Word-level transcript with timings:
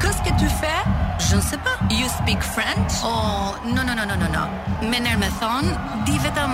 Qu'est-ce 0.00 0.18
que 0.18 0.38
tu 0.38 0.46
fais? 0.48 0.82
Je 1.18 1.36
ne 1.36 1.40
sais 1.40 1.56
pas. 1.58 1.76
You 1.90 2.06
speak 2.08 2.42
French? 2.42 2.92
Oh, 3.02 3.56
non 3.64 3.82
non 3.86 3.94
non 4.00 4.06
non 4.06 4.18
non. 4.18 4.90
Më 4.90 4.98
ne 5.00 5.16
me 5.16 5.28
thon, 5.40 5.64
di 6.04 6.18
vetëm 6.22 6.52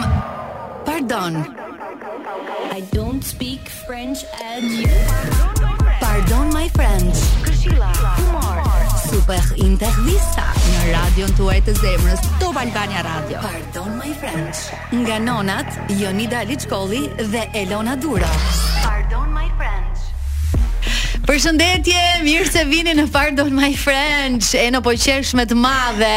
Pardon. 0.84 1.34
I 2.74 2.80
don't 2.92 3.22
speak 3.24 3.60
French 3.86 4.20
and 4.50 4.62
you. 4.62 4.88
Pardon 6.00 6.48
my 6.52 6.68
friends. 6.70 7.19
Këshilla, 7.42 7.90
Kumar. 8.17 8.63
Super 9.10 9.43
intervista 9.56 10.47
në 10.72 10.81
radion 10.95 11.35
tuaj 11.37 11.59
të 11.67 11.74
zemrës, 11.81 12.22
Top 12.38 12.56
Albania 12.56 13.03
Radio. 13.06 13.40
Pardon 13.43 13.97
my 13.99 14.13
friends. 14.22 14.69
Nga 14.93 15.19
nonat 15.19 15.81
Jonida 15.99 16.45
Liçkolli 16.47 17.09
dhe 17.33 17.48
Elona 17.55 17.97
Dura. 17.97 18.30
Pardon 18.87 19.29
my 19.34 19.48
friends. 19.59 19.91
Përshëndetje, 21.23 22.00
mirë 22.27 22.46
se 22.50 22.64
vini 22.66 22.92
në 22.98 23.04
Pardon 23.14 23.50
My 23.54 23.68
French. 23.78 24.48
E 24.58 24.64
në 24.74 24.80
po 24.82 24.90
me 25.38 25.44
të 25.46 25.54
madhe. 25.54 26.16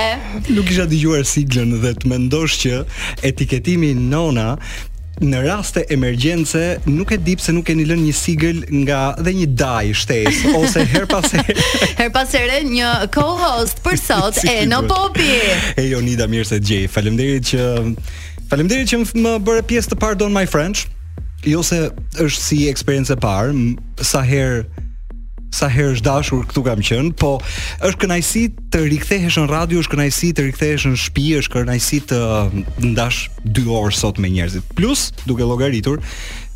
Nuk 0.55 0.71
isha 0.73 0.87
dëgjuar 0.89 1.21
siglën 1.29 1.75
dhe 1.83 1.91
të 1.99 2.09
mendosh 2.09 2.55
që 2.63 2.79
etiketimi 3.29 3.91
Nona 3.93 4.55
në 5.21 5.43
raste 5.45 5.83
emergjence 5.93 6.61
nuk 6.89 7.11
e 7.11 7.17
di 7.21 7.35
pse 7.37 7.53
nuk 7.55 7.67
keni 7.69 7.85
lënë 7.87 8.01
një 8.07 8.15
sigël 8.17 8.63
nga 8.81 9.03
dhe 9.21 9.31
një 9.37 9.45
daj 9.55 9.85
shtesë 10.01 10.53
ose 10.57 10.81
her 10.91 11.05
pas 11.07 11.29
her 11.37 12.09
pas 12.17 12.33
një 12.67 12.89
co-host 13.15 13.79
për 13.85 13.95
sot 14.01 14.41
e 14.51 14.65
në 14.67 14.81
Popi. 14.89 15.29
E 15.77 15.85
Jonida 15.91 16.25
mirë 16.27 16.49
se 16.49 16.57
djej. 16.59 16.81
Faleminderit 16.91 17.45
që 17.51 18.49
faleminderit 18.49 18.89
që 18.91 19.03
më 19.21 19.37
bëre 19.45 19.61
pjesë 19.69 19.93
të 19.93 19.99
Pardon 20.01 20.33
My 20.33 20.47
French. 20.49 20.87
Jo 21.45 21.61
se 21.61 21.91
është 22.23 22.41
si 22.41 22.59
eksperiencë 22.73 23.13
e 23.13 23.19
parë, 23.21 23.55
sa 24.01 24.23
herë 24.25 24.81
sa 25.55 25.69
herë 25.71 25.95
është 25.95 26.05
dashur 26.05 26.43
këtu 26.49 26.63
kam 26.67 26.81
qenë, 26.85 27.13
po 27.19 27.35
është 27.85 28.01
kënaqësi 28.03 28.41
të 28.73 28.81
rikthehesh 28.93 29.37
në 29.39 29.45
radio, 29.51 29.79
është 29.83 29.93
kënaqësi 29.95 30.31
të 30.35 30.45
rikthehesh 30.49 30.87
në 30.91 30.99
shtëpi, 31.03 31.25
është 31.41 31.53
kënaqësi 31.55 31.99
të 32.11 32.19
ndash 32.91 33.21
2 33.61 33.65
orë 33.79 33.95
sot 33.95 34.19
me 34.21 34.31
njerëzit. 34.35 34.67
Plus, 34.77 35.07
duke 35.25 35.47
llogaritur, 35.47 36.03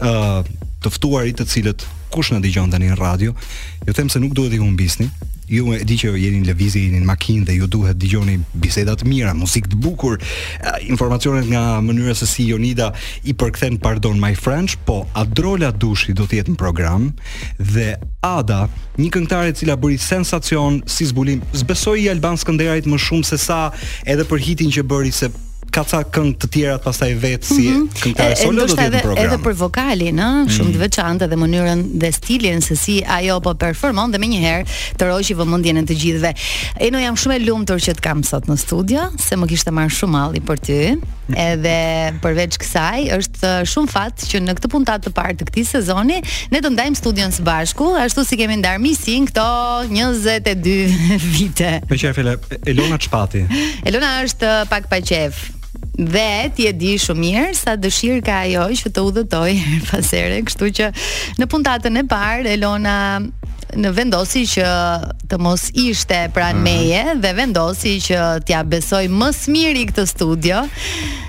ë 0.03 0.11
uh, 0.11 0.51
të 0.79 0.93
ftuarit 0.95 1.35
të 1.39 1.47
cilët 1.51 1.81
kush 2.13 2.29
na 2.31 2.39
dëgjon 2.43 2.71
tani 2.71 2.87
në 2.91 2.97
radio, 2.99 3.33
ju 3.85 3.93
them 3.95 4.07
se 4.11 4.19
nuk 4.23 4.31
duhet 4.37 4.53
i 4.55 4.59
humbisni, 4.61 5.09
ju 5.49 5.73
e 5.73 5.81
di 5.85 5.97
që 5.99 6.13
jeni 6.17 6.39
në 6.43 6.51
lëvizje, 6.53 6.81
jeni 6.85 7.01
në 7.01 7.09
makinë 7.09 7.47
dhe 7.47 7.55
ju 7.57 7.67
duhet 7.73 7.99
dëgjoni 8.01 8.37
biseda 8.61 8.95
të 8.99 9.07
mira, 9.09 9.33
muzikë 9.37 9.73
të 9.73 9.79
bukur, 9.81 10.19
informacionet 10.89 11.49
nga 11.49 11.79
mënyra 11.85 12.13
se 12.17 12.27
si 12.29 12.47
Jonida 12.51 12.91
i 13.27 13.33
përkthen 13.33 13.79
pardon 13.81 14.21
my 14.21 14.33
french, 14.37 14.77
po 14.85 15.01
Adrola 15.19 15.71
Dushi 15.71 16.13
do 16.17 16.27
të 16.29 16.41
jetë 16.41 16.55
në 16.55 16.61
program 16.61 17.09
dhe 17.59 17.97
Ada, 18.25 18.65
një 18.99 19.11
këngëtare 19.15 19.53
e 19.53 19.57
cila 19.57 19.77
bëri 19.79 19.97
sensacion 20.01 20.81
si 20.89 21.07
zbulim, 21.09 21.41
zbesoi 21.57 22.01
i 22.05 22.09
Alban 22.13 22.37
Skënderajit 22.37 22.87
më 22.91 22.99
shumë 23.09 23.29
se 23.33 23.39
sa 23.41 23.67
edhe 24.05 24.27
për 24.29 24.43
hitin 24.49 24.73
që 24.77 24.85
bëri 24.91 25.13
se 25.15 25.31
ka 25.73 25.83
ca 25.87 26.01
këngë 26.13 26.33
të 26.41 26.49
tjera 26.53 26.77
të 26.79 26.85
pastaj 26.85 27.09
vetë 27.21 27.47
si 27.47 27.65
mm 27.67 27.77
-hmm. 27.77 27.87
këngëtare 28.03 28.37
solo 28.41 28.65
do 28.65 28.73
të 28.75 28.85
jetë 28.87 28.99
edhe, 28.99 29.21
edhe 29.23 29.37
për 29.45 29.55
vokalin, 29.63 30.21
ëh, 30.25 30.31
mm 30.31 30.47
shumë 30.53 30.71
të 30.75 30.79
veçantë 30.81 31.25
edhe 31.27 31.37
mënyrën 31.41 31.81
dhe 32.01 32.11
stilin 32.15 32.61
se 32.65 32.75
si 32.75 32.95
ajo 33.17 33.39
po 33.45 33.53
performon 33.53 34.11
dhe 34.11 34.21
menjëherë 34.21 34.65
të 34.97 35.07
rroqi 35.09 35.35
vëmendjen 35.39 35.81
e 35.83 35.83
të 35.89 35.97
gjithëve. 36.01 36.31
E 36.83 36.89
no 36.91 36.99
jam 36.99 37.15
shumë 37.15 37.35
e 37.35 37.39
lumtur 37.47 37.77
që 37.79 37.91
të 37.97 38.01
kam 38.03 38.23
sot 38.23 38.47
në 38.49 38.57
studio, 38.57 39.01
se 39.19 39.35
më 39.39 39.47
kishte 39.51 39.71
marrë 39.71 39.93
shumë 39.97 40.13
malli 40.13 40.41
për 40.41 40.57
ty. 40.65 40.79
Edhe 41.29 41.79
përveç 42.23 42.57
kësaj, 42.61 42.99
është 43.19 43.51
shumë 43.69 43.91
fat 43.93 44.23
që 44.31 44.41
në 44.47 44.55
këtë 44.57 44.71
puntat 44.73 45.05
të 45.05 45.13
parë 45.13 45.35
të 45.39 45.45
këtij 45.51 45.65
sezoni 45.75 46.17
ne 46.51 46.61
do 46.61 46.69
ndajmë 46.73 46.97
studion 46.97 47.29
së 47.31 47.45
bashku, 47.45 47.85
ashtu 48.05 48.25
si 48.25 48.37
kemi 48.39 48.57
ndarë 48.57 48.81
misin 48.81 49.27
këto 49.29 49.45
22 49.93 50.89
vite. 51.37 51.71
Me 51.89 51.95
qenë 51.95 52.37
Elona 52.65 52.97
Çpati. 52.97 53.45
Elona 53.85 54.25
është 54.25 54.65
pak 54.69 54.89
pa 54.89 54.97
qejf. 55.01 55.58
Dhe 55.99 56.47
ti 56.55 56.63
e 56.69 56.71
di 56.71 56.93
shumë 57.01 57.19
mirë 57.19 57.47
sa 57.59 57.73
dëshirë 57.75 58.21
ka 58.23 58.35
ajo 58.47 58.67
që 58.79 58.89
të 58.95 59.01
udhëtoj 59.03 59.49
pas 59.89 60.11
here, 60.15 60.37
kështu 60.47 60.69
që 60.79 60.87
në 61.43 61.47
puntatën 61.51 61.99
e 61.99 62.03
parë 62.07 62.53
Elona 62.55 62.93
në 63.79 63.89
vendosi 63.93 64.45
që 64.49 64.69
të 65.29 65.37
mos 65.43 65.67
ishte 65.77 66.21
pranë 66.33 66.55
mhm. 66.61 66.63
meje 66.65 67.01
dhe 67.25 67.31
vendosi 67.37 67.97
që 68.07 68.21
t'ja 68.47 68.61
besoj 68.65 69.03
më 69.13 69.27
smiri 69.41 69.83
këtë 69.91 70.07
studio. 70.13 70.63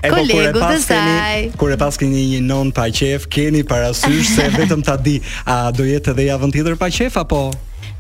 E, 0.00 0.08
kolegu 0.08 0.54
po, 0.60 0.64
të 0.64 0.82
saj. 0.86 1.48
Kur 1.60 1.74
e 1.74 1.80
pas 1.82 1.98
keni 2.00 2.22
një 2.36 2.40
non 2.46 2.70
pa 2.72 2.86
qef, 2.94 3.26
keni 3.28 3.66
parasysh 3.68 4.36
se 4.38 4.46
vetëm 4.60 4.86
ta 4.86 4.94
di 4.96 5.18
a 5.50 5.64
do 5.74 5.84
jetë 5.88 6.14
edhe 6.14 6.30
javën 6.30 6.54
tjetër 6.54 6.78
pa 6.80 6.88
qef 6.94 7.20
apo? 7.26 7.42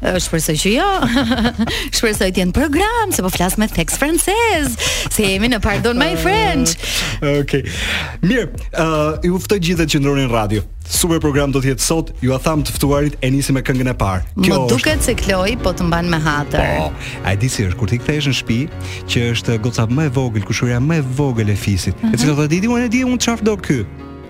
shpresoj 0.00 0.54
që 0.56 0.70
jo. 0.76 0.86
shpresoj 1.92 2.30
të 2.32 2.42
jenë 2.42 2.54
program, 2.56 3.12
se 3.12 3.24
po 3.24 3.30
flas 3.32 3.56
me 3.60 3.68
text 3.70 3.98
francez. 4.00 4.72
Se 5.12 5.24
jemi 5.26 5.50
në 5.52 5.60
pardon 5.64 5.98
my 6.00 6.14
french. 6.20 6.74
Okej. 7.20 7.40
Okay. 7.42 7.78
Mirë, 8.24 8.46
uh, 8.72 9.24
ju 9.28 9.40
ftoj 9.44 9.60
gjithë 9.68 9.88
që 9.94 10.02
ndronin 10.02 10.30
radio. 10.32 10.62
Super 10.90 11.20
program 11.22 11.52
do 11.54 11.60
të 11.62 11.74
jetë 11.74 11.84
sot. 11.86 12.12
Ju 12.24 12.32
a 12.34 12.40
tham 12.42 12.64
të 12.66 12.74
ftuarit 12.74 13.18
e 13.22 13.30
nisi 13.30 13.54
me 13.54 13.62
këngën 13.64 13.92
e 13.92 13.96
parë. 14.00 14.24
Kjo 14.46 14.56
Më 14.56 14.68
duket 14.72 14.92
është... 14.96 15.10
se 15.10 15.16
Kloj 15.20 15.54
po 15.62 15.74
të 15.78 15.86
mban 15.86 16.08
me 16.10 16.18
hatër. 16.24 16.66
Po. 16.80 17.08
Ai 17.28 17.36
di 17.38 17.50
si 17.52 17.66
është 17.68 17.78
kur 17.80 17.90
ti 17.92 18.00
kthehesh 18.02 18.30
në 18.32 18.38
shtëpi, 18.40 18.60
që 19.10 19.26
është 19.36 19.58
goca 19.62 19.86
më 19.86 20.08
e 20.10 20.14
vogël, 20.18 20.44
kushuria 20.48 20.80
më 20.82 21.02
e 21.04 21.08
vogël 21.18 21.52
e 21.52 21.56
fisit. 21.60 21.94
Uh 22.00 22.10
-huh. 22.10 22.14
E 22.14 22.24
cila 22.24 22.34
do 22.34 22.42
të 22.48 22.60
di, 22.60 22.68
unë 22.68 22.84
e 22.84 22.88
di, 22.88 23.04
unë 23.04 23.18
çfarë 23.20 23.44
do 23.46 23.56
ky? 23.56 23.82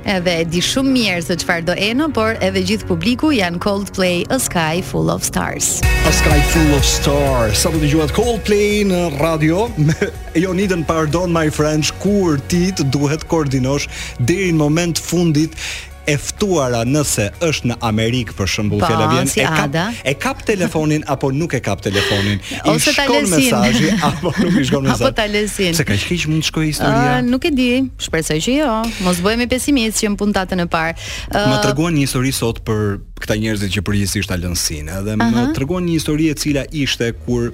Edhe 0.08 0.32
e 0.40 0.44
di 0.48 0.60
shumë 0.64 0.92
mirë 0.96 1.20
se 1.26 1.34
çfarë 1.42 1.66
do 1.68 1.74
eno, 1.76 2.06
por 2.12 2.38
edhe 2.42 2.62
gjithë 2.70 2.88
publiku 2.88 3.30
janë 3.36 3.60
Coldplay 3.60 4.22
A 4.32 4.38
Sky 4.40 4.80
Full 4.84 5.12
of 5.12 5.24
Stars. 5.26 5.82
A 6.08 6.12
Sky 6.12 6.40
Full 6.52 6.72
of 6.74 6.84
Stars. 6.88 7.60
Sa 7.60 7.72
do 7.74 7.80
të 7.82 7.90
juat 7.92 8.14
Coldplay 8.16 8.84
në 8.88 9.02
radio? 9.20 9.68
Me... 9.78 9.96
Jo 10.38 10.52
pardon 10.86 11.26
my 11.34 11.48
friends, 11.50 11.90
kur 11.98 12.38
ti 12.46 12.70
duhet 12.94 13.24
koordinosh 13.26 13.88
deri 14.22 14.52
në 14.54 14.60
moment 14.62 14.94
fundit 15.02 15.56
e 16.10 16.16
ftuara 16.18 16.82
nëse 16.88 17.26
është 17.44 17.70
në 17.70 17.76
Amerikë 17.90 18.34
për 18.38 18.48
shembull, 18.50 18.82
fjala 18.82 19.06
vjen 19.12 19.30
si 19.30 19.42
e 19.42 19.46
ka 19.48 19.66
Ada. 19.68 19.86
e 20.10 20.14
ka 20.18 20.32
telefonin 20.46 21.04
apo 21.12 21.30
nuk 21.36 21.54
e 21.54 21.60
ka 21.64 21.74
telefonin. 21.82 22.40
I 22.64 22.74
Ose 22.74 22.94
ta 22.98 23.06
lësin 23.10 23.34
mesazhi 23.36 23.90
apo 24.08 24.32
nuk 24.40 24.58
i 24.58 24.64
shkon 24.66 24.86
mesazhin. 24.88 25.06
Apo 25.10 25.10
ta 25.20 25.26
lësin. 25.30 25.76
Se 25.78 25.86
ka 25.88 25.96
keq 26.00 26.26
mund 26.32 26.44
të 26.44 26.50
shkojë 26.50 26.70
historia. 26.72 27.08
Ah, 27.12 27.18
nuk 27.26 27.46
e 27.46 27.52
di, 27.60 27.68
shpresoj 28.02 28.38
që 28.46 28.56
jo. 28.58 28.70
Mos 29.06 29.22
bëhemi 29.24 29.46
pesimistë 29.52 30.04
që 30.06 30.12
në 30.14 30.20
puntatën 30.24 30.64
e 30.64 30.68
parë. 30.70 30.96
Uh, 30.96 31.38
ah, 31.42 31.48
më 31.54 31.60
treguan 31.68 31.96
një 31.98 32.08
histori 32.08 32.32
sot 32.34 32.62
për 32.66 32.84
këta 33.20 33.38
njerëz 33.42 33.68
që 33.76 33.84
përgjithsisht 33.86 34.32
ta 34.32 34.40
lënë 34.40 34.58
sinë, 34.66 34.98
edhe 35.02 35.18
më 35.20 35.46
treguan 35.58 35.84
një 35.86 35.98
histori 36.00 36.30
e 36.32 36.36
cila 36.40 36.66
ishte 36.84 37.12
kur 37.26 37.52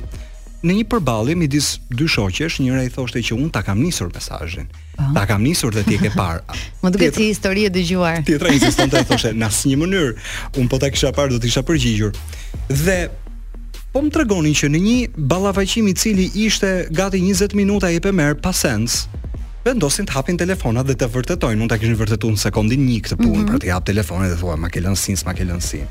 në 0.66 0.74
një 0.80 0.86
përballje 0.90 1.36
midis 1.38 1.72
dy 1.94 2.08
shoqesh, 2.10 2.58
njëra 2.62 2.84
i 2.86 2.90
thoshte 2.92 3.22
që 3.22 3.36
un 3.36 3.50
ta 3.54 3.62
kam 3.66 3.78
nisur 3.82 4.10
mesazhin. 4.14 4.66
Po. 4.96 5.06
Ta 5.14 5.26
kam 5.28 5.44
nisur 5.46 5.74
dhe 5.74 5.84
ti 5.86 5.96
e 5.96 6.02
ke 6.02 6.10
parë. 6.14 6.56
më 6.82 6.92
duket 6.94 7.20
si 7.20 7.28
histori 7.30 7.66
e 7.68 7.70
dëgjuar. 7.74 8.24
Tjetra 8.26 8.50
të 8.50 9.04
thoshte 9.12 9.32
në 9.36 9.48
asnjë 9.48 9.76
mënyrë, 9.82 10.16
un 10.62 10.70
po 10.72 10.80
ta 10.82 10.90
kisha 10.90 11.12
parë 11.16 11.34
do 11.34 11.38
të 11.42 11.50
isha 11.52 11.62
përgjigjur. 11.66 12.18
Dhe 12.84 12.96
po 13.94 14.02
më 14.04 14.12
tregonin 14.16 14.56
që 14.58 14.70
në 14.74 14.80
një 14.86 14.96
ballavaqim 15.32 15.86
i 15.92 15.94
cili 15.96 16.26
ishte 16.46 16.72
gati 16.94 17.22
20 17.22 17.54
minuta 17.58 17.92
i 17.94 18.00
pemer 18.04 18.34
pasens, 18.44 19.04
vendosin 19.66 20.08
të 20.08 20.16
hapin 20.18 20.40
telefona 20.40 20.82
dhe 20.86 20.98
të 21.00 21.10
vërtetojnë, 21.16 21.60
mund 21.62 21.70
ta 21.72 21.78
kishin 21.80 21.96
vërtetuar 22.00 22.34
në 22.36 22.42
sekondin 22.48 22.82
1 22.92 23.06
këtë 23.08 23.20
punë, 23.22 23.30
mm 23.32 23.38
-hmm. 23.38 23.52
pra 23.54 23.62
të 23.64 23.72
hap 23.74 23.86
telefonin 23.88 24.32
dhe 24.34 24.40
thua, 24.42 24.56
ma 24.58 24.68
ke 24.70 24.82
lënë 24.84 24.98
sin, 25.04 25.16
ma 25.26 25.32
ke 25.34 25.46
lënë 25.48 25.62
sin. 25.70 25.86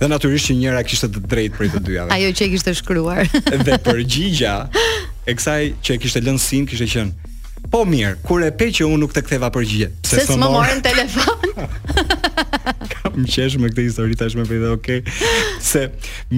Dhe 0.00 0.08
natyrisht 0.10 0.50
që 0.50 0.56
njëra 0.60 0.82
kishte 0.86 1.08
të 1.12 1.22
drejtë 1.32 1.58
për 1.58 1.70
të 1.76 1.84
dyjave. 1.86 2.12
Ajo 2.16 2.32
që 2.36 2.46
e 2.46 2.50
kishte 2.54 2.74
shkruar. 2.80 3.22
dhe 3.66 3.78
përgjigja 3.86 4.56
e 5.26 5.34
kësaj 5.38 5.60
që 5.84 5.96
e 5.96 6.02
kishte 6.04 6.22
lënë 6.26 6.46
sin 6.48 6.68
kishte 6.68 6.90
qenë 6.94 7.24
Po 7.66 7.80
mirë, 7.88 8.20
kur 8.22 8.44
e 8.46 8.52
pe 8.54 8.68
që 8.70 8.84
unë 8.86 8.98
nuk 9.02 9.10
të 9.14 9.24
ktheva 9.26 9.48
përgjigje. 9.50 9.88
Se 10.06 10.20
s'më 10.28 10.36
morën 10.38 10.82
telefon. 10.84 11.70
Kam 12.92 13.24
qesh 13.26 13.56
me 13.58 13.72
këtë 13.72 13.86
histori 13.88 14.14
tashmë 14.20 14.44
për 14.46 14.60
po 14.60 14.60
dhe 14.60 14.70
okay, 14.76 15.00
se 15.64 15.82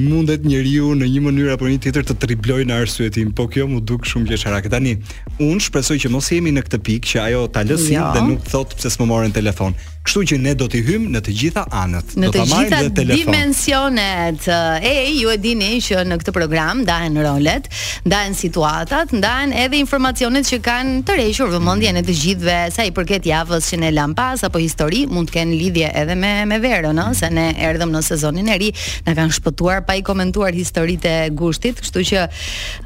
mundet 0.08 0.46
njeriu 0.48 0.94
në 0.96 1.10
një 1.10 1.20
mënyrë 1.26 1.52
apo 1.58 1.68
një 1.68 1.82
tjetër 1.84 2.06
të 2.08 2.16
triploj 2.22 2.62
në 2.70 2.78
arsye 2.80 3.10
tim, 3.12 3.34
po 3.36 3.44
kjo 3.52 3.68
mu 3.68 3.82
duk 3.84 4.08
shumë 4.08 4.30
gjeshara. 4.32 4.62
Tani, 4.72 4.94
unë 5.36 5.66
shpresoj 5.66 5.98
që 6.06 6.14
mos 6.14 6.32
jemi 6.32 6.54
në 6.56 6.64
këtë 6.64 6.80
pikë 6.88 7.12
që 7.12 7.22
ajo 7.26 7.44
ta 7.58 7.66
lësin 7.68 7.98
jo. 7.98 8.08
dhe 8.16 8.24
nuk 8.32 8.48
thot 8.48 8.72
pse 8.78 8.94
s'më 8.96 9.10
morën 9.12 9.36
telefon. 9.36 9.76
Kështu 10.08 10.22
që 10.30 10.36
ne 10.40 10.52
do 10.56 10.64
t'i 10.72 10.78
hym 10.80 11.02
në 11.12 11.20
të 11.20 11.32
gjitha 11.36 11.62
anët. 11.82 12.14
Në 12.22 12.28
të 12.32 12.42
gjitha 12.48 12.76
dimensionet. 13.10 14.44
E, 14.88 14.92
ju 15.18 15.28
e 15.28 15.34
dini 15.42 15.68
që 15.84 16.04
në 16.08 16.16
këtë 16.22 16.32
program 16.32 16.78
ndahen 16.86 17.18
rolet, 17.20 17.66
ndahen 18.08 18.32
situatat, 18.38 19.12
ndahen 19.18 19.52
edhe 19.52 19.76
informacionet 19.82 20.48
që 20.48 20.58
kanë 20.64 20.94
të 21.04 21.16
rrejshur 21.18 21.52
vëmendjen 21.52 21.98
mm. 21.98 22.00
e 22.00 22.04
të 22.08 22.14
gjithëve, 22.22 22.54
sa 22.72 22.86
i 22.88 22.92
përket 22.96 23.28
javës 23.28 23.68
që 23.74 23.80
ne 23.82 23.90
lam 23.98 24.14
apo 24.48 24.62
histori, 24.62 25.02
mund 25.10 25.28
të 25.28 25.34
kenë 25.42 25.58
lidhje 25.60 25.90
edhe 26.00 26.16
me 26.24 26.32
me 26.48 26.56
verën, 26.62 26.96
ëh, 27.04 27.12
se 27.20 27.28
ne 27.36 27.44
erdhëm 27.68 27.92
në 27.98 28.02
sezonin 28.08 28.48
e 28.48 28.56
ri, 28.64 28.70
na 29.04 29.12
kanë 29.18 29.36
shpëtuar 29.36 29.84
pa 29.86 29.98
i 29.98 30.02
komentuar 30.06 30.56
historitë 30.56 31.12
e 31.26 31.28
gushtit, 31.36 31.84
kështu 31.84 32.06
që 32.14 32.24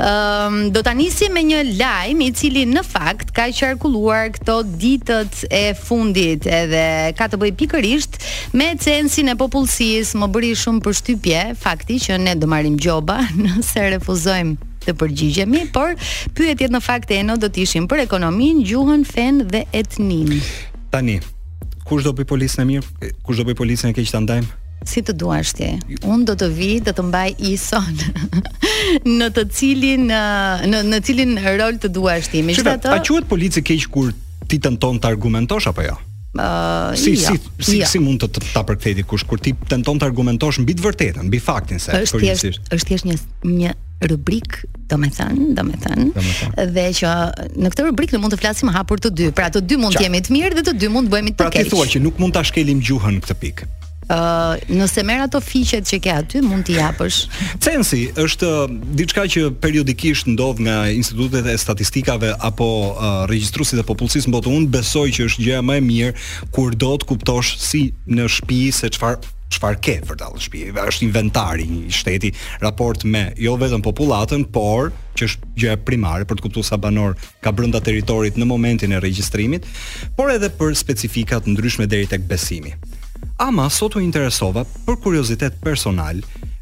ëm 0.00 0.10
um, 0.10 0.58
do 0.74 0.82
ta 0.82 0.90
nisim 0.98 1.36
me 1.38 1.44
një 1.52 1.62
lajm 1.78 2.26
i 2.26 2.30
cili 2.34 2.66
në 2.66 2.82
fakt 2.90 3.30
ka 3.36 3.46
qarkulluar 3.60 4.32
këto 4.40 4.58
ditët 4.74 5.44
e 5.46 5.64
fundit 5.78 6.48
edhe 6.50 6.82
ka 7.16 7.28
të 7.30 7.38
bëjë 7.40 7.56
pikërisht 7.60 8.18
me 8.58 8.72
censin 8.80 9.32
e 9.32 9.36
popullsisë. 9.38 10.18
Më 10.20 10.28
bëri 10.34 10.52
shumë 10.58 10.82
përshtypje 10.84 11.42
fakti 11.60 11.98
që 12.06 12.18
ne 12.22 12.34
do 12.40 12.48
marrim 12.50 12.76
gjoba 12.80 13.20
nëse 13.38 13.86
refuzojmë 13.96 14.68
të 14.82 14.96
përgjigjemi, 14.98 15.60
por 15.70 15.92
pyetjet 16.34 16.72
në 16.74 16.80
fakt 16.82 17.12
e 17.14 17.20
eno 17.22 17.36
do 17.38 17.46
të 17.54 17.60
ishin 17.62 17.84
për 17.86 18.00
ekonominë, 18.08 18.64
gjuhën, 18.66 19.04
fen 19.06 19.36
dhe 19.52 19.60
etnin. 19.78 20.40
Tani, 20.90 21.20
kush 21.86 22.02
do 22.02 22.10
bëj 22.18 22.26
policën 22.26 22.64
e 22.64 22.66
mirë? 22.66 23.12
Kush 23.22 23.38
do 23.38 23.46
bëj 23.46 23.54
policën 23.62 23.92
e 23.94 23.94
keq 23.94 24.10
ta 24.10 24.24
ndajmë? 24.24 24.50
Si 24.90 25.04
të 25.06 25.14
duash 25.14 25.54
ti. 25.54 25.68
Unë 26.02 26.26
do 26.26 26.34
të 26.40 26.48
vi, 26.56 26.70
do 26.82 26.90
të 26.90 27.04
mbaj 27.12 27.36
ison. 27.52 27.94
në 29.20 29.28
të 29.36 29.44
cilin 29.54 30.08
në 30.10 30.82
në 30.90 31.02
cilin 31.06 31.38
rol 31.46 31.78
të 31.78 31.92
duash 32.00 32.32
ti. 32.34 32.42
Megjithatë, 32.50 32.90
a 32.90 32.98
quhet 33.06 33.30
polici 33.30 33.62
keq 33.62 33.86
kur 33.94 34.10
ti 34.50 34.58
tenton 34.58 34.98
të 34.98 35.14
argumentosh 35.14 35.70
apo 35.70 35.86
jo? 35.86 35.94
Ja? 35.94 36.08
Uh, 36.32 36.96
si, 36.96 37.12
si 37.12 37.36
si 37.60 37.84
si 37.84 37.98
mund 38.00 38.22
të 38.24 38.40
ta 38.56 38.62
përkthejë 38.64 39.02
kush 39.04 39.26
kur 39.28 39.36
ti 39.36 39.50
tenton 39.68 39.98
të 40.00 40.06
argumentosh 40.08 40.62
mbi 40.64 40.72
të 40.78 40.84
vërtetën, 40.86 41.26
mbi 41.28 41.36
faktin 41.44 41.76
se 41.76 41.92
është 41.92 42.22
është 42.32 42.52
është 42.72 42.88
thjesht 42.88 43.08
një 43.10 43.16
një 43.60 43.74
rubrik, 44.08 44.56
domethën, 44.88 45.42
domethën, 45.60 46.08
dhe 46.72 46.86
që 46.98 47.10
në 47.60 47.72
këtë 47.74 47.86
rubrik 47.90 48.16
ne 48.16 48.22
mund 48.24 48.32
të 48.32 48.40
flasim 48.46 48.72
hapur 48.72 49.04
të 49.04 49.12
dy, 49.12 49.28
pra 49.36 49.50
të 49.52 49.60
dy 49.68 49.76
mund 49.84 49.98
të 50.00 50.06
jemi 50.08 50.24
të 50.24 50.38
mirë 50.38 50.62
dhe 50.62 50.66
të 50.72 50.76
dy 50.80 50.88
mund 50.96 51.12
të 51.12 51.18
bëhemi 51.18 51.36
të 51.36 51.42
keq. 51.50 51.52
Pra 51.52 51.52
ti 51.60 51.68
thua 51.76 51.84
që 51.92 52.02
nuk 52.08 52.24
mund 52.24 52.32
ta 52.32 52.46
shkelim 52.48 52.80
gjuhën 52.80 53.20
këtë 53.22 53.36
pikë 53.44 53.68
nëse 54.70 55.02
merr 55.06 55.24
ato 55.26 55.40
fiqet 55.40 55.86
që 55.88 55.98
ke 56.04 56.12
aty, 56.12 56.40
mund 56.44 56.66
t'i 56.66 56.76
japësh. 56.76 57.20
Censi 57.62 58.06
është 58.20 58.50
diçka 58.98 59.24
që 59.30 59.46
periodikisht 59.62 60.28
ndodh 60.34 60.60
nga 60.66 60.78
institutet 60.92 61.46
e 61.48 61.56
statistikave 61.58 62.34
apo 62.38 62.68
uh, 62.92 63.24
regjistruesit 63.30 63.80
e 63.80 63.86
popullsisë 63.88 64.28
në 64.30 64.36
botën. 64.36 64.66
Besoj 64.72 65.10
që 65.16 65.28
është 65.30 65.46
gjëja 65.46 65.62
më 65.64 65.76
e 65.76 65.84
mirë 65.86 66.16
kur 66.54 66.74
do 66.76 66.94
të 67.00 67.08
kuptosh 67.12 67.54
si 67.62 67.86
në 68.08 68.28
shtëpi 68.28 68.62
se 68.74 68.92
çfarë 68.98 69.38
çfarë 69.52 69.80
ke 69.84 69.94
për 70.08 70.16
dallë 70.20 70.40
shtëpi. 70.40 70.62
Është 70.80 71.04
inventari 71.06 71.66
i 71.82 71.90
shteti 71.92 72.30
raport 72.62 73.02
me 73.04 73.26
jo 73.36 73.52
vetëm 73.60 73.82
popullatën, 73.84 74.46
por 74.48 74.94
që 75.12 75.28
është 75.28 75.50
gjëja 75.60 75.80
primare 75.86 76.24
për 76.24 76.38
të 76.40 76.46
kuptuar 76.46 76.64
sa 76.64 76.78
banor 76.80 77.18
ka 77.44 77.52
brenda 77.52 77.80
territorit 77.84 78.40
në 78.40 78.48
momentin 78.48 78.96
e 78.96 79.02
regjistrimit, 79.04 79.68
por 80.16 80.32
edhe 80.32 80.48
për 80.56 80.72
specifikat 80.80 81.48
ndryshme 81.52 81.84
deri 81.84 82.08
tek 82.08 82.24
besimi 82.32 82.72
ama 83.48 83.70
sot 83.70 83.96
u 83.96 84.00
interesova 84.00 84.62
për 84.86 84.96
kuriozitet 85.02 85.54
personal 85.64 86.20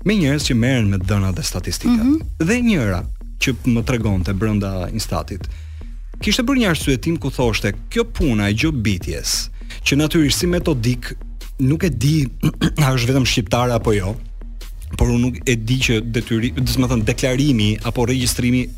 me 0.09 0.15
njerëz 0.17 0.47
që 0.49 0.55
merren 0.57 0.87
me 0.89 0.97
dhëna 0.99 1.33
dhe 1.37 1.43
statistikat. 1.45 2.05
Mm 2.07 2.17
-hmm. 2.21 2.47
Dhe 2.47 2.55
njëra 2.61 3.01
që 3.41 3.55
më 3.75 3.85
tregonte 3.85 4.33
brenda 4.33 4.89
instatit. 4.93 5.49
Kishte 6.23 6.43
bërë 6.43 6.61
një 6.61 6.71
arsye 6.71 6.97
tim 6.97 7.17
ku 7.17 7.31
thoshte, 7.31 7.73
kjo 7.93 8.05
puna 8.05 8.49
e 8.49 8.53
gjobitjes, 8.55 9.51
që 9.85 9.97
natyrisht 9.97 10.39
si 10.41 10.47
metodik 10.47 11.13
nuk 11.59 11.83
e 11.85 11.89
di 11.91 12.29
a 12.87 12.93
është 12.95 13.09
vetëm 13.09 13.27
shqiptare 13.27 13.73
apo 13.75 13.93
jo, 13.93 14.15
por 14.97 15.09
unë 15.09 15.21
nuk 15.27 15.37
e 15.49 15.55
di 15.57 15.79
që 15.87 16.01
detyri, 16.13 16.51
do 16.51 16.63
të 16.73 16.89
them 16.89 17.03
deklarimi 17.05 17.79
apo 17.85 18.07
regjistrimi 18.07 18.69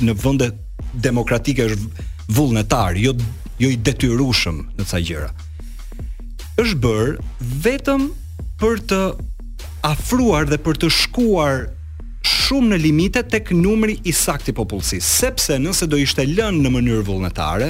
në 0.00 0.12
vende 0.24 0.50
demokratike 0.94 1.66
është 1.68 1.84
vullnetar, 2.28 2.96
jo 2.96 3.12
jo 3.58 3.68
i 3.70 3.76
detyrueshëm 3.76 4.56
në 4.78 4.84
ca 4.90 4.98
gjëra 5.08 5.30
është 6.58 6.78
bërë 6.82 7.48
vetëm 7.64 8.06
për 8.58 8.80
të 8.90 9.02
afruar 9.86 10.48
dhe 10.50 10.58
për 10.58 10.80
të 10.84 10.88
shkuar 10.90 11.60
shumë 12.28 12.72
në 12.72 12.78
limite 12.82 13.20
tek 13.30 13.52
numri 13.54 13.94
i 14.08 14.12
saktë 14.16 14.50
i 14.50 14.54
popullsisë, 14.56 15.04
sepse 15.06 15.58
nëse 15.62 15.86
do 15.88 16.00
ishte 16.02 16.24
lënë 16.26 16.58
në 16.64 16.72
mënyrë 16.76 17.04
vullnetare, 17.06 17.68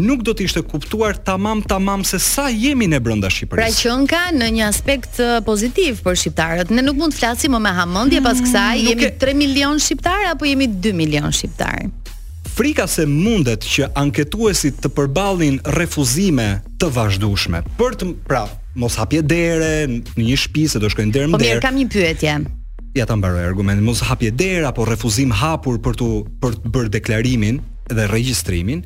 nuk 0.00 0.22
do 0.26 0.32
të 0.38 0.46
ishte 0.48 0.62
kuptuar 0.70 1.18
tamam 1.26 1.60
tamam 1.68 2.04
se 2.08 2.18
sa 2.22 2.46
jemi 2.48 2.88
ne 2.94 3.00
brenda 3.04 3.28
Shqipërisë. 3.30 3.60
Pra 3.60 3.82
që 3.82 4.10
ka 4.14 4.22
në 4.38 4.48
një 4.56 4.64
aspekt 4.70 5.20
uh, 5.22 5.36
pozitiv 5.46 6.00
për 6.06 6.18
shqiptarët, 6.22 6.72
ne 6.74 6.86
nuk 6.86 6.98
mund 7.02 7.14
të 7.14 7.20
flasim 7.24 7.52
më 7.54 7.60
me 7.66 7.74
hamendje 7.76 8.24
pas 8.24 8.40
mm, 8.40 8.48
kësaj, 8.48 8.86
jemi 8.88 9.12
3 9.28 9.38
milion 9.42 9.82
shqiptar 9.84 10.30
apo 10.32 10.48
jemi 10.48 10.70
2 10.88 10.94
milion 11.02 11.28
shqiptarë? 11.34 11.90
frika 12.54 12.86
se 12.86 13.02
mundet 13.10 13.64
që 13.66 13.88
anketuesit 13.98 14.76
të 14.84 14.90
përballin 14.94 15.56
refuzime 15.76 16.60
të 16.78 16.86
vazhdueshme. 16.94 17.62
Për 17.80 17.96
të 18.00 18.10
pra, 18.30 18.44
mos 18.78 18.94
hapje 19.00 19.22
dere 19.26 19.70
në 19.90 20.04
një 20.22 20.36
shtëpi 20.38 20.68
se 20.70 20.82
do 20.82 20.90
shkojnë 20.92 21.14
deri 21.16 21.30
në 21.30 21.34
Po 21.36 21.40
mirë, 21.42 21.64
kam 21.64 21.74
një 21.80 21.86
pyetje. 21.94 22.36
Ja 22.94 23.08
ta 23.10 23.16
mbaroj 23.18 23.42
argumentin, 23.42 23.82
mos 23.86 24.04
hapje 24.06 24.30
derë 24.38 24.68
apo 24.68 24.86
refuzim 24.86 25.32
hapur 25.34 25.80
për 25.82 25.98
të 25.98 26.10
për 26.44 26.54
të 26.60 26.72
bërë 26.76 26.92
deklarimin 26.98 27.58
dhe 27.90 28.06
regjistrimin, 28.12 28.84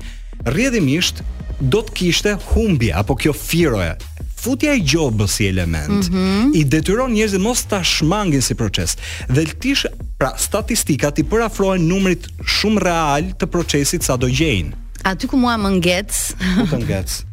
rrjedhimisht 0.49 1.21
do 1.61 1.83
të 1.85 1.93
kishte 1.99 2.33
humbje 2.49 2.95
apo 3.03 3.19
kjo 3.21 3.35
firoje 3.37 3.93
futja 4.39 4.73
e 4.77 4.81
gjobës 4.83 5.37
si 5.39 5.49
element 5.49 6.09
mm 6.11 6.15
-hmm. 6.15 6.51
i 6.55 6.65
detyron 6.65 7.11
njerëzit 7.13 7.41
mos 7.43 7.63
ta 7.65 7.85
shmangin 7.85 8.43
si 8.43 8.55
proces. 8.55 8.97
Dhe 9.29 9.45
tish 9.61 9.85
pra 10.19 10.35
statistikat 10.39 11.19
i 11.19 11.25
përafrohen 11.25 11.83
numrit 11.89 12.23
shumë 12.57 12.79
real 12.89 13.23
të 13.39 13.47
procesit 13.47 14.03
sa 14.03 14.17
do 14.17 14.27
gjejnë. 14.27 14.71
Aty 15.05 15.27
ku 15.31 15.37
mua 15.37 15.55
më 15.59 15.71
ngec, 15.81 16.11
ku 16.59 16.65
më 16.77 16.79
ngec. 16.87 17.11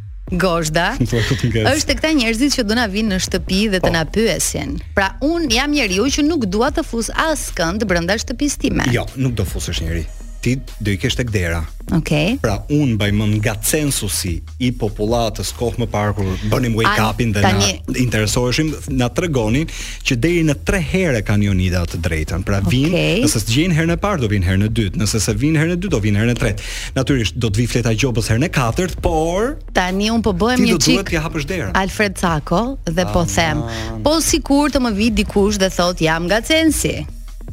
Gozhda. 0.43 0.97
Është 1.77 1.93
këta 1.97 2.09
njerëzit 2.17 2.57
që 2.57 2.63
do 2.65 2.73
na 2.75 2.87
vinë 2.89 3.09
në 3.15 3.17
shtëpi 3.25 3.59
dhe 3.69 3.77
të 3.79 3.89
po. 3.91 3.93
na 3.93 4.03
pyesin. 4.05 4.69
Pra 4.97 5.07
un 5.21 5.49
jam 5.51 5.69
njeriu 5.71 6.03
që 6.09 6.21
nuk 6.25 6.45
dua 6.45 6.69
të 6.71 6.83
fus 6.85 7.09
askënd 7.29 7.85
brenda 7.85 8.13
shtëpisë 8.17 8.57
time. 8.57 8.83
Jo, 8.91 9.05
nuk 9.15 9.33
do 9.33 9.45
fusësh 9.45 9.81
njerëj 9.85 10.05
ti 10.45 10.59
do 10.79 10.91
i 10.93 10.97
kesh 11.01 11.17
tek 11.17 11.31
dera. 11.33 11.63
Okej. 11.93 11.97
Okay. 11.99 12.37
Pra 12.41 12.59
un 12.73 12.93
mbaj 13.01 13.09
nga 13.41 13.55
censusi 13.65 14.35
i 14.61 14.69
popullatës 14.77 15.49
kohë 15.57 15.81
më 15.83 15.87
parë 15.93 16.15
kur 16.17 16.29
bënim 16.53 16.77
wake 16.77 17.05
upin 17.05 17.33
dhe 17.35 17.41
tani... 17.41 17.71
na 17.73 17.97
interesoheshim 18.01 18.69
na 18.99 19.09
tregonin 19.15 19.69
që 20.07 20.17
deri 20.21 20.43
në 20.47 20.55
3 20.67 20.81
herë 20.91 21.21
kanë 21.27 21.49
jonida 21.49 21.81
të 21.93 22.01
drejtën. 22.07 22.45
Pra 22.47 22.61
vin, 22.65 22.91
okay. 22.93 23.23
nëse 23.25 23.41
të 23.45 23.57
gjejnë 23.57 23.77
herën 23.79 23.95
e 23.95 23.99
parë 24.05 24.25
do 24.25 24.29
vin 24.33 24.45
herën 24.45 24.67
e 24.67 24.71
dytë, 24.79 25.01
nëse 25.01 25.21
se 25.25 25.35
vin 25.45 25.57
herën 25.59 25.75
e 25.77 25.79
dytë 25.81 25.93
do 25.97 26.01
vin 26.05 26.19
herën 26.21 26.33
e 26.35 26.39
tretë. 26.41 26.69
Natyrisht 26.99 27.39
do 27.41 27.49
të 27.49 27.63
vi 27.63 27.67
fleta 27.73 27.95
gjobës 28.01 28.31
herën 28.33 28.47
e 28.49 28.51
katërt, 28.59 28.97
por 29.05 29.55
tani 29.77 30.11
un 30.13 30.23
po 30.25 30.33
bëhem 30.37 30.61
një 30.65 30.77
çik. 30.77 30.85
Ti 30.85 30.93
do 30.93 30.95
duhet 30.95 31.13
t'i 31.13 31.21
hapësh 31.25 31.49
derën. 31.49 31.73
Alfred 31.81 32.17
Cako 32.21 32.63
dhe 32.85 33.01
Aman. 33.01 33.13
po 33.13 33.25
ah. 33.25 33.35
them, 33.35 33.65
po 34.05 34.15
sikur 34.25 34.73
të 34.73 34.83
më 34.85 34.93
vi 34.99 35.11
dikush 35.21 35.61
dhe 35.61 35.69
thot 35.77 36.01
jam 36.05 36.25
nga 36.29 36.41
censi 36.45 37.03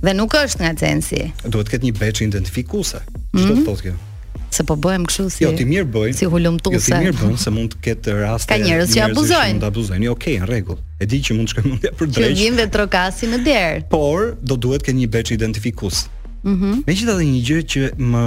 dhe 0.02 0.12
nuk 0.18 0.34
është 0.34 0.62
nga 0.62 0.72
censi. 0.82 1.20
Duhet 1.48 1.68
të 1.68 1.76
ketë 1.76 1.86
një 1.88 1.94
beçë 2.00 2.24
identifikuese. 2.26 3.00
Çfarë 3.04 3.38
mm 3.38 3.52
-hmm. 3.52 3.66
thotë 3.68 3.82
kjo? 3.86 3.92
Se 4.56 4.64
po 4.68 4.74
bëhem 4.76 5.04
kështu 5.08 5.28
si. 5.30 5.44
Jo, 5.44 5.52
ti 5.56 5.64
mirë 5.64 5.86
bëj. 5.94 6.10
Si 6.18 6.24
hulumtuese. 6.28 6.76
Jo, 6.76 6.86
ti 6.86 7.04
mirë 7.04 7.16
bën 7.22 7.36
se 7.38 7.50
mund 7.50 7.70
të 7.74 7.76
ketë 7.84 8.10
raste. 8.20 8.48
Ka 8.52 8.58
njerëz 8.60 8.90
që 8.94 9.00
abuzojnë. 9.08 9.54
Mund 9.56 9.62
të 9.64 9.68
abuzojnë. 9.72 10.04
Jo, 10.04 10.12
okay, 10.12 10.34
në 10.42 10.48
rregull. 10.50 10.78
E 11.00 11.04
di 11.06 11.18
që 11.24 11.30
mund 11.36 11.46
të 11.48 11.52
shkojmë 11.52 11.68
mundja 11.70 11.90
për 11.98 12.06
drejtë. 12.14 12.32
Që 12.32 12.40
gjim 12.40 12.56
dhe 12.58 12.66
trokasi 12.76 13.28
në 13.32 13.38
derë. 13.46 13.82
Por 13.94 14.20
do 14.48 14.56
duhet 14.56 14.80
të 14.82 14.86
ketë 14.90 14.98
një 15.00 15.08
beçë 15.14 15.34
identifikus. 15.38 16.04
Mhm. 16.42 16.52
Mm 16.52 16.84
Megjithatë 16.86 17.24
një 17.32 17.40
gjë 17.48 17.60
që 17.72 17.80
më 18.12 18.22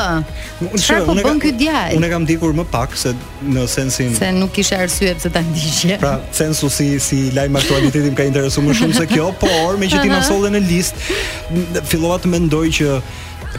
Çfarë 0.80 1.04
po 1.08 1.16
bën 1.18 1.40
ky 1.42 1.52
djalë? 1.60 1.98
Unë 2.00 2.10
kam 2.12 2.24
ndikur 2.26 2.54
më 2.56 2.66
pak 2.72 2.94
se 3.00 3.12
në 3.50 3.64
sensin 3.72 4.14
se 4.16 4.30
nuk 4.36 4.54
kisha 4.56 4.80
arsye 4.86 5.14
pse 5.18 5.32
ta 5.36 5.42
ndiqje. 5.44 5.98
Pra, 6.04 6.14
sensu 6.36 6.70
si 6.72 6.88
si 7.04 7.20
lajm 7.36 7.58
aktualiteti 7.60 8.12
më 8.14 8.18
ka 8.22 8.28
interesuar 8.30 8.68
më 8.70 8.78
shumë 8.82 8.98
se 9.00 9.08
kjo, 9.12 9.30
por 9.42 9.76
me 9.82 9.90
që 9.92 10.04
ti 10.06 10.12
më 10.14 10.22
solle 10.28 10.54
në 10.56 10.62
listë, 10.70 11.82
fillova 11.92 12.22
të 12.24 12.32
mendoj 12.36 12.68
që 12.80 12.94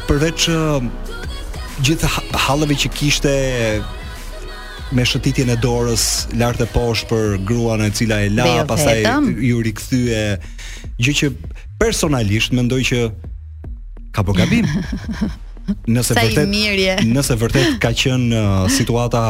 përveç 0.09 0.49
uh, 0.55 0.87
gjithë 1.85 2.13
hallave 2.49 2.79
që 2.87 2.93
kishte 2.97 3.35
me 4.95 5.03
shëtitjen 5.03 5.51
e 5.51 5.59
dorës 5.61 6.03
lart 6.39 6.61
e 6.63 6.69
poshtë 6.71 7.11
për 7.11 7.37
gruan 7.49 7.83
e 7.85 7.91
cila 7.91 8.21
e 8.25 8.31
la, 8.33 8.47
jo 8.63 8.65
pastaj 8.71 9.01
ju 9.43 9.59
rikthye 9.67 10.21
gjë 11.03 11.15
që 11.21 11.31
personalisht 11.81 12.53
mendoj 12.57 12.83
që 12.91 13.01
ka 14.15 14.25
po 14.25 14.35
gabim. 14.37 14.67
Nëse 15.91 16.15
vërtet, 16.15 16.45
nëse 17.17 17.37
vërtet 17.41 17.79
ka 17.83 17.91
qenë 18.03 18.29
uh, 18.31 18.69
situata 18.71 19.25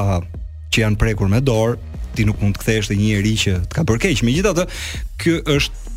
që 0.74 0.82
janë 0.84 0.98
prekur 1.00 1.30
me 1.32 1.38
dorë, 1.40 1.78
ti 2.16 2.26
nuk 2.28 2.40
mund 2.42 2.56
të 2.56 2.60
kthesh 2.62 2.90
te 2.92 2.96
një 2.96 3.06
njerëz 3.10 3.42
që 3.46 3.54
të 3.72 3.78
ka 3.78 3.84
bërë 3.88 4.02
keq. 4.04 4.22
Megjithatë, 4.28 4.66
ky 5.22 5.38
është 5.56 5.92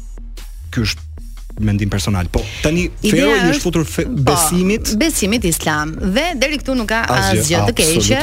ky 0.74 0.86
është 0.88 1.08
mendim 1.66 1.92
personal. 1.92 2.30
Po 2.32 2.42
tani 2.64 2.86
feja 3.04 3.36
është 3.52 3.64
futur 3.66 3.84
fe, 3.90 4.06
po, 4.08 4.22
besimit. 4.30 4.94
Besimit 5.02 5.48
islam 5.50 5.92
dhe 6.16 6.30
deri 6.40 6.62
këtu 6.62 6.78
nuk 6.80 6.88
ka 6.94 7.04
asgjë 7.20 7.66
të 7.74 7.82
keqe 7.82 8.22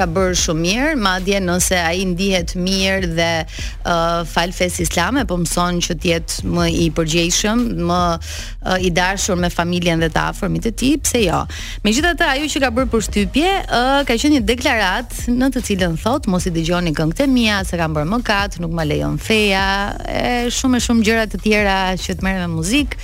ka 0.00 0.06
bërë 0.08 0.36
shumë 0.40 0.60
mirë, 0.64 0.90
madje 1.00 1.38
nëse 1.44 1.76
ai 1.76 2.04
ndihet 2.08 2.54
mirë 2.56 3.08
dhe 3.18 3.28
uh, 3.42 4.22
fal 4.28 4.52
fes 4.56 4.78
islame, 4.84 5.26
po 5.28 5.36
mëson 5.42 5.80
që 5.84 5.96
të 6.00 6.10
jetë 6.10 6.52
më 6.56 6.66
i 6.86 6.86
përgjegjshëm, 6.96 7.62
më 7.88 7.98
uh, 8.16 8.86
i 8.88 8.92
dashur 8.96 9.36
me 9.40 9.50
familjen 9.52 10.00
dhe 10.00 10.08
të 10.14 10.22
afërmit 10.32 10.68
e 10.70 10.74
tij, 10.82 10.94
pse 11.04 11.22
jo. 11.26 11.42
Megjithatë, 11.84 12.28
ajo 12.34 12.48
që 12.54 12.62
ka 12.64 12.70
bërë 12.78 12.90
për 12.94 13.04
uh, 13.04 13.60
ka 14.08 14.16
qenë 14.16 14.32
një 14.38 14.42
deklaratë 14.52 15.36
në 15.36 15.50
të 15.56 15.64
cilën 15.68 15.96
thotë 16.00 16.32
mos 16.32 16.48
i 16.48 16.54
dëgjoni 16.56 16.94
këngët 16.96 17.24
e 17.26 17.30
mia, 17.34 17.60
se 17.68 17.76
kam 17.80 17.96
bërë 17.98 18.08
mëkat, 18.14 18.58
nuk 18.64 18.72
ma 18.78 18.88
lejon 18.88 19.18
feja, 19.20 19.66
e 20.08 20.50
shumë 20.56 20.80
e 20.80 20.84
shumë 20.88 21.08
gjëra 21.10 21.26
të 21.30 21.42
tjera 21.44 21.78
që 22.00 22.16
të 22.20 22.24
merren 22.26 22.48
me 22.48 22.54
muzikë. 22.62 22.96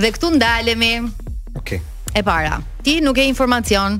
Dhe 0.00 0.14
këtu 0.16 0.32
ndalemi. 0.38 0.94
Okej. 1.60 1.82
Okay. 1.84 1.84
E 2.16 2.22
para, 2.24 2.62
ti 2.82 3.02
nuk 3.04 3.20
e 3.20 3.26
informacion 3.28 3.98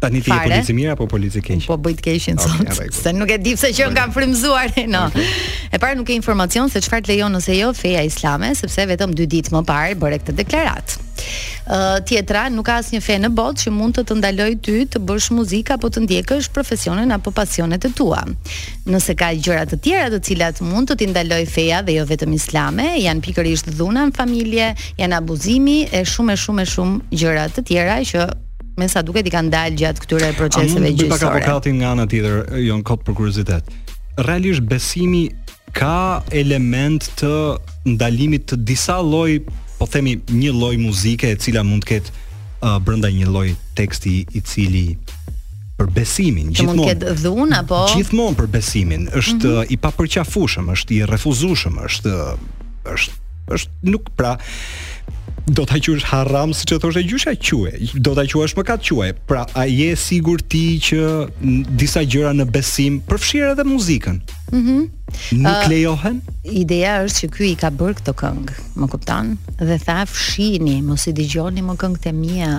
tani 0.00 0.20
ti 0.22 0.30
e 0.32 0.36
polici 0.42 0.74
mirë 0.76 0.94
apo 0.94 1.06
polici 1.10 1.40
keq? 1.44 1.66
Po 1.68 1.76
bëj 1.82 1.96
të 1.98 2.04
keqin 2.06 2.38
okay, 2.42 2.76
sot. 2.78 3.00
Se 3.02 3.12
nuk 3.16 3.30
e 3.34 3.38
di 3.42 3.54
pse 3.58 3.72
që 3.74 3.88
kanë 3.96 4.14
frymzuar, 4.14 4.76
no. 4.92 5.06
Okay. 5.10 5.34
E 5.74 5.80
para 5.82 5.96
nuk 5.98 6.10
e 6.12 6.16
informacion 6.20 6.70
se 6.72 6.82
çfarë 6.84 7.10
lejon 7.10 7.38
ose 7.40 7.56
jo 7.58 7.72
feja 7.76 8.04
islame, 8.06 8.52
sepse 8.58 8.84
vetëm 8.92 9.16
2 9.18 9.28
ditë 9.34 9.54
më 9.56 9.64
parë 9.68 9.98
bëre 10.02 10.20
këtë 10.22 10.36
deklaratë. 10.44 11.04
Uh, 11.68 11.98
tjetra, 12.08 12.46
nuk 12.48 12.64
ka 12.64 12.78
asnjë 12.80 13.02
fej 13.04 13.16
në 13.24 13.28
botë 13.36 13.66
që 13.66 13.72
mund 13.74 13.98
të 13.98 14.04
të 14.08 14.14
ndaloj 14.20 14.50
ty 14.64 14.76
të 14.94 15.00
bësh 15.04 15.26
muzikë 15.36 15.74
apo 15.76 15.90
të 15.92 16.04
ndjekësh 16.06 16.46
profesionin 16.54 17.10
apo 17.12 17.32
pasionet 17.36 17.84
e 17.84 17.90
tua. 17.92 18.22
Nëse 18.88 19.16
ka 19.18 19.32
gjëra 19.36 19.66
të 19.68 19.80
tjera 19.84 20.08
të 20.14 20.22
cilat 20.30 20.62
mund 20.64 20.94
të 20.94 21.00
të 21.02 21.10
ndaloj 21.10 21.42
feja 21.52 21.82
dhe 21.84 21.98
jo 21.98 22.06
vetëm 22.08 22.38
islame, 22.38 22.86
janë 23.02 23.24
pikërisht 23.26 23.68
dhuna 23.76 24.06
familje, 24.16 24.70
janë 25.02 25.20
abuzimi 25.20 25.80
e 25.92 26.06
shumë 26.08 26.38
e 26.38 26.42
shumë 26.46 26.62
e 26.64 26.70
shumë 26.76 27.20
gjëra 27.24 27.48
të 27.58 27.66
tjera 27.68 28.00
që 28.14 28.28
me 28.78 28.86
sa 28.88 29.02
duket 29.02 29.26
i 29.26 29.32
kanë 29.34 29.50
dalë 29.52 29.78
gjatë 29.80 30.02
këtyre 30.04 30.28
proceseve 30.38 30.92
gjyqësore. 30.92 31.10
A 31.10 31.10
mund 31.10 31.14
pak 31.14 31.26
avokatin 31.26 31.78
nga 31.82 31.90
ana 31.96 32.06
tjetër, 32.10 32.38
jon 32.62 32.82
kot 32.86 33.02
për 33.06 33.16
kuriozitet. 33.18 33.72
Realisht 34.28 34.64
besimi 34.70 35.26
ka 35.76 36.22
element 36.34 37.10
të 37.18 37.32
ndalimit 37.94 38.46
të 38.50 38.60
disa 38.66 39.00
lloj, 39.04 39.40
po 39.78 39.86
themi 39.90 40.16
një 40.34 40.54
lloj 40.58 40.76
muzike 40.82 41.34
e 41.34 41.38
cila 41.40 41.62
mund 41.66 41.84
të 41.86 41.92
ketë 41.92 42.14
uh, 42.14 42.78
brenda 42.82 43.10
një 43.14 43.28
lloj 43.30 43.48
teksti 43.78 44.14
i 44.38 44.42
cili 44.42 44.84
për 45.78 45.90
besimin 45.94 46.48
gjithmonë. 46.54 46.74
Mund 46.74 46.86
të 46.86 47.06
ketë 47.06 47.16
dhun 47.22 47.54
apo 47.60 47.84
gjithmonë 47.92 48.38
për 48.42 48.48
besimin, 48.56 49.08
është 49.10 49.38
mm 49.38 49.54
-hmm. 49.54 49.72
i 49.74 49.76
papërqafshëm, 49.84 50.66
është 50.74 50.92
i 50.98 51.00
refuzueshëm, 51.14 51.74
është 51.88 52.12
është 52.94 53.12
është 53.54 53.70
nuk 53.90 54.04
pra 54.18 54.32
do 55.50 55.66
ta 55.66 55.74
quash 55.80 56.04
haram 56.06 56.50
siç 56.54 56.72
e 56.72 56.78
thoshe 56.78 57.02
gjysha 57.02 57.32
quaj. 57.48 57.92
Do 58.08 58.14
ta 58.16 58.24
quash 58.30 58.54
mëkat 58.58 58.84
quaj. 58.88 59.12
Pra 59.30 59.46
a 59.54 59.64
je 59.66 59.92
sigur 59.96 60.42
ti 60.42 60.78
që 60.80 61.00
disa 61.80 62.04
gjëra 62.04 62.34
në 62.40 62.48
besim 62.54 63.00
përfshirë 63.10 63.52
edhe 63.54 63.68
muzikën? 63.72 64.22
Mhm. 64.52 64.62
Mm 64.62 64.86
Nuk 65.30 65.62
uh, 65.64 65.68
lejohen? 65.70 66.20
Ideja 66.48 66.98
është 67.06 67.22
që 67.22 67.28
ky 67.34 67.46
i 67.52 67.56
ka 67.58 67.68
bërë 67.74 67.96
këtë 68.00 68.12
këngë, 68.20 68.54
më 68.80 68.88
kupton? 68.92 69.30
Dhe 69.60 69.76
tha 69.82 69.96
fshini, 70.08 70.76
mos 70.86 71.04
i 71.10 71.14
dëgjoni 71.16 71.64
më 71.66 71.74
këngët 71.80 72.06
e 72.10 72.12
mia, 72.16 72.50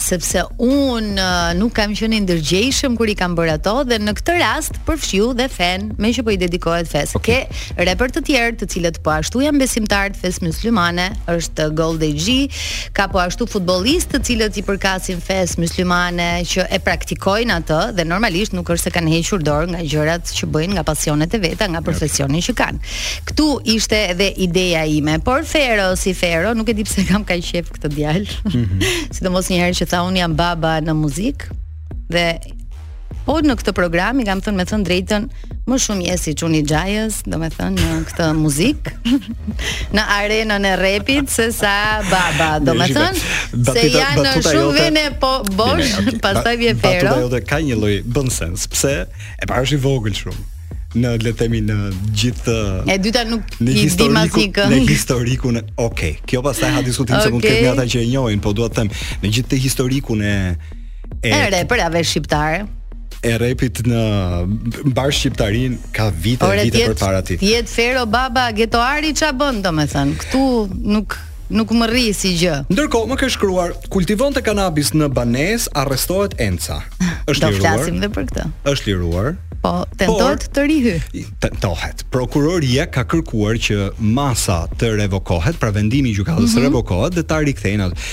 sepse 0.00 0.44
un 0.64 1.08
uh, 1.20 1.50
nuk 1.58 1.74
kam 1.76 1.94
qenë 1.98 2.20
ndërgjeshëm 2.26 2.94
kur 2.98 3.10
i 3.12 3.16
kam 3.18 3.34
bërë 3.38 3.56
ato 3.58 3.74
dhe 3.90 3.98
në 4.02 4.14
këtë 4.20 4.36
rast 4.40 4.78
përfshiu 4.86 5.32
dhe 5.38 5.48
fen, 5.52 5.88
me 6.00 6.10
që 6.14 6.24
po 6.26 6.34
i 6.34 6.38
dedikohet 6.40 6.90
fes. 6.90 7.14
Okay. 7.18 7.44
Ke 7.76 7.84
reper 7.88 8.10
të 8.14 8.22
tjerë 8.30 8.54
të 8.62 8.70
cilët 8.74 9.00
po 9.04 9.12
ashtu 9.16 9.42
janë 9.44 9.62
besimtarë 9.64 10.14
të 10.16 10.22
fes 10.24 10.40
myslimane, 10.46 11.08
është 11.30 11.68
Gold 11.78 12.06
AG, 12.06 12.28
ka 12.96 13.08
po 13.12 13.20
ashtu 13.24 13.46
futbollist 13.50 14.14
të 14.14 14.22
cilët 14.30 14.58
i 14.62 14.66
përkasin 14.66 15.20
fes 15.24 15.54
myslimane 15.60 16.30
që 16.54 16.66
e 16.72 16.80
praktikojnë 16.86 17.58
atë 17.60 17.82
dhe 18.00 18.08
normalisht 18.10 18.54
nuk 18.56 18.70
është 18.74 18.88
se 18.88 18.94
kanë 18.96 19.14
hequr 19.16 19.44
dorë 19.46 19.74
nga 19.74 19.84
gjërat 19.84 20.32
që 20.38 20.50
bëjnë 20.54 20.76
nga 20.78 20.86
pasionet 20.88 21.34
e 21.36 21.42
veta, 21.44 21.68
nga 21.70 21.79
profesionin 21.84 22.42
që 22.44 22.54
kanë. 22.58 22.92
Ktu 23.30 23.46
ishte 23.76 24.00
edhe 24.12 24.30
ideja 24.46 24.84
ime, 24.88 25.18
por 25.24 25.44
Fero 25.48 25.90
si 26.00 26.14
Fero, 26.16 26.52
nuk 26.58 26.72
e 26.72 26.76
di 26.80 26.86
pse 26.86 27.06
kam 27.10 27.24
kaq 27.28 27.42
qejf 27.50 27.72
këtë 27.78 27.92
djalë. 27.96 28.30
Mm 28.44 28.64
-hmm. 28.64 29.12
Sidomos 29.18 29.48
një 29.52 29.60
herë 29.64 29.78
që 29.82 29.86
tha 29.92 30.02
un 30.08 30.16
jam 30.16 30.36
baba 30.36 30.78
në 30.80 30.94
muzikë 30.94 31.44
dhe 32.14 32.26
po 33.26 33.36
në 33.44 33.54
këtë 33.60 33.72
program 33.72 34.20
i 34.20 34.24
kam 34.24 34.40
thënë 34.40 34.56
me 34.56 34.64
thënë 34.64 34.84
drejtën 34.88 35.24
më 35.70 35.76
shumë 35.78 36.06
je 36.08 36.16
si 36.18 36.34
Çuni 36.34 36.62
Xhajës, 36.66 37.14
domethënë 37.30 37.76
në 37.90 38.00
këtë 38.08 38.26
muzik 38.34 38.88
në 39.96 40.02
arenën 40.18 40.66
e 40.70 40.74
repit 40.76 41.30
se 41.30 41.52
sa 41.52 42.00
baba, 42.10 42.58
domethënë 42.58 43.18
se 43.74 43.80
janë 43.92 44.22
në 44.26 44.32
shumë 44.42 44.72
vene 44.80 45.04
po 45.20 45.32
bosh, 45.52 45.90
pastaj 46.22 46.56
vjen 46.56 46.78
Fero. 46.78 47.08
Batuta 47.08 47.20
jote 47.20 47.40
ka 47.44 47.56
një 47.60 47.74
lloj 47.76 47.94
bën 48.14 48.30
sens, 48.30 48.66
pse 48.66 49.06
e 49.42 49.46
para 49.46 49.62
është 49.62 49.74
i 49.74 49.78
vogël 49.78 50.14
shumë 50.22 50.44
në 50.94 51.10
le 51.22 51.30
të 51.30 51.38
themi 51.38 51.60
në 51.62 51.76
gjithë 52.18 52.56
e 52.90 52.96
dyta 52.98 53.22
nuk 53.28 53.58
në 53.62 53.74
i 53.78 53.84
di 53.94 54.08
masikën 54.10 54.72
në 54.72 54.78
historikun 54.88 55.60
e 55.60 55.62
okay 55.84 56.16
kjo 56.26 56.42
pastaj 56.42 56.72
ha 56.74 56.82
diskutim 56.82 57.16
okay. 57.16 57.28
se 57.28 57.30
mund 57.34 57.44
të 57.44 57.52
kemi 57.54 57.70
ata 57.70 57.84
që 57.86 58.02
e 58.02 58.08
njohin 58.10 58.42
po 58.42 58.52
dua 58.52 58.68
të 58.70 58.80
them 58.80 58.90
në 59.22 59.30
gjithë 59.36 59.52
të 59.54 59.60
historikun 59.68 60.24
e 60.26 60.34
e 61.22 61.40
rapperave 61.54 62.02
shqiptare 62.06 62.64
e 63.22 63.34
repit 63.38 63.82
në 63.86 64.04
mbar 64.90 65.12
shqiptarin 65.14 65.78
ka 65.94 66.08
vite 66.10 66.46
Ore, 66.46 66.62
vite 66.64 66.86
për 66.96 67.20
ti. 67.28 67.36
Tjet 67.42 67.68
Fero 67.68 68.06
Baba 68.08 68.48
Getoari 68.56 69.10
ç'a 69.12 69.34
bën 69.36 69.58
domethën? 69.60 70.14
Ktu 70.22 70.40
nuk 70.80 71.18
nuk 71.50 71.72
më 71.74 71.86
rri 71.90 72.06
si 72.14 72.32
gjë. 72.38 72.64
Ndërkohë 72.70 73.10
më 73.10 73.16
ke 73.20 73.28
shkruar, 73.34 73.74
kultivonte 73.92 74.42
kanabis 74.46 74.92
në 74.94 75.10
banes, 75.14 75.66
arrestohet 75.78 76.36
Enca. 76.42 76.80
Është 77.30 77.50
liruar. 77.52 77.62
Do 77.62 77.76
flasim 77.76 77.98
edhe 78.00 78.10
për 78.14 78.26
këtë. 78.30 78.46
Është 78.72 78.90
liruar. 78.90 79.30
Po, 79.60 79.72
tentohet 80.00 80.46
të 80.56 80.62
rihy. 80.64 80.94
Tentohet. 81.44 82.06
Prokuroria 82.14 82.86
ka 82.88 83.02
kërkuar 83.04 83.58
që 83.60 83.76
masa 84.16 84.62
të 84.80 84.94
revokohet, 85.02 85.58
pra 85.60 85.72
vendimi 85.74 86.14
i 86.14 86.16
gjykatës 86.16 86.46
mm 86.46 86.56
-hmm. 86.56 86.70
revokohet 86.70 87.16
dhe 87.18 87.26
ta 87.32 87.42
rikthejnë 87.44 87.90
atë. 87.90 88.06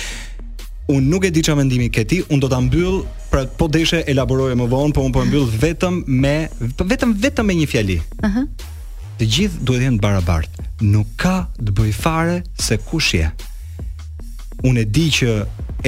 Un 0.92 1.04
nuk 1.12 1.26
e 1.28 1.32
di 1.32 1.42
çfarë 1.44 1.58
mendimi 1.62 1.88
ke 1.90 2.04
ti, 2.06 2.24
un 2.30 2.40
do 2.40 2.48
ta 2.48 2.60
mbyll, 2.60 3.04
pra 3.32 3.44
po 3.58 3.68
deshe 3.68 4.04
elaboroje 4.08 4.56
më 4.56 4.68
vonë, 4.72 4.94
po 4.96 5.02
un 5.02 5.12
po 5.12 5.24
mbyll 5.26 5.48
vetëm 5.62 6.04
me 6.08 6.50
vetëm 6.90 7.12
vetëm 7.24 7.46
me 7.48 7.54
një 7.54 7.68
fjali. 7.68 7.98
Ëh. 8.24 8.28
Uh 8.38 8.76
të 9.18 9.26
gjithë 9.26 9.64
duhet 9.66 9.86
jenë 9.88 9.98
të 10.00 10.04
barabartë. 10.04 10.66
Nuk 10.86 11.10
ka 11.20 11.36
të 11.58 11.74
bëj 11.78 11.94
fare 11.98 12.38
se 12.62 12.78
kush 12.78 13.16
je. 13.18 13.30
Unë 14.68 14.84
e 14.84 14.86
di 14.94 15.08
që 15.14 15.32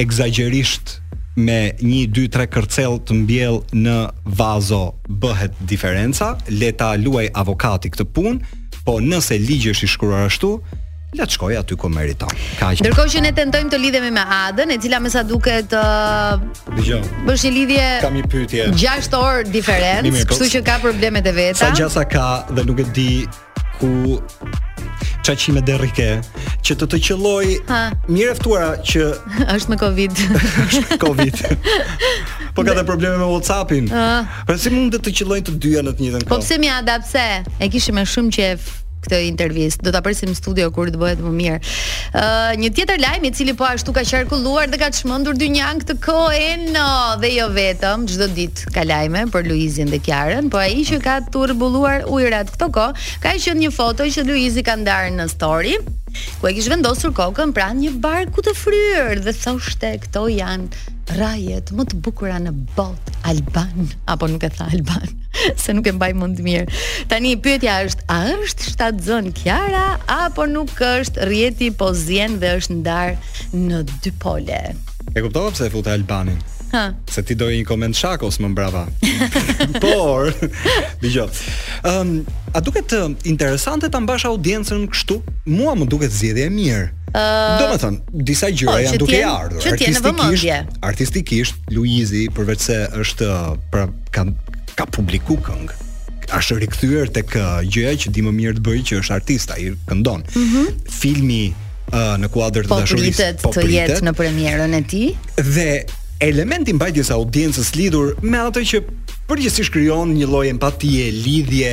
egzagerisht 0.02 0.96
me 1.40 1.60
një, 1.80 2.00
dy, 2.14 2.24
tre 2.34 2.48
kërcel 2.50 2.98
të 3.06 3.16
mbjell 3.22 3.60
në 3.80 3.96
vazo 4.40 4.82
bëhet 5.22 5.56
diferenca, 5.72 6.32
leta 6.50 6.90
luaj 6.98 7.28
avokati 7.42 7.92
këtë 7.94 8.08
punë, 8.14 8.56
po 8.84 8.98
nëse 9.04 9.38
ligjë 9.38 9.74
është 9.76 9.86
i 9.88 9.92
shkruar 9.94 10.26
ashtu, 10.26 10.56
La 11.18 11.24
të 11.26 11.34
shkoj 11.34 11.56
aty 11.58 11.74
ku 11.74 11.88
meriton. 11.90 12.30
Kaq. 12.60 12.84
Ndërkohë 12.84 13.10
që 13.10 13.20
ne 13.24 13.30
tentojmë 13.34 13.70
të 13.72 13.78
lidhemi 13.82 14.12
me 14.14 14.22
Adën, 14.34 14.70
e 14.70 14.78
cila 14.78 15.00
me 15.02 15.10
sa 15.10 15.24
duket 15.26 15.72
uh, 15.74 16.38
dëgjoj. 16.76 17.00
Bësh 17.26 17.42
një 17.48 17.50
lidhje 17.56 17.88
Kam 18.04 18.14
një 18.14 18.28
pyetje. 18.30 18.68
6 18.78 19.16
orë 19.18 19.42
diferencë, 19.50 20.22
kështu 20.30 20.46
që 20.52 20.60
ka 20.68 20.76
problemet 20.84 21.26
e 21.26 21.32
veta. 21.34 21.64
Sa 21.64 21.72
gjasa 21.74 22.04
ka 22.06 22.28
dhe 22.54 22.62
nuk 22.68 22.78
e 22.78 22.86
di 22.94 23.08
ku 23.80 23.90
çaqime 25.26 25.64
derrike 25.66 26.08
që 26.62 26.76
të 26.78 26.88
të 26.92 27.00
qelloj 27.08 27.56
mirë 28.06 28.36
ftuara 28.38 28.70
që 28.86 29.10
është 29.56 29.72
me 29.72 29.78
covid 29.80 30.20
është 30.30 30.84
me 30.86 30.98
covid 31.02 31.42
po 32.56 32.64
ka 32.68 32.76
dhe 32.78 32.84
probleme 32.88 33.18
me 33.20 33.28
whatsappin 33.32 33.90
po 34.48 34.56
si 34.60 34.72
mund 34.74 34.94
të 34.96 35.02
të 35.08 35.14
qellojnë 35.20 35.48
të 35.48 35.56
dyja 35.64 35.84
në 35.86 35.96
të 35.96 36.04
njëjtën 36.06 36.24
po 36.26 36.28
kohë 36.28 36.34
po 36.34 36.40
pse 36.44 36.60
mi 36.64 36.72
ada 36.72 36.98
pse 37.04 37.26
e 37.60 37.70
kishim 37.72 38.00
më 38.00 38.06
shumë 38.14 38.36
qef 38.36 38.70
këtë 39.04 39.18
intervist. 39.28 39.82
Do 39.84 39.92
ta 39.94 40.00
presim 40.04 40.32
studio 40.36 40.70
kur 40.74 40.90
të 40.92 41.00
bëhet 41.00 41.20
më 41.24 41.32
mirë. 41.38 41.58
Ë 42.20 42.30
një 42.60 42.70
tjetër 42.76 43.00
lajm 43.02 43.26
i 43.26 43.32
cili 43.36 43.54
po 43.58 43.66
ashtu 43.68 43.94
ka 43.96 44.04
qarkulluar 44.06 44.68
dhe 44.72 44.80
ka 44.80 44.90
çmendur 44.96 45.38
dy 45.40 45.50
njanë 45.56 45.88
të 45.90 45.98
no, 46.74 46.88
dhe 47.22 47.30
jo 47.34 47.46
vetëm 47.54 48.06
çdo 48.10 48.26
ditë 48.36 48.74
ka 48.74 48.84
lajme 48.84 49.24
për 49.32 49.46
Luizin 49.48 49.90
dhe 49.90 49.98
Kiarën, 50.00 50.48
po 50.52 50.58
ai 50.58 50.82
që 50.86 51.00
ka 51.02 51.16
turbulluar 51.32 52.04
ujrat 52.08 52.50
këto 52.54 52.68
kohë 52.72 52.94
ka 53.22 53.34
qenë 53.36 53.54
një 53.64 53.70
foto 53.74 54.04
që 54.06 54.24
Luizi 54.28 54.64
ka 54.66 54.76
ndarë 54.80 55.12
në 55.20 55.26
story 55.32 55.76
ku 56.40 56.48
e 56.48 56.54
kishë 56.56 56.72
vendosur 56.74 57.12
kokën 57.16 57.52
pra 57.56 57.70
një 57.76 57.92
barku 58.02 58.38
ku 58.40 58.44
të 58.46 58.54
fryrë 58.60 59.20
dhe 59.26 59.34
thoshte 59.36 59.90
këto 60.06 60.22
janë 60.32 60.88
rajet 61.18 61.72
më 61.76 61.86
të 61.90 62.00
bukura 62.06 62.38
në 62.42 62.52
bot 62.76 63.08
Alban, 63.28 63.88
apo 64.10 64.28
nuk 64.30 64.44
e 64.46 64.50
tha 64.54 64.68
Alban 64.72 65.10
se 65.62 65.74
nuk 65.76 65.88
e 65.90 65.94
mbaj 65.96 66.12
mund 66.18 66.38
të 66.38 66.46
mirë 66.46 66.78
tani 67.10 67.34
pyetja 67.44 67.78
është, 67.88 68.06
a 68.14 68.20
është 68.46 68.70
shtatë 68.72 69.04
zën 69.08 69.32
kjara, 69.42 69.84
apo 70.26 70.46
nuk 70.50 70.72
është 70.86 71.26
rjeti 71.30 71.72
po 71.80 71.90
zjen 71.98 72.38
dhe 72.42 72.54
është 72.60 72.80
ndarë 72.80 73.58
në 73.66 73.82
dy 74.06 74.14
pole 74.22 74.62
e 74.62 75.18
kuptova 75.26 75.50
pëse 75.54 75.68
e 75.68 75.74
futa 75.76 75.98
Albanin 75.98 76.38
Ha. 76.72 76.94
Se 77.10 77.22
ti 77.26 77.34
do 77.34 77.48
një 77.50 77.64
koment 77.66 77.96
shakos 77.98 78.36
më 78.40 78.52
mbrava. 78.52 78.84
Por, 79.82 80.30
dëgjoj. 81.02 81.26
Ëm, 81.82 81.98
um, 81.98 82.38
a 82.54 82.60
duket 82.62 82.92
interesante 83.26 83.90
ta 83.90 84.00
mbash 84.02 84.26
audiencën 84.30 84.86
kështu? 84.92 85.18
Mua 85.50 85.74
më 85.78 85.88
duket 85.90 86.14
zgjedhja 86.14 86.46
e 86.50 86.54
mirë. 86.54 86.86
Uh, 87.10 87.20
Do 87.58 87.66
më 87.72 87.78
thënë, 87.82 88.22
disa 88.28 88.50
gjyra 88.54 88.70
po, 88.72 88.78
janë 88.84 88.98
duke 89.02 89.14
e 89.18 89.22
ardhë 89.26 89.62
artistikisht, 89.74 90.76
artistikisht, 90.86 91.56
Luizi, 91.74 92.28
përveç 92.30 92.60
se 92.68 92.76
është 93.02 93.30
pra, 93.72 93.88
ka, 94.14 94.28
ka 94.78 94.86
publiku 94.94 95.34
këngë 95.42 95.74
është 96.38 96.60
rikthyer 96.62 97.10
tek 97.10 97.34
gjëja 97.66 97.96
që 98.04 98.12
di 98.14 98.22
më 98.22 98.30
mirë 98.36 98.60
të 98.60 98.62
bëj 98.68 98.84
që 98.86 99.00
është 99.00 99.14
artista, 99.16 99.56
i 99.58 99.72
këndon. 99.90 100.22
Mm 100.30 100.50
-hmm. 100.50 100.82
Filmi 101.00 101.44
uh, 101.90 102.14
në 102.22 102.30
kuadër 102.30 102.70
të 102.70 102.78
dashurisë 102.78 103.32
po 103.42 103.50
pritet 103.50 103.58
të 103.58 103.74
jetë 103.74 104.04
në 104.06 104.12
premierën 104.14 104.74
e 104.78 104.82
tij. 104.86 105.18
Dhe 105.42 105.70
elementin 106.20 106.76
mbajtjes 106.78 107.08
së 107.10 107.14
audiencës 107.16 107.70
lidhur 107.78 108.10
me 108.22 108.38
atë 108.44 108.62
që 108.70 108.80
përgjithsisht 109.30 109.72
krijon 109.72 110.12
një 110.18 110.28
lloj 110.28 110.44
empatie, 110.50 111.08
lidhje, 111.14 111.72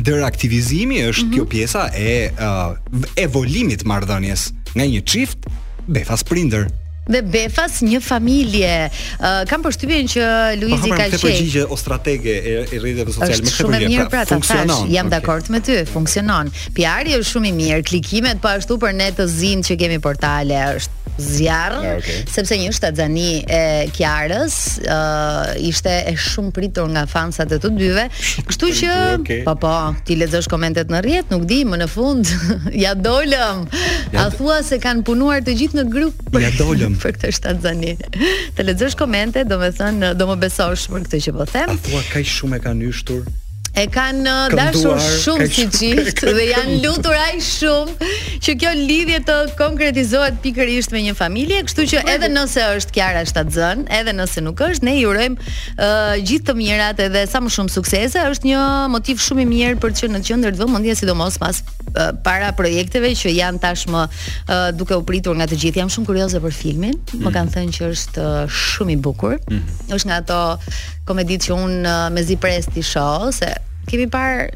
ndër 0.00 0.24
aktivizimi 0.26 1.02
është 1.08 1.26
mhm. 1.28 1.34
kjo 1.34 1.44
mm 1.44 1.46
-hmm. 1.46 1.50
pjesa 1.50 1.88
e 1.96 2.30
uh, 2.32 3.04
evolimit 3.16 3.84
marrëdhënies 3.84 4.50
nga 4.74 4.84
një 4.84 5.04
çift 5.04 5.38
befas 5.86 6.24
prindër 6.24 6.66
dhe 7.08 7.22
Befas 7.24 7.80
një 7.84 8.00
familje. 8.04 8.74
Uh, 9.16 9.40
kam 9.48 9.64
përshtypjen 9.64 10.10
që 10.12 10.28
Luizi 10.60 10.90
po, 10.92 10.98
ka 10.98 11.06
qenë. 11.08 11.20
përgjigje 11.24 11.64
o 11.74 11.78
stratege 11.80 12.36
e, 12.36 12.54
rrjeteve 12.74 13.14
sociale 13.14 13.40
me 13.40 13.48
këtë. 13.48 13.54
Shumë 13.56 13.78
e 13.78 13.80
mirë 13.86 14.06
pra, 14.12 14.22
pra 14.28 14.58
Jam 14.58 14.68
okay. 14.68 15.08
dakord 15.16 15.48
me 15.54 15.62
ty, 15.64 15.78
funksionon. 15.88 16.52
PR-i 16.76 17.16
është 17.18 17.32
shumë 17.32 17.50
i 17.50 17.56
mirë, 17.56 17.80
klikimet 17.88 18.42
po 18.44 18.52
ashtu 18.52 18.76
për 18.82 18.94
ne 18.98 19.10
të 19.16 19.26
zinj 19.32 19.64
që 19.70 19.78
kemi 19.82 19.98
portale 20.04 20.60
është 20.78 20.96
zjarr, 21.18 21.74
okay. 21.96 22.20
sepse 22.30 22.54
një 22.60 22.68
shtatzani 22.76 23.30
e 23.50 23.60
Kiarës 23.90 24.54
ë 24.86 24.98
uh, 24.98 25.54
ishte 25.66 25.90
e 26.06 26.12
shumë 26.22 26.52
pritur 26.54 26.86
nga 26.94 27.02
fansat 27.10 27.56
e 27.56 27.56
të 27.58 27.72
dyve. 27.74 28.04
Kështu 28.46 28.68
që 28.80 28.92
okay. 29.16 29.40
po 29.48 29.56
po, 29.64 29.72
ti 30.06 30.14
lexosh 30.20 30.46
komentet 30.52 30.92
në 30.94 31.00
rrjet, 31.02 31.34
nuk 31.34 31.48
di, 31.50 31.64
më 31.66 31.80
në 31.82 31.88
fund 31.90 32.30
ja 32.84 32.92
dolëm. 32.94 33.64
Ja, 34.14 34.28
A 34.28 34.28
thua 34.30 34.60
se 34.64 34.78
kanë 34.82 35.02
punuar 35.08 35.42
të 35.44 35.56
gjithë 35.58 35.80
në 35.80 35.88
grup? 35.90 36.22
Ja 36.38 36.52
dolëm 36.60 36.97
për 37.02 37.16
këtë 37.16 37.30
shtatzani. 37.38 37.92
Të 38.56 38.66
lexosh 38.66 38.96
komente, 39.00 39.44
domethënë 39.50 40.12
do 40.20 40.28
më 40.32 40.38
besosh 40.44 40.88
për 40.92 41.06
këtë 41.06 41.22
që 41.28 41.36
po 41.38 41.48
them. 41.52 41.74
A 41.78 41.84
thua 41.88 42.02
kaq 42.12 42.32
shumë 42.36 42.58
e 42.60 42.64
kanë 42.66 42.88
hyshtur? 42.90 43.28
e 43.78 43.84
kanë 43.94 44.22
uh, 44.26 44.56
dashur 44.58 44.98
shumë 44.98 45.46
si 45.54 45.58
gjithë 45.94 46.32
dhe 46.36 46.44
janë 46.50 46.78
lutur 46.82 47.14
aq 47.14 47.38
shumë 47.46 48.08
që 48.44 48.54
kjo 48.62 48.70
lidhje 48.78 49.20
të 49.28 49.36
konkretizohet 49.58 50.38
pikërisht 50.42 50.90
me 50.94 51.02
një 51.06 51.14
familje, 51.18 51.60
kështu 51.68 51.86
që 51.92 52.02
edhe 52.14 52.30
nëse 52.32 52.64
është 52.78 52.96
Kiara 52.98 53.22
zënë, 53.28 53.86
edhe 54.00 54.12
nëse 54.18 54.42
nuk 54.42 54.58
është, 54.66 54.84
ne 54.88 54.96
jurojmë 54.98 55.38
uh, 55.38 56.14
gjithë 56.18 56.48
të 56.48 56.56
mirat 56.58 57.02
edhe 57.06 57.22
sa 57.30 57.42
më 57.44 57.52
shumë 57.54 57.72
suksese, 57.76 58.24
është 58.32 58.50
një 58.50 58.62
motiv 58.94 59.22
shumë 59.22 59.44
i 59.44 59.46
mirë 59.52 59.78
për 59.84 59.94
që 60.02 60.10
në 60.14 60.22
qendër 60.26 60.56
të 60.58 60.62
vëmendjes 60.64 61.02
sidomos 61.04 61.38
pas 61.38 61.62
uh, 61.66 62.10
para 62.26 62.50
projekteve 62.58 63.12
që 63.22 63.34
janë 63.36 63.62
tashmë 63.62 64.02
uh, 64.02 64.34
duke 64.78 64.98
u 64.98 65.04
pritur 65.08 65.36
nga 65.38 65.46
të 65.50 65.58
gjithë. 65.62 65.80
Jam 65.84 65.92
shumë 65.94 66.08
kurioze 66.10 66.40
për 66.42 66.56
filmin, 66.62 66.96
mm. 66.98 67.22
më 67.26 67.34
kanë 67.36 67.54
thënë 67.58 67.76
që 67.78 67.92
është 67.94 68.26
uh, 68.26 68.42
shumë 68.50 68.96
i 68.96 68.98
bukur. 69.06 69.36
Mm. 69.48 69.62
Është 69.98 70.10
nga 70.10 70.20
ato 70.24 70.40
komeditë 71.08 71.50
që 71.50 71.58
un 71.60 71.76
uh, 71.88 71.98
mezi 72.16 72.38
presti 72.40 72.82
shoh 72.84 73.30
se 73.36 73.52
kemi 73.88 74.06
par 74.12 74.50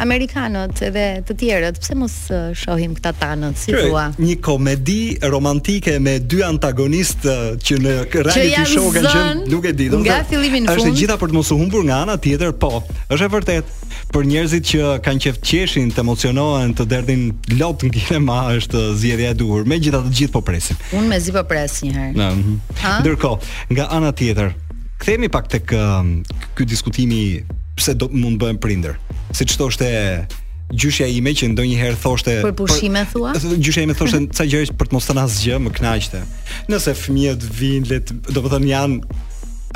amerikanët 0.00 0.78
edhe 0.86 1.02
të 1.28 1.34
tjerët, 1.36 1.78
pse 1.82 1.96
mos 1.98 2.12
uh, 2.32 2.52
shohim 2.56 2.94
këta 2.96 3.10
tanët, 3.18 3.58
si 3.60 3.74
thua? 3.74 4.06
Një 4.22 4.36
komedi 4.44 5.02
romantike 5.28 5.96
me 6.00 6.14
dy 6.22 6.38
antagonist 6.46 7.26
uh, 7.28 7.50
që 7.60 7.80
në 7.84 7.96
reality 8.14 8.54
që 8.54 8.64
show 8.70 8.86
kanë 8.94 9.12
qenë, 9.16 9.44
nuk 9.52 9.66
e 9.68 9.74
di, 9.76 9.88
Është 9.98 10.86
e 10.92 10.94
gjitha 11.02 11.18
për 11.20 11.32
të 11.34 11.38
mos 11.40 11.50
u 11.52 11.58
humbur 11.60 11.84
nga 11.90 11.98
ana 12.06 12.16
tjetër, 12.22 12.54
po. 12.62 12.70
Është 13.12 13.20
e 13.28 13.32
vërtet 13.34 13.74
për 14.14 14.30
njerëzit 14.32 14.70
që 14.72 14.88
kanë 15.04 15.24
qeft 15.26 15.44
qeshin, 15.50 15.92
të 15.92 16.04
emocionohen, 16.06 16.72
të 16.78 16.88
derdhin 16.94 17.28
lot 17.60 17.84
ngjire 17.84 18.22
ma 18.24 18.40
është 18.56 18.86
zgjedhja 19.02 19.34
e 19.36 19.38
duhur. 19.42 19.66
Megjithatë 19.70 20.08
të 20.08 20.16
gjithë 20.22 20.34
po 20.38 20.42
presim. 20.48 20.80
Unë 20.96 21.12
mezi 21.12 21.34
po 21.36 21.44
pres 21.52 21.76
një 21.84 21.92
herë. 21.98 22.12
Ëh. 22.16 22.34
Mhm. 22.38 22.58
Ndërkohë, 23.04 23.54
nga 23.76 23.90
ana 24.00 24.14
tjetër, 24.18 24.54
kthehemi 25.02 25.28
pak 25.30 25.50
tek 25.58 25.74
um, 25.76 26.20
ky 26.56 26.66
diskutimi 26.72 27.22
pse 27.80 27.96
do 27.96 28.10
mund 28.12 28.38
bëhen 28.42 28.58
prindër. 28.60 28.98
Siç 29.36 29.56
thoshte 29.58 29.88
gjyshja 30.70 31.08
ime 31.10 31.32
që 31.34 31.48
ndonjëherë 31.54 31.98
thoshte 32.02 32.34
për 32.44 32.52
pushime 32.60 33.06
për, 33.08 33.40
thua? 33.40 33.56
Gjyshja 33.58 33.86
ime 33.88 33.96
thoshte 33.98 34.20
ca 34.36 34.46
gjëra 34.46 34.76
për 34.80 34.90
të 34.92 34.96
mos 34.98 35.08
thënë 35.08 35.24
asgjë, 35.24 35.58
më 35.64 35.72
kënaqte. 35.78 36.20
Nëse 36.70 36.92
fëmijët 37.00 37.48
vinë, 37.60 37.90
le 37.90 38.00
të, 38.04 38.18
do 38.30 38.44
të 38.44 38.52
thonë 38.54 38.70
janë 38.74 39.18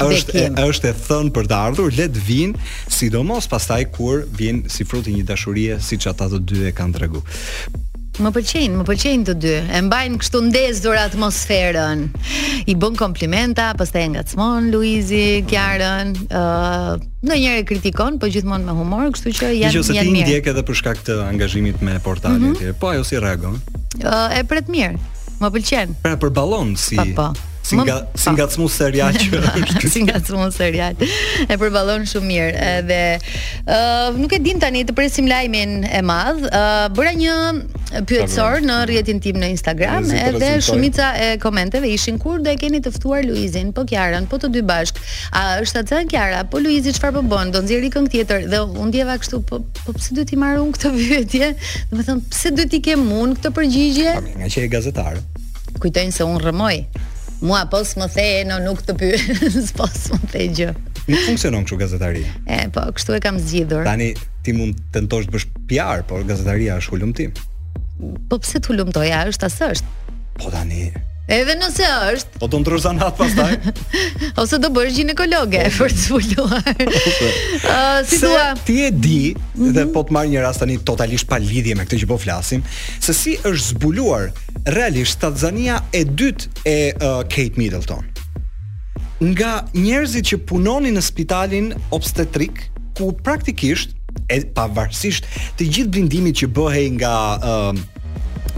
është 0.04 0.36
e, 0.36 0.44
është 0.66 0.90
e 0.90 0.94
thënë 1.08 1.32
për 1.38 1.50
të 1.52 1.58
ardhur, 1.70 1.90
le 1.96 2.08
të 2.12 2.24
vinë, 2.28 2.68
sidomos 2.94 3.48
pastaj 3.52 3.80
kur 3.94 4.22
vjen 4.38 4.62
si 4.74 4.86
fruti 4.90 5.14
një 5.14 5.24
dashurie 5.32 5.80
siç 5.86 6.08
ata 6.10 6.28
të 6.34 6.42
dy 6.50 6.62
e 6.72 6.76
kanë 6.76 6.98
treguar. 7.00 7.42
Më 8.22 8.31
pëlqejnë, 8.31 8.77
më 8.79 8.85
pëlqejnë 8.87 9.24
të 9.27 9.33
dy. 9.42 9.53
E 9.74 9.79
mbajnë 9.88 10.18
kështu 10.22 10.40
ndezur 10.46 10.96
atmosferën. 11.00 12.05
I 12.70 12.77
bën 12.79 12.98
komplimenta, 12.98 13.72
pastaj 13.79 14.05
e 14.07 14.11
ngacmon 14.14 14.68
Luizi, 14.70 15.40
Kiarën, 15.50 16.12
ë 16.14 16.27
uh, 16.31 16.92
ndonjëherë 17.27 17.64
kritikon, 17.72 18.20
po 18.22 18.31
gjithmonë 18.31 18.68
me 18.68 18.77
humor, 18.79 19.09
kështu 19.16 19.33
që 19.33 19.48
janë 19.48 19.59
janë 19.59 19.70
mirë. 19.70 19.72
Gjithsesi 19.79 20.05
ti 20.07 20.14
ndjek 20.20 20.50
edhe 20.53 20.64
për 20.68 20.79
shkak 20.83 21.03
të 21.09 21.16
angazhimit 21.27 21.83
me 21.83 21.96
portalin 22.07 22.38
mm 22.44 22.53
-hmm. 22.53 22.55
e 22.55 22.61
tyre. 22.62 22.77
Po 22.85 22.92
ajo 22.92 23.03
si 23.11 23.18
reagon? 23.18 23.59
Ë 23.98 24.07
uh, 24.07 24.38
e 24.38 24.44
pret 24.46 24.68
mirë. 24.70 24.94
Më 25.42 25.48
pëlqen. 25.59 25.88
Pra 26.07 26.14
për 26.14 26.31
ballon 26.38 26.77
si. 26.79 26.94
Pa, 26.94 27.05
po, 27.11 27.11
pa. 27.18 27.29
Po. 27.35 27.50
Si 27.64 27.79
nga 27.81 28.05
si 28.12 28.33
të 28.37 28.61
mos 28.61 28.74
serial. 28.77 29.16
Si 29.94 30.03
të 30.05 30.46
serial. 30.59 30.96
E 31.48 31.57
përballon 31.61 32.03
shumë 32.09 32.27
mirë 32.31 32.64
edhe 32.68 32.98
ë 33.14 33.77
uh, 33.77 34.18
nuk 34.18 34.35
e 34.37 34.40
din 34.44 34.61
tani 34.61 34.83
të 34.85 34.92
presim 34.96 35.27
lajmin 35.31 35.81
e 35.88 36.03
madh. 36.05 36.42
Uh, 36.50 36.85
bëra 36.96 37.14
një 37.16 38.03
pyetësor 38.11 38.59
në 38.68 38.77
rrjetin 38.90 39.22
tim 39.24 39.38
në 39.40 39.48
Instagram 39.55 40.11
edhe 40.18 40.50
shumica 40.66 41.12
e 41.16 41.31
komenteve 41.40 41.88
ishin 41.94 42.18
kur 42.20 42.42
do 42.44 42.53
e 42.53 42.59
keni 42.61 42.83
të 42.85 42.92
ftuar 42.98 43.24
Luizin, 43.24 43.72
po 43.77 43.87
Kiarën, 43.88 44.27
po 44.29 44.37
të 44.42 44.53
dy 44.59 44.64
bashk. 44.68 45.00
A 45.38 45.46
është 45.62 45.83
atë 45.87 46.03
Kiara, 46.12 46.42
po 46.50 46.61
Luizi 46.61 46.92
çfarë 46.98 47.16
po 47.16 47.24
bën? 47.33 47.55
Do 47.55 47.64
nxjerrë 47.64 47.92
këngë 47.96 48.12
tjetër 48.18 48.46
dhe 48.53 48.61
u 48.85 48.88
ndjeva 48.90 49.16
kështu 49.22 49.40
po 49.48 49.62
po 49.81 49.96
pse 49.96 50.12
duhet 50.18 50.37
i 50.37 50.40
marrun 50.44 50.74
këtë 50.77 50.92
pyetje? 50.98 51.50
Do 51.92 52.03
të 52.03 52.07
thon 52.11 52.22
pse 52.29 52.55
duhet 52.59 52.77
i 52.77 52.85
kemun 52.90 53.37
këtë 53.40 53.55
përgjigje? 53.57 54.14
Nga 54.42 54.53
që 54.53 54.66
e 54.68 54.70
gazetar. 54.77 55.20
Kujtojnë 55.81 56.14
se 56.18 56.29
unë 56.29 56.46
rëmoj 56.48 56.77
Mua 57.44 57.61
po 57.68 57.83
s'më 57.85 58.07
theje, 58.14 58.38
no, 58.48 58.57
nuk 58.64 58.80
të 58.88 58.94
pyë, 59.00 59.18
s'po 59.68 59.85
s'më 59.85 60.16
theje 60.33 60.52
gjë. 60.57 60.68
Nuk 61.12 61.24
funksionon 61.26 61.66
kështu 61.68 61.76
gazetaria. 61.83 62.30
E, 62.48 62.62
po, 62.72 62.85
kështu 62.96 63.18
e 63.18 63.18
kam 63.20 63.37
zgjidhur. 63.42 63.85
Tani, 63.85 64.09
ti 64.46 64.54
mund 64.57 64.78
të 64.80 64.94
tentosh 64.96 65.28
të 65.28 65.35
bësh 65.37 65.46
PR, 65.68 66.04
por 66.09 66.24
gazetaria 66.30 66.78
është 66.80 66.94
hullumtim. 66.94 67.35
Po 68.33 68.38
pse 68.40 68.62
të 68.64 68.72
hullumtoja, 68.72 69.20
është 69.28 69.50
asë 69.50 69.68
është? 69.74 69.98
Po 70.40 70.54
tani, 70.57 70.88
Edhe 71.24 71.54
nëse 71.56 71.87
është. 72.14 72.32
Po 72.42 72.46
të 72.52 72.58
ndrosh 72.60 72.84
anat 72.90 73.14
pastaj. 73.16 73.54
Ose 74.42 74.58
do 74.60 74.68
bësh 74.76 74.90
ginekologe 74.98 75.62
okay. 75.64 75.70
Po. 75.72 75.87
për 75.87 75.94
të 75.94 76.00
zbuluar. 76.02 76.68
Po, 76.82 77.12
po. 77.18 77.28
Ë, 77.72 77.76
si 78.10 78.18
thua, 78.20 78.42
ti 78.68 78.76
e 78.84 78.90
di 78.92 79.22
mm 79.32 79.40
-hmm. 79.56 79.72
dhe 79.76 79.84
po 79.94 80.00
të 80.04 80.12
marr 80.12 80.28
një 80.28 80.42
rast 80.44 80.60
tani 80.60 80.76
totalisht 80.78 81.26
pa 81.28 81.38
lidhje 81.38 81.74
me 81.74 81.84
këtë 81.84 82.02
që 82.02 82.06
po 82.10 82.18
flasim, 82.20 82.62
se 83.00 83.14
si 83.14 83.38
është 83.44 83.64
zbuluar 83.72 84.32
realisht 84.76 85.20
Tanzania 85.20 85.80
e 85.94 86.04
dytë 86.04 86.44
e 86.66 86.92
uh, 86.92 87.00
Kate 87.32 87.56
Middleton. 87.56 88.04
Nga 89.20 89.52
njerëzit 89.74 90.24
që 90.26 90.37
punonin 90.44 90.94
në 90.96 91.00
spitalin 91.00 91.74
obstetrik, 91.90 92.68
ku 92.96 93.12
praktikisht 93.12 93.88
e 94.28 94.40
pavarësisht 94.54 95.24
të 95.58 95.62
gjithë 95.72 95.88
blindimit 95.90 96.34
që 96.37 96.46
bëhej 96.46 96.87
nga 97.00 97.14
uh, 97.37 97.72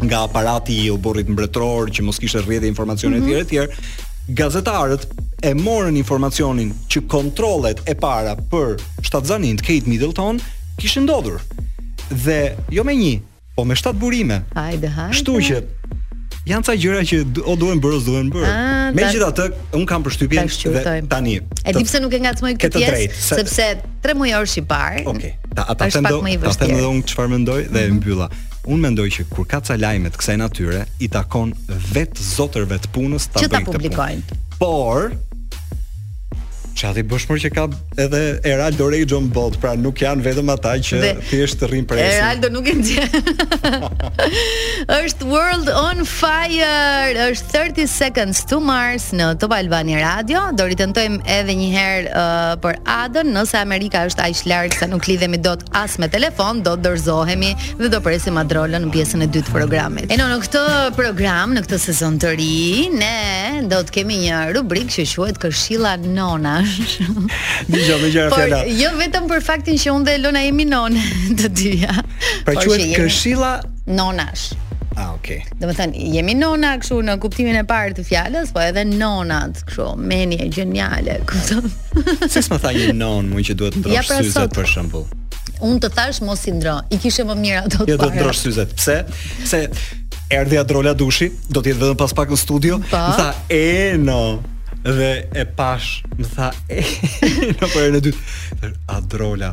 nga 0.05 0.25
aparati 0.25 0.75
i 0.85 0.91
oborrit 0.91 1.29
mbretëror 1.31 1.89
që 1.95 2.05
mos 2.05 2.19
kishte 2.21 2.43
rrjetë 2.45 2.69
informacione 2.69 3.19
mhm. 3.19 3.25
të 3.25 3.27
mm 3.27 3.29
-hmm. 3.29 3.47
tjera 3.47 3.47
të 3.47 3.51
tjera, 3.51 3.67
gazetarët 4.41 5.03
e 5.43 5.55
morën 5.55 5.97
informacionin 5.97 6.73
që 6.89 7.07
kontrollet 7.07 7.81
e 7.89 7.95
para 7.95 8.37
për 8.51 8.77
shtatzanin 9.03 9.57
të 9.57 9.63
Kate 9.63 9.87
Middleton 9.91 10.41
kishin 10.79 11.03
ndodhur. 11.03 11.41
Dhe 12.11 12.57
jo 12.71 12.85
me 12.85 12.93
një, 12.93 13.21
po 13.57 13.65
me 13.65 13.75
shtat 13.77 13.97
burime. 13.97 14.43
Hajde, 14.55 14.89
hajde. 14.89 15.15
Kështu 15.15 15.37
që 15.49 15.61
janë 16.47 16.63
ca 16.65 16.73
gjëra 16.79 17.01
që 17.03 17.17
o 17.47 17.57
duhen 17.57 17.81
bërë, 17.81 18.01
duhen 18.07 18.29
bërë. 18.31 18.49
Ah, 18.51 18.93
Megjithatë, 18.95 19.47
un 19.75 19.87
kam 19.87 20.05
përshtypjen 20.05 20.49
se 20.49 21.03
tani. 21.09 21.41
E 21.65 21.73
di 21.73 21.85
pse 21.85 22.01
nuk 22.01 22.13
e 22.15 22.19
ngacmoj 22.21 22.53
këtë 22.57 22.79
pjesë, 22.79 23.13
se... 23.13 23.35
sepse 23.35 23.77
3 24.03 24.15
muaj 24.15 24.33
orë 24.43 24.67
parë. 24.67 25.07
Okej. 25.07 25.21
Okay. 25.21 25.33
Ta, 25.57 25.65
ta, 25.65 25.75
ta, 25.75 25.91
ta, 25.91 26.01
ta, 26.03 26.03
ta, 26.03 26.09
ta, 26.09 26.53
ta, 26.59 26.67
ta, 27.15 27.61
ta, 27.73 27.73
ta, 27.73 28.07
ta, 28.07 28.17
ta, 28.17 28.29
Unë 28.67 28.83
mendoj 28.89 29.07
që 29.15 29.25
kur 29.31 29.47
ka 29.47 29.61
ca 29.63 29.77
lajme 29.79 30.11
të 30.11 30.21
kësaj 30.21 30.37
natyre, 30.41 30.83
i 31.03 31.09
takon 31.13 31.55
vetë 31.95 32.27
zotërve 32.33 32.81
të 32.83 32.93
punës 32.97 33.29
ta 33.31 33.39
bëjnë. 33.39 33.47
Që 33.47 33.55
ta 33.55 33.63
publikojnë. 33.77 34.41
Por, 34.59 35.13
Çati 36.81 37.01
bësh 37.09 37.25
mirë 37.31 37.43
që 37.47 37.51
ka 37.57 37.63
edhe 38.05 38.19
Eraldo 38.51 38.87
Rey 38.93 39.07
John 39.09 39.31
Bolt, 39.33 39.55
pra 39.63 39.73
nuk 39.81 40.01
janë 40.03 40.25
vetëm 40.27 40.51
ata 40.53 40.75
që 40.89 41.01
thjesht 41.31 41.63
rrin 41.71 41.87
presin. 41.89 42.19
Eraldo 42.19 42.51
nuk 42.53 42.67
e 42.69 42.75
ndjen. 42.77 43.31
Ësht 44.99 45.23
World 45.31 45.71
on 45.73 46.03
Fire, 46.11 47.15
është 47.31 47.63
30 47.73 47.89
seconds 47.89 48.43
to 48.51 48.59
Mars 48.61 49.07
në 49.17 49.31
Top 49.41 49.55
Albani 49.57 49.97
Radio. 50.03 50.43
Do 50.59 50.67
ritentojmë 50.69 51.23
edhe 51.39 51.55
një 51.63 51.71
herë 51.77 52.11
uh, 52.11 52.51
për 52.67 52.77
Adën, 52.97 53.33
nëse 53.39 53.57
Amerika 53.63 54.05
është 54.11 54.27
aq 54.27 54.45
larg 54.53 54.77
sa 54.77 54.91
nuk 54.93 55.09
lidhemi 55.09 55.41
dot 55.41 55.65
as 55.81 55.97
me 56.03 56.11
telefon, 56.13 56.61
do 56.67 56.77
dorëzohemi 56.77 57.55
dhe 57.81 57.91
do 57.97 58.03
presim 58.05 58.37
Adrolën 58.43 58.85
në 58.85 58.93
pjesën 58.99 59.25
e 59.25 59.31
dytë 59.33 59.49
të 59.49 59.57
programit. 59.57 60.13
E 60.13 60.21
no, 60.21 60.29
në 60.35 60.43
këtë 60.45 60.65
program, 61.01 61.57
në 61.57 61.65
këtë 61.65 61.81
sezon 61.89 62.21
të 62.21 62.37
ri, 62.37 62.61
ne 63.01 63.17
do 63.73 63.81
të 63.81 63.99
kemi 64.03 64.21
një 64.29 64.45
rubrikë 64.59 64.93
që 65.01 65.09
quhet 65.17 65.41
Këshilla 65.47 65.97
Nona. 66.05 66.59
Dijo, 67.67 67.97
më 68.03 68.07
jera 68.13 68.29
fjala. 68.37 68.61
Por 68.63 68.73
jo 68.79 68.91
vetëm 69.01 69.27
për 69.31 69.43
faktin 69.45 69.79
që 69.81 69.93
unë 69.97 70.09
dhe 70.09 70.15
Lona 70.25 70.43
jemi 70.45 70.67
non 70.69 70.97
të 71.41 71.51
dyja. 71.61 71.95
Pra 72.47 72.57
që 72.61 72.87
këshilla 72.97 73.57
nonash. 73.99 74.53
Ah, 74.97 75.11
okay. 75.13 75.43
Dhe 75.61 75.69
më 75.69 75.75
thënë 75.77 76.07
jemi 76.17 76.35
nona 76.39 76.73
kështu 76.81 77.03
në 77.05 77.19
kuptimin 77.21 77.59
e 77.61 77.67
parë 77.69 77.99
të 77.99 78.05
fjalës, 78.09 78.53
po 78.57 78.63
edhe 78.65 78.87
nonat 78.89 79.59
kështu, 79.69 79.91
menje 80.09 80.49
gjeniale, 80.55 81.19
kupton? 81.29 81.69
Si 82.33 82.41
s'më 82.41 82.59
tha 82.63 82.73
një 82.77 82.95
non, 82.97 83.29
që 83.37 83.59
duhet 83.61 83.77
të 83.77 83.83
ndrosh 83.85 83.99
ja, 83.99 84.07
pra 84.09 84.23
syzet 84.25 84.57
për 84.57 84.71
shembull. 84.73 85.05
Unë 85.65 85.83
të 85.85 85.93
thash 85.97 86.23
mos 86.25 86.43
i 86.49 86.57
ndro. 86.57 86.79
I 86.93 86.97
kishe 87.01 87.25
më 87.29 87.37
mirë 87.45 87.63
ato. 87.67 87.87
Ja 87.89 87.99
do 88.01 88.09
të 88.11 88.19
ndrosh 88.23 88.43
syzet. 88.49 88.73
Pse? 88.77 89.01
Pse? 89.45 89.63
erdhi 90.37 90.57
Adrola 90.59 90.91
Dushi, 90.99 91.29
do 91.55 91.61
të 91.63 91.71
jetë 91.77 91.93
pas 92.01 92.13
pak 92.17 92.33
në 92.33 92.39
studio. 92.41 92.81
Pa? 92.91 93.05
Po. 93.07 93.23
Tha, 93.23 93.31
"E 93.53 94.01
no." 94.03 94.23
dhe 94.87 95.29
e 95.35 95.45
pash 95.57 96.01
më 96.17 96.27
tha 96.35 96.51
eh, 96.71 96.85
në 97.51 97.55
për 97.59 97.69
po 97.73 97.81
e 97.85 97.89
në 97.95 98.03
dy 98.07 98.13
a 98.95 98.99
drolla 99.03 99.51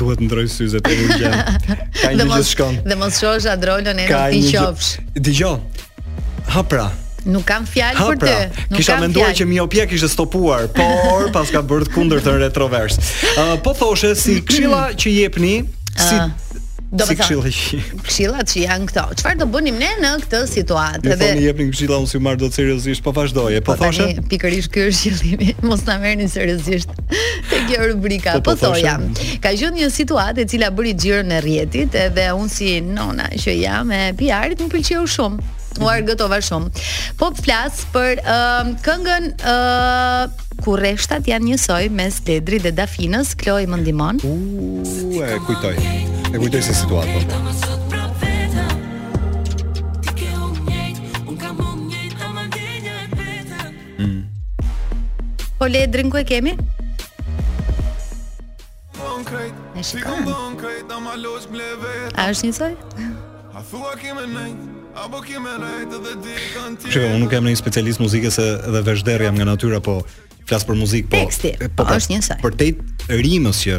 duhet 0.00 0.20
në 0.24 0.28
drojë 0.30 0.50
syzë 0.52 0.82
të 0.86 0.96
një 0.98 1.20
gjemë 1.22 1.44
ka 1.64 2.10
një 2.16 2.26
gjithë 2.28 2.46
shkon 2.50 2.78
dhe 2.88 2.96
mos 3.00 3.20
shosh 3.20 3.48
a 3.52 3.56
drollën 3.62 3.92
e 3.94 3.94
në 4.02 4.10
ti 4.34 4.42
qofsh 4.54 4.92
di 5.28 5.38
gjo 5.40 5.54
ha 6.54 6.66
pra 6.74 6.90
Nuk 7.22 7.44
kam 7.46 7.62
fjalë 7.70 8.02
për 8.02 8.16
të. 8.18 8.62
Nuk 8.72 8.80
kisha 8.80 8.96
menduar 8.98 9.30
që 9.38 9.44
mi 9.46 9.60
kishte 9.92 10.08
stopuar, 10.10 10.64
por 10.74 11.28
paska 11.30 11.60
bërë 11.70 11.92
kundër 11.94 12.18
të 12.24 12.32
retrovers. 12.42 12.98
Uh, 13.38 13.54
po 13.62 13.76
thoshe 13.78 14.10
si 14.18 14.40
këshilla 14.42 14.88
që 14.98 15.12
jepni, 15.20 15.54
si 15.94 16.16
ah. 16.18 16.32
Do 16.92 17.06
të 17.08 17.14
thonë. 17.16 17.50
Këshillat 18.04 18.50
që 18.52 18.62
janë 18.66 18.88
këto. 18.90 19.02
Çfarë 19.22 19.38
do 19.40 19.46
bënim 19.54 19.78
ne 19.80 19.88
në 20.02 20.10
këtë 20.26 20.40
situatë? 20.52 21.14
Edhe 21.14 21.16
Po 21.22 21.28
më 21.38 21.44
jepni 21.46 21.66
këshilla 21.70 21.96
unë 22.04 22.10
si 22.10 22.20
marr 22.20 22.40
dot 22.42 22.52
seriozisht, 22.56 23.00
po 23.06 23.14
vazhdoje. 23.16 23.62
Po, 23.64 23.72
po 23.72 23.78
thoshe? 23.86 24.10
Pikërisht 24.28 24.68
ky 24.74 24.84
është 24.90 25.14
qëllimi. 25.14 25.48
Mos 25.70 25.86
na 25.88 25.96
merrni 26.02 26.26
seriozisht 26.28 26.92
te 27.48 27.62
kjo 27.70 27.94
rubrika. 27.94 28.34
Po, 28.36 28.44
po, 28.52 28.52
po 28.52 28.74
thoja. 28.74 28.98
Ka 29.40 29.54
qenë 29.56 29.78
një 29.80 29.88
situatë 29.96 30.44
e 30.44 30.48
cila 30.52 30.68
bëri 30.76 30.92
xhirën 31.00 31.32
e 31.32 31.40
rrjetit, 31.46 31.96
edhe 32.02 32.28
unë 32.36 32.54
si 32.58 32.74
nona 32.92 33.30
që 33.38 33.56
jam 33.62 33.96
e 33.96 34.02
PR-it 34.20 34.60
më 34.66 34.70
pëlqeu 34.76 35.08
shumë. 35.16 35.40
Mm 35.40 35.86
U 35.86 35.88
argëtova 35.88 36.36
shumë. 36.44 36.68
Po 37.16 37.30
flas 37.38 37.86
për 37.94 38.18
uh, 38.28 38.66
këngën 38.84 39.30
uh, 39.48 40.26
ku 40.62 40.74
rreshtat 40.78 41.26
janë 41.26 41.50
njësoj 41.50 41.88
mes 41.96 42.18
Ledrit 42.26 42.62
dhe 42.62 42.70
Dafinës, 42.76 43.34
Kloi 43.38 43.66
më 43.66 43.78
ndihmon. 43.82 44.22
U 44.26 45.18
e 45.26 45.38
kujtoj. 45.48 45.72
E 46.34 46.38
kujtoj 46.38 46.62
se 46.62 46.74
situata. 46.78 47.42
Mm. 53.98 54.20
Po 55.58 55.66
Ledrin 55.74 56.10
ku 56.14 56.22
e 56.22 56.24
kemi? 56.26 56.54
A 62.14 62.30
është 62.30 62.44
një 62.46 62.54
soj? 62.58 62.74
Shqe, 66.86 67.06
unë 67.08 67.18
nuk 67.18 67.32
jam 67.32 67.46
një 67.48 67.58
specialist 67.58 68.02
muzike 68.02 68.30
se 68.30 68.44
dhe 68.62 68.82
veshder 68.86 69.24
jam 69.26 69.34
nga 69.38 69.46
natyra, 69.48 69.78
po 69.82 70.02
flas 70.52 70.66
për 70.68 70.78
muzikë, 70.78 71.08
po 71.08 71.16
teksti 71.22 71.52
po, 71.60 71.70
po 71.80 71.86
pra, 71.88 71.96
është 71.98 72.12
një 72.16 72.20
soi. 72.26 72.38
Për 72.42 72.56
tej 72.60 72.76
rimës 73.24 73.62
që 73.64 73.78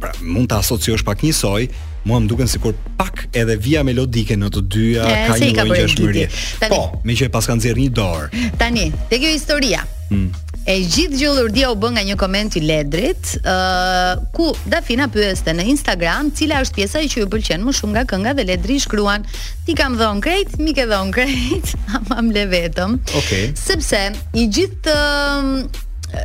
pra 0.00 0.10
mund 0.28 0.48
ta 0.52 0.58
asociosh 0.62 1.04
pak 1.08 1.22
njësoj, 1.24 1.68
mua 2.06 2.18
më 2.22 2.28
duken 2.30 2.50
sikur 2.50 2.74
pak 3.00 3.24
edhe 3.34 3.54
via 3.64 3.80
melodike 3.86 4.36
në 4.38 4.50
të 4.54 4.62
dyja 4.76 5.06
e, 5.10 5.20
ka 5.30 5.38
një 5.40 5.52
lloj 5.64 5.78
ngjashmëri. 5.82 6.26
Po, 6.70 6.82
me 7.06 7.16
që 7.18 7.30
pas 7.34 7.46
kanë 7.48 7.62
nxjerr 7.62 7.78
një 7.82 7.92
dorë. 7.96 8.44
Tani, 8.60 8.90
te 9.10 9.18
kjo 9.22 9.30
historia. 9.32 9.80
Hmm. 10.10 10.28
E 10.66 10.76
gjithë 10.82 11.18
gjullurdia 11.20 11.68
u 11.70 11.76
bë 11.78 11.92
nga 11.94 12.02
një 12.08 12.16
koment 12.18 12.56
i 12.58 12.60
Ledrit, 12.66 13.32
uh, 13.38 14.18
ku 14.34 14.48
Dafina 14.70 15.06
pyeste 15.14 15.54
në 15.54 15.62
Instagram, 15.72 16.32
cila 16.38 16.58
është 16.66 16.78
pjesa 16.80 17.02
i 17.02 17.08
që 17.10 17.22
ju 17.22 17.28
pëlqen 17.30 17.62
më 17.62 17.74
shumë 17.80 17.94
nga 17.94 18.02
kënga 18.12 18.34
dhe 18.40 18.46
Ledri 18.50 18.76
shkruan, 18.82 19.24
ti 19.66 19.78
kam 19.78 19.94
dhon 19.98 20.18
krejt, 20.22 20.58
mi 20.58 20.74
ke 20.78 20.88
dhon 20.90 21.14
krejt, 21.14 21.74
ama 22.00 22.18
më 22.26 22.34
le 22.34 22.44
vetëm. 22.54 22.98
Okej. 23.14 23.18
Okay. 23.22 23.48
Sepse 23.62 24.02
i 24.34 24.46
gjithë 24.58 24.98
uh, 24.98 25.82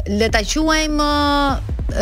le 0.07 0.29
ta 0.31 0.41
quajmë 0.45 1.09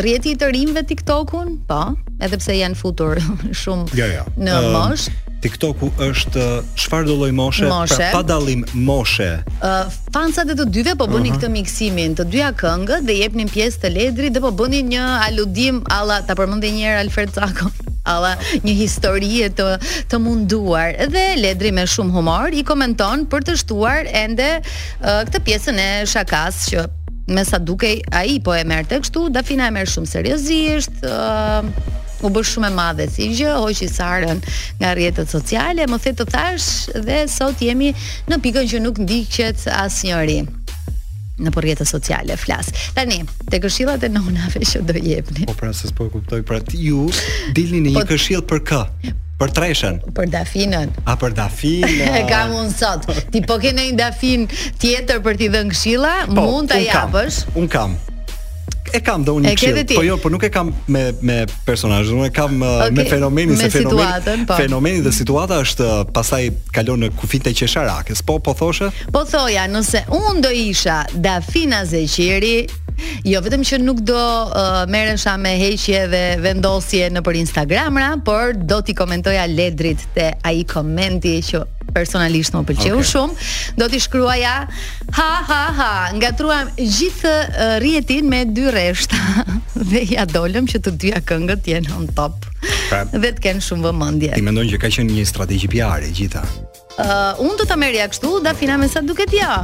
rrjeti 0.03 0.35
të 0.37 0.51
rinve 0.53 0.83
TikTokun, 0.87 1.55
po, 1.67 1.79
edhe 2.21 2.37
pse 2.37 2.57
janë 2.59 2.77
futur 2.77 3.17
shumë 3.57 3.95
ja, 3.99 4.09
ja. 4.19 4.25
në 4.37 4.59
uh, 4.59 4.67
mosh. 4.75 5.07
TikToku 5.39 5.87
është 6.03 6.41
çfarë 6.83 7.07
do 7.07 7.13
lloj 7.15 7.29
moshe, 7.31 7.63
pra, 7.63 7.77
moshe. 7.85 7.99
Pra 8.01 8.09
pa 8.17 8.23
dallim 8.27 8.65
moshe. 8.83 9.29
Uh, 9.63 9.87
Fansat 10.11 10.51
e 10.51 10.57
të 10.59 10.65
dyve 10.75 10.95
po 10.99 11.07
bënin 11.09 11.29
uh 11.29 11.37
-huh. 11.37 11.45
këtë 11.45 11.51
miksimin, 11.53 12.15
të 12.15 12.27
dyja 12.31 12.51
këngët 12.59 13.07
dhe 13.07 13.13
jepnin 13.23 13.49
pjesë 13.49 13.79
te 13.81 13.89
Ledri 13.89 14.29
dhe 14.29 14.41
po 14.41 14.51
bënin 14.51 14.91
një 14.93 15.05
aludim 15.29 15.81
alla 15.89 16.19
ta 16.27 16.35
përmendë 16.35 16.71
një 16.75 16.83
herë 16.87 16.99
Alfred 17.05 17.31
Cako 17.31 17.69
alla 18.11 18.35
një 18.65 18.73
histori 18.75 19.31
të 19.57 19.79
të 20.11 20.19
munduar. 20.19 20.93
Dhe 21.11 21.35
Ledri 21.41 21.71
me 21.71 21.83
shumë 21.87 22.11
humor 22.11 22.53
i 22.53 22.63
komenton 22.63 23.25
për 23.25 23.39
të 23.47 23.57
shtuar 23.57 24.05
ende 24.23 24.59
uh, 24.61 25.21
këtë 25.23 25.39
pjesën 25.45 25.77
e 25.79 26.05
shakas 26.05 26.55
që 26.71 26.79
me 27.29 27.45
sa 27.45 27.57
dukej 27.61 28.01
ai 28.11 28.41
po 28.43 28.53
e 28.57 28.63
merrte 28.65 28.99
kështu, 28.99 29.29
Dafina 29.33 29.69
e 29.69 29.73
merr 29.73 29.89
shumë 29.89 30.09
seriozisht, 30.09 31.01
uh, 31.05 31.63
u 32.25 32.31
bërë 32.33 32.49
shumë 32.51 32.71
e 32.71 32.75
madhe 32.75 33.05
si 33.11 33.29
gjë, 33.37 33.53
hoqi 33.61 33.87
Sarën 33.89 34.41
nga 34.81 34.93
rrjetet 34.97 35.31
sociale, 35.31 35.85
më 35.87 35.99
the 36.03 36.11
të 36.19 36.25
thash 36.33 36.69
dhe 37.07 37.21
sot 37.31 37.57
jemi 37.63 37.93
në 38.29 38.41
pikën 38.43 38.65
që 38.73 38.81
nuk 38.83 38.99
ndiqet 39.05 39.67
asnjëri 39.71 40.39
në 41.39 41.53
përjetës 41.55 41.87
po 41.87 41.95
sociale 41.99 42.35
flas. 42.35 42.67
Tani, 42.97 43.21
te 43.47 43.59
këshillat 43.63 44.03
e 44.03 44.09
nonave 44.11 44.59
që 44.59 44.81
do 44.89 44.95
jepni. 44.99 45.45
Po 45.47 45.55
pra, 45.55 45.71
se 45.71 45.87
s'po 45.87 46.09
kuptoj, 46.11 46.41
pra 46.43 46.59
ti 46.59 46.81
dilni 47.55 47.79
në 47.85 47.93
po 47.95 48.01
një 48.01 48.03
po, 48.03 48.07
këshill 48.11 48.43
për 48.49 48.63
kë? 48.67 48.83
për 49.39 49.51
treshen. 49.55 49.97
Për 50.17 50.27
dafinën. 50.33 50.91
A 51.07 51.15
për 51.21 51.35
dafinën. 51.35 52.13
E 52.19 52.25
kam 52.31 52.53
un 52.59 52.71
sot. 52.75 53.07
Ti 53.31 53.41
po 53.47 53.57
ke 53.61 53.71
ndonjë 53.75 53.95
dafin 53.99 54.45
tjetër 54.81 55.21
për 55.25 55.39
ti 55.39 55.47
dhënë 55.53 55.73
këshilla? 55.73 56.13
Po, 56.33 56.43
Mund 56.49 56.71
ta 56.73 56.79
japësh? 56.83 57.43
Un 57.59 57.69
kam. 57.71 57.95
E 58.95 58.99
kam 59.05 59.21
dhe 59.23 59.35
unë 59.37 59.51
një 59.53 59.53
këshilë. 59.61 59.83
Po 59.95 60.03
jo, 60.03 60.15
por 60.19 60.33
nuk 60.33 60.43
e 60.43 60.49
kam 60.51 60.71
me 60.91 61.03
me 61.21 61.35
personazh, 61.67 62.09
unë 62.15 62.27
e 62.27 62.33
kam 62.35 62.57
okay, 62.65 62.91
me 62.97 63.03
fenomenin 63.11 63.59
se 63.61 63.69
fenomeni. 63.71 64.03
Me 64.03 64.09
situatën, 64.09 64.45
po. 64.49 64.57
Fenomeni 64.59 65.03
dhe 65.07 65.13
situata 65.15 65.61
është 65.63 65.89
pastaj 66.15 66.41
kalon 66.75 67.05
në 67.05 67.11
kufin 67.21 67.45
të 67.47 67.53
qesharakës. 67.61 68.25
Po 68.27 68.39
po 68.43 68.55
thoshe? 68.63 68.89
Po 69.13 69.23
thoja, 69.29 69.67
nëse 69.71 70.03
un 70.19 70.41
do 70.43 70.49
isha 70.65 71.03
dafina 71.25 71.83
zeqiri, 71.91 72.55
Jo, 73.27 73.39
vetëm 73.43 73.61
që 73.67 73.77
nuk 73.83 74.01
do 74.07 74.15
uh, 74.19 74.83
merresha 74.91 75.35
me 75.39 75.51
heqje 75.59 76.01
dhe 76.11 76.21
vendosje 76.43 77.07
në 77.13 77.23
për 77.25 77.39
Instagramra, 77.41 78.13
por 78.27 78.55
do 78.69 78.79
t'i 78.85 78.95
komentoja 78.97 79.45
Ledrit 79.49 80.03
te 80.15 80.31
ai 80.45 80.63
komenti 80.67 81.37
që 81.49 81.63
personalisht 81.89 82.53
më 82.53 82.61
pëlqeu 82.69 82.97
okay. 82.97 83.07
shumë. 83.11 83.47
Do 83.79 83.87
t'i 83.89 83.99
shkruaja 84.03 84.53
ha 85.17 85.29
ha 85.49 85.61
ha, 85.79 85.91
ngatruam 86.15 86.71
gjithë 86.77 87.35
uh, 87.79 88.15
me 88.29 88.43
dy 88.53 88.67
rreshta 88.69 89.17
dhe 89.91 90.03
ja 90.15 90.25
dolëm 90.29 90.67
që 90.69 90.79
të 90.85 90.91
dyja 91.01 91.21
këngët 91.25 91.63
jenë 91.71 91.89
on 91.97 92.07
top. 92.13 92.35
Pra, 92.89 93.03
dhe 93.05 93.31
të 93.31 93.41
kenë 93.47 93.61
shumë 93.63 93.89
vëmendje. 93.89 94.33
Ti 94.35 94.41
mendon 94.45 94.67
që 94.69 94.79
ka 94.81 94.87
qenë 94.89 95.11
një 95.17 95.25
strategji 95.29 95.71
PR 95.73 96.03
e 96.03 96.11
gjitha? 96.19 96.43
Uh, 96.99 97.31
unë 97.45 97.55
do 97.61 97.63
ta 97.69 97.77
merja 97.79 98.03
kështu, 98.11 98.29
da 98.43 98.51
fina 98.57 98.75
me 98.75 98.89
sa 98.91 98.99
duket 98.99 99.31
ja. 99.31 99.61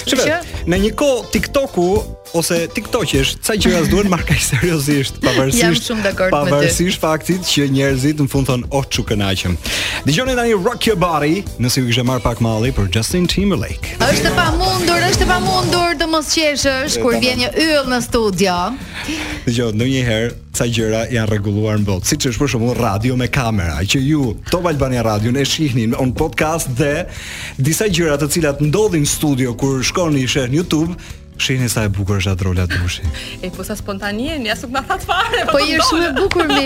Shqipet, 0.00 0.54
në 0.64 0.78
një 0.86 0.94
ko 0.96 1.08
TikToku 1.34 1.88
ose 2.34 2.58
TikTok-ish, 2.74 3.36
që 3.44 3.56
gjëra 3.60 3.82
duhen 3.90 4.08
marr 4.10 4.24
kaq 4.26 4.40
seriozisht, 4.42 5.18
pavarësisht 5.24 5.62
Jam 5.62 5.76
shumë 5.78 6.06
dakord 6.06 6.32
me 6.32 6.32
ty. 6.32 6.50
Pavarësisht 6.50 7.00
faktit 7.02 7.46
që 7.46 7.68
njerëzit 7.74 8.22
në 8.24 8.28
fund 8.32 8.48
thon 8.48 8.64
oh 8.74 8.84
çu 8.88 9.04
kënaqem. 9.08 9.58
Dëgjoni 10.06 10.34
tani 10.38 10.56
Rock 10.56 10.88
Your 10.90 10.98
Body, 11.00 11.42
nëse 11.62 11.82
ju 11.82 11.90
kishe 11.90 12.04
marr 12.06 12.22
pak 12.24 12.40
malli 12.44 12.72
për 12.76 12.90
Justin 12.94 13.28
Timberlake. 13.30 13.96
Është 14.00 14.30
e 14.30 14.34
pamundur, 14.38 15.04
është 15.10 15.26
e 15.26 15.30
pamundur 15.30 15.96
të 16.00 16.10
mos 16.12 16.32
qeshësh 16.34 16.98
kur 17.02 17.16
vjen 17.22 17.40
një 17.44 17.50
yll 17.72 17.90
në 17.92 18.00
studio. 18.06 18.56
Dëgjoj, 19.46 19.70
ndonjëherë 19.78 20.32
sa 20.56 20.64
gjëra 20.72 21.04
janë 21.12 21.28
rregulluar 21.28 21.76
në 21.82 21.84
botë. 21.90 22.10
Siç 22.14 22.30
është 22.30 22.40
për 22.42 22.50
shembull 22.54 22.76
radio 22.78 23.16
me 23.20 23.28
kamera, 23.30 23.76
që 23.84 24.00
ju 24.02 24.32
Top 24.50 24.64
Albania 24.70 25.04
Radio 25.04 25.32
ne 25.36 25.44
shihni 25.46 25.90
on 26.00 26.14
podcast 26.16 26.72
dhe 26.78 27.04
disa 27.60 27.88
gjëra 27.92 28.16
të 28.20 28.30
cilat 28.32 28.62
ndodhin 28.64 29.04
në 29.04 29.10
studio 29.10 29.52
kur 29.58 29.82
shkoni 29.84 30.24
në 30.26 30.48
YouTube, 30.56 30.96
Shihni 31.38 31.68
sa 31.68 31.84
e 31.86 31.92
bukur 31.92 32.20
është 32.20 32.32
atrola 32.34 32.64
dushi. 32.70 33.04
E 33.44 33.50
po 33.52 33.62
sa 33.64 33.76
spontanie, 33.76 34.40
ja 34.44 34.56
suk 34.56 34.72
na 34.74 34.82
fat 34.82 35.00
fare. 35.04 35.44
Po, 35.50 35.58
po 35.58 35.64
i 35.64 35.76
është 35.76 35.88
shumë 35.90 36.08
e 36.08 36.16
bukur 36.16 36.48
mi. 36.48 36.64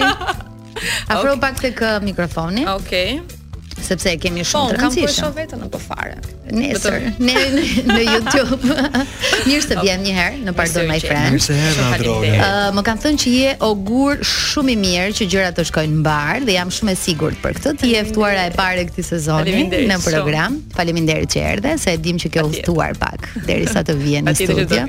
Afro 1.12 1.34
okay. 1.36 1.40
pak 1.42 1.60
tek 1.60 1.82
uh, 1.84 1.98
mikrofonin. 2.04 2.66
Okej. 2.78 3.18
Okay 3.20 3.38
sepse 3.84 4.08
e 4.10 4.16
kemi 4.20 4.40
shumë 4.44 4.52
po, 4.52 4.70
të 4.70 4.76
rëndësishëm. 4.78 5.06
Po, 5.06 5.06
kam 5.10 5.28
po 5.28 5.30
vetëm 5.36 5.62
apo 5.66 5.78
fare. 5.82 6.16
Nesër, 6.50 6.92
ne 7.18 7.34
në, 7.36 7.62
në 7.88 8.00
YouTube. 8.04 8.58
Mirë 9.48 9.62
se 9.64 9.74
vjen 9.80 10.00
një 10.04 10.12
herë 10.16 10.36
në 10.48 10.52
Pardon 10.58 10.86
My 10.90 10.96
Friend. 11.04 11.32
Mirë 11.34 11.44
se 11.44 11.52
erdha 11.68 11.82
Androja. 11.96 12.32
Ëh, 12.46 12.70
më 12.76 12.80
kanë 12.88 13.00
thënë 13.04 13.18
që 13.22 13.28
je 13.36 13.50
ogur 13.68 14.14
shumë 14.32 14.70
i 14.74 14.76
mirë 14.84 15.10
që 15.20 15.24
gjërat 15.34 15.54
të 15.58 15.62
shkojnë 15.70 15.94
mbar 16.02 16.34
dhe 16.48 16.54
jam 16.56 16.68
shumë 16.76 16.90
e 16.92 16.94
sigurt 17.00 17.38
për 17.44 17.52
këtë. 17.60 17.70
Ti 17.82 17.88
je 17.94 18.00
ftuara 18.10 18.42
e 18.50 18.52
parë 18.58 18.84
këtë 18.90 19.02
sezon 19.10 19.44
në 19.90 19.96
program. 20.04 20.52
Faleminderit 20.76 21.30
që 21.36 21.40
erdhe, 21.54 21.70
se 21.80 21.88
e 21.96 21.98
dim 22.00 22.16
që 22.20 22.26
ke 22.34 22.38
udhëtuar 22.50 22.92
pak 23.00 23.20
derisa 23.48 23.80
të 23.86 23.92
vjen 24.02 24.24
në 24.28 24.32
studio. 24.42 24.78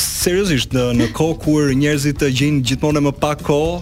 Seriosisht, 0.00 0.72
në 0.74 0.84
në 1.00 1.06
kohë 1.16 1.36
kur 1.42 1.62
njerëzit 1.78 2.20
gjejnë 2.36 2.58
gjithmonë 2.68 3.00
më 3.08 3.12
pak 3.22 3.38
kohë, 3.46 3.76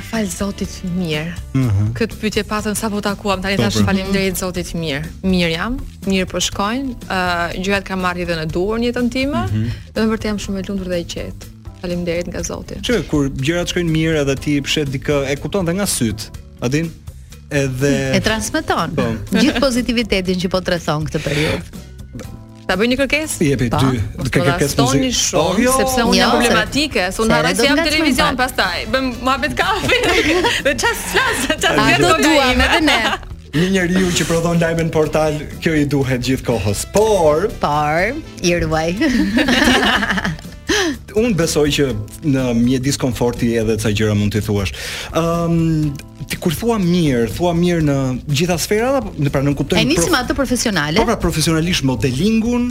fal 0.09 0.25
Zotit 0.35 0.71
mirë. 0.93 1.33
Mhm. 1.57 1.89
Këtë 1.97 2.17
pyetje 2.21 2.43
patën 2.47 2.75
sa 2.77 2.89
po 2.91 3.01
takuam, 3.03 3.41
tani 3.41 3.57
tash 3.59 3.81
faleminderit 3.85 4.37
Zotit 4.39 4.73
mirë. 4.77 5.03
Mirë 5.23 5.51
jam, 5.53 5.79
mirë 6.09 6.29
po 6.31 6.39
shkojnë. 6.41 6.95
Ë 7.09 7.09
uh, 7.09 7.61
gjërat 7.63 7.87
kanë 7.87 8.03
marrë 8.03 8.27
dhe 8.29 8.39
në 8.41 8.47
duar 8.53 8.79
në 8.83 8.91
jetën 8.91 9.11
time. 9.13 9.45
Mm 9.49 9.63
-hmm. 9.65 10.09
vërtet 10.13 10.25
jam 10.29 10.39
shumë 10.39 10.59
e 10.59 10.63
lumtur 10.67 10.87
dhe 10.87 10.99
e 10.99 11.03
qetë. 11.03 11.47
Faleminderit 11.81 12.27
nga 12.27 12.43
Zoti. 12.43 12.81
Çe 12.83 13.01
kur 13.07 13.29
gjërat 13.37 13.69
shkojnë 13.73 13.91
mirë 13.91 14.21
edhe 14.25 14.35
ti 14.35 14.61
pshet 14.61 14.87
dikë 14.93 15.27
e 15.31 15.35
kupton 15.35 15.65
dhe 15.65 15.73
nga 15.73 15.85
syt. 15.85 16.31
A 16.61 16.67
din? 16.67 16.91
Edhe 17.51 18.15
e 18.15 18.19
transmeton 18.21 18.95
po. 18.95 19.03
gjithë 19.31 19.59
pozitivitetin 19.59 20.35
që 20.39 20.47
po 20.49 20.61
tretheton 20.61 21.05
këtë 21.05 21.19
periudhë. 21.19 21.87
Ta 22.69 22.75
bëj 22.77 22.85
një 22.91 22.97
kërkesë? 23.01 23.45
Jepi 23.47 23.67
dy. 23.73 23.87
Po 24.19 24.25
Ka 24.29 24.43
kërkesë 24.45 24.77
muzikë. 24.77 25.07
Po 25.09 25.23
shumë, 25.23 25.39
oh, 25.41 25.61
jo. 25.63 25.71
sepse 25.77 26.03
unë 26.05 26.19
jam 26.19 26.33
problematike, 26.35 27.05
se 27.15 27.23
unë 27.23 27.33
harroj 27.33 27.53
se 27.57 27.65
jam 27.65 27.79
televizion 27.81 28.37
pastaj. 28.37 28.83
Bëm 28.93 29.07
muhabet 29.23 29.55
kafe. 29.57 29.97
dhe 30.67 30.75
çfarë 30.77 30.93
flas? 31.09 31.41
Çfarë 31.63 31.87
gjë 31.87 32.03
do 32.03 32.11
duam 32.27 32.61
edhe 32.67 32.79
ne? 32.85 32.99
Një 33.49 33.69
njeriu 33.73 34.11
që 34.19 34.27
prodhon 34.29 34.61
lajmin 34.61 34.85
në 34.91 34.93
portal, 34.93 35.39
kjo 35.65 35.73
i 35.81 35.87
duhet 35.89 36.21
gjithë 36.27 36.45
kohës. 36.51 36.83
Por, 36.93 37.47
por, 37.63 38.21
i 38.45 38.53
ruaj. 38.61 39.49
un 41.17 41.33
besoj 41.37 41.69
që 41.73 41.87
në 42.29 42.43
mje 42.57 42.79
diskomforti 42.89 43.53
edhe 43.61 43.77
ca 43.81 43.91
gjëra 43.93 44.15
mund 44.17 44.33
t'i 44.35 44.41
thuash. 44.45 44.73
Ëm 45.13 45.31
ehm, 45.31 45.57
um, 45.85 46.27
ti 46.29 46.37
kur 46.37 46.53
thua 46.53 46.75
mirë, 46.81 47.29
thua 47.33 47.53
mirë 47.57 47.85
në 47.87 47.97
gjitha 48.35 48.57
sferat 48.61 48.99
apo 49.01 49.13
ne 49.17 49.31
pra 49.33 49.41
nuk 49.45 49.57
kuptojmë. 49.61 49.81
Ai 49.85 49.89
nisim 49.89 50.15
atë 50.19 50.35
profesionale. 50.37 50.99
Po 50.99 51.07
pra, 51.07 51.15
profesionalisht 51.21 51.85
modelingun 51.87 52.69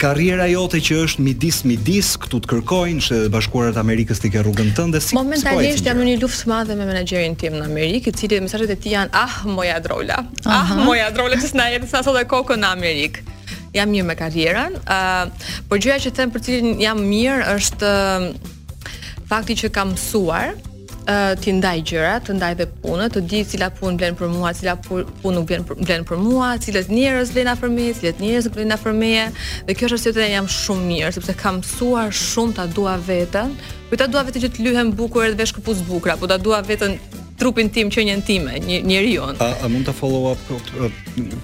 karriera 0.00 0.46
jote 0.48 0.78
që 0.80 0.94
është 1.04 1.22
midis 1.22 1.58
midis 1.68 2.14
këtu 2.22 2.38
të 2.40 2.48
kërkojnë 2.54 3.02
që 3.04 3.18
bashkuarët 3.34 3.76
e 3.76 3.80
Amerikës 3.82 4.22
ti 4.24 4.30
ke 4.32 4.40
rrugën 4.40 4.70
tënde 4.78 4.96
si 5.04 5.12
po 5.12 5.20
momentalisht 5.20 5.84
jam 5.84 6.00
në 6.00 6.06
një 6.08 6.14
luftë 6.22 6.40
të 6.40 6.48
madhe 6.54 6.76
me 6.78 6.86
menaxherin 6.88 7.34
tim 7.42 7.58
në 7.60 7.66
Amerikë 7.68 8.08
i 8.08 8.14
cili 8.16 8.38
mesazhet 8.40 8.72
e 8.72 8.78
tij 8.80 8.94
janë 8.96 9.12
ah 9.12 9.34
moja 9.44 9.76
drola 9.84 10.22
ah 10.56 10.72
moja 10.80 11.10
drola 11.12 11.36
që 11.36 11.52
s'na 11.52 11.68
jeni 11.74 11.90
sa 11.92 12.00
sot 12.06 12.16
e 12.16 12.24
kokën 12.32 12.64
në 12.64 12.72
Amerikë 12.78 13.26
jam 13.74 13.90
mirë 13.92 14.06
me 14.10 14.16
karjerën, 14.18 14.78
uh, 14.80 15.52
por 15.68 15.82
gjëja 15.82 16.00
që 16.08 16.14
them 16.16 16.32
për 16.34 16.46
cilën 16.46 16.72
jam 16.86 17.02
mirë 17.04 17.54
është 17.56 17.92
uh, 17.92 19.30
fakti 19.30 19.56
që 19.62 19.70
kam 19.74 19.92
mësuar 19.94 20.54
uh, 20.56 21.38
të 21.38 21.54
ndaj 21.60 21.76
gjëra, 21.86 22.16
të 22.26 22.34
ndaj 22.34 22.52
dhe 22.58 22.66
punë, 22.82 23.06
të 23.14 23.22
di 23.30 23.44
cila 23.52 23.68
punë 23.78 24.00
vlen 24.00 24.18
për 24.18 24.32
mua, 24.34 24.50
cila 24.58 24.74
punë 24.82 25.36
nuk 25.36 25.52
vlen 25.52 25.64
për 25.68 25.80
vlen 25.84 26.08
për 26.08 26.22
mua, 26.24 26.50
cilat 26.62 26.90
njerëz 26.90 27.30
vlen 27.36 27.52
afër 27.54 27.72
meje, 27.76 27.94
cilat 28.00 28.22
njerëz 28.24 28.50
nuk 28.50 28.58
vlen 28.58 28.74
afër 28.76 28.96
meje, 28.98 29.28
dhe 29.68 29.78
kjo 29.78 29.92
është 29.92 30.00
se 30.08 30.16
të 30.18 30.28
jam 30.32 30.50
shumë 30.58 30.86
mirë 30.90 31.14
sepse 31.20 31.38
kam 31.40 31.60
mësuar 31.62 32.10
shumë 32.26 32.58
ta 32.58 32.66
dua 32.74 32.98
veten. 33.10 33.54
Po 33.90 33.98
ta 33.98 34.10
dua 34.10 34.26
veten 34.26 34.42
që 34.48 34.54
të 34.56 34.66
lyhem 34.66 34.90
bukur 34.98 35.30
edhe 35.30 35.38
veshkëpuz 35.44 35.86
bukra, 35.86 36.18
po 36.20 36.26
ta 36.30 36.38
dua 36.42 36.62
vetën 36.66 36.98
trupin 37.40 37.68
tim 37.72 37.88
që 37.90 38.04
njën 38.08 38.22
time, 38.26 38.54
një, 38.66 38.82
njëri 38.86 39.12
jonë. 39.16 39.40
A, 39.40 39.48
a 39.64 39.70
mund 39.72 39.88
të 39.88 39.94
follow 39.96 40.28
up, 40.32 40.90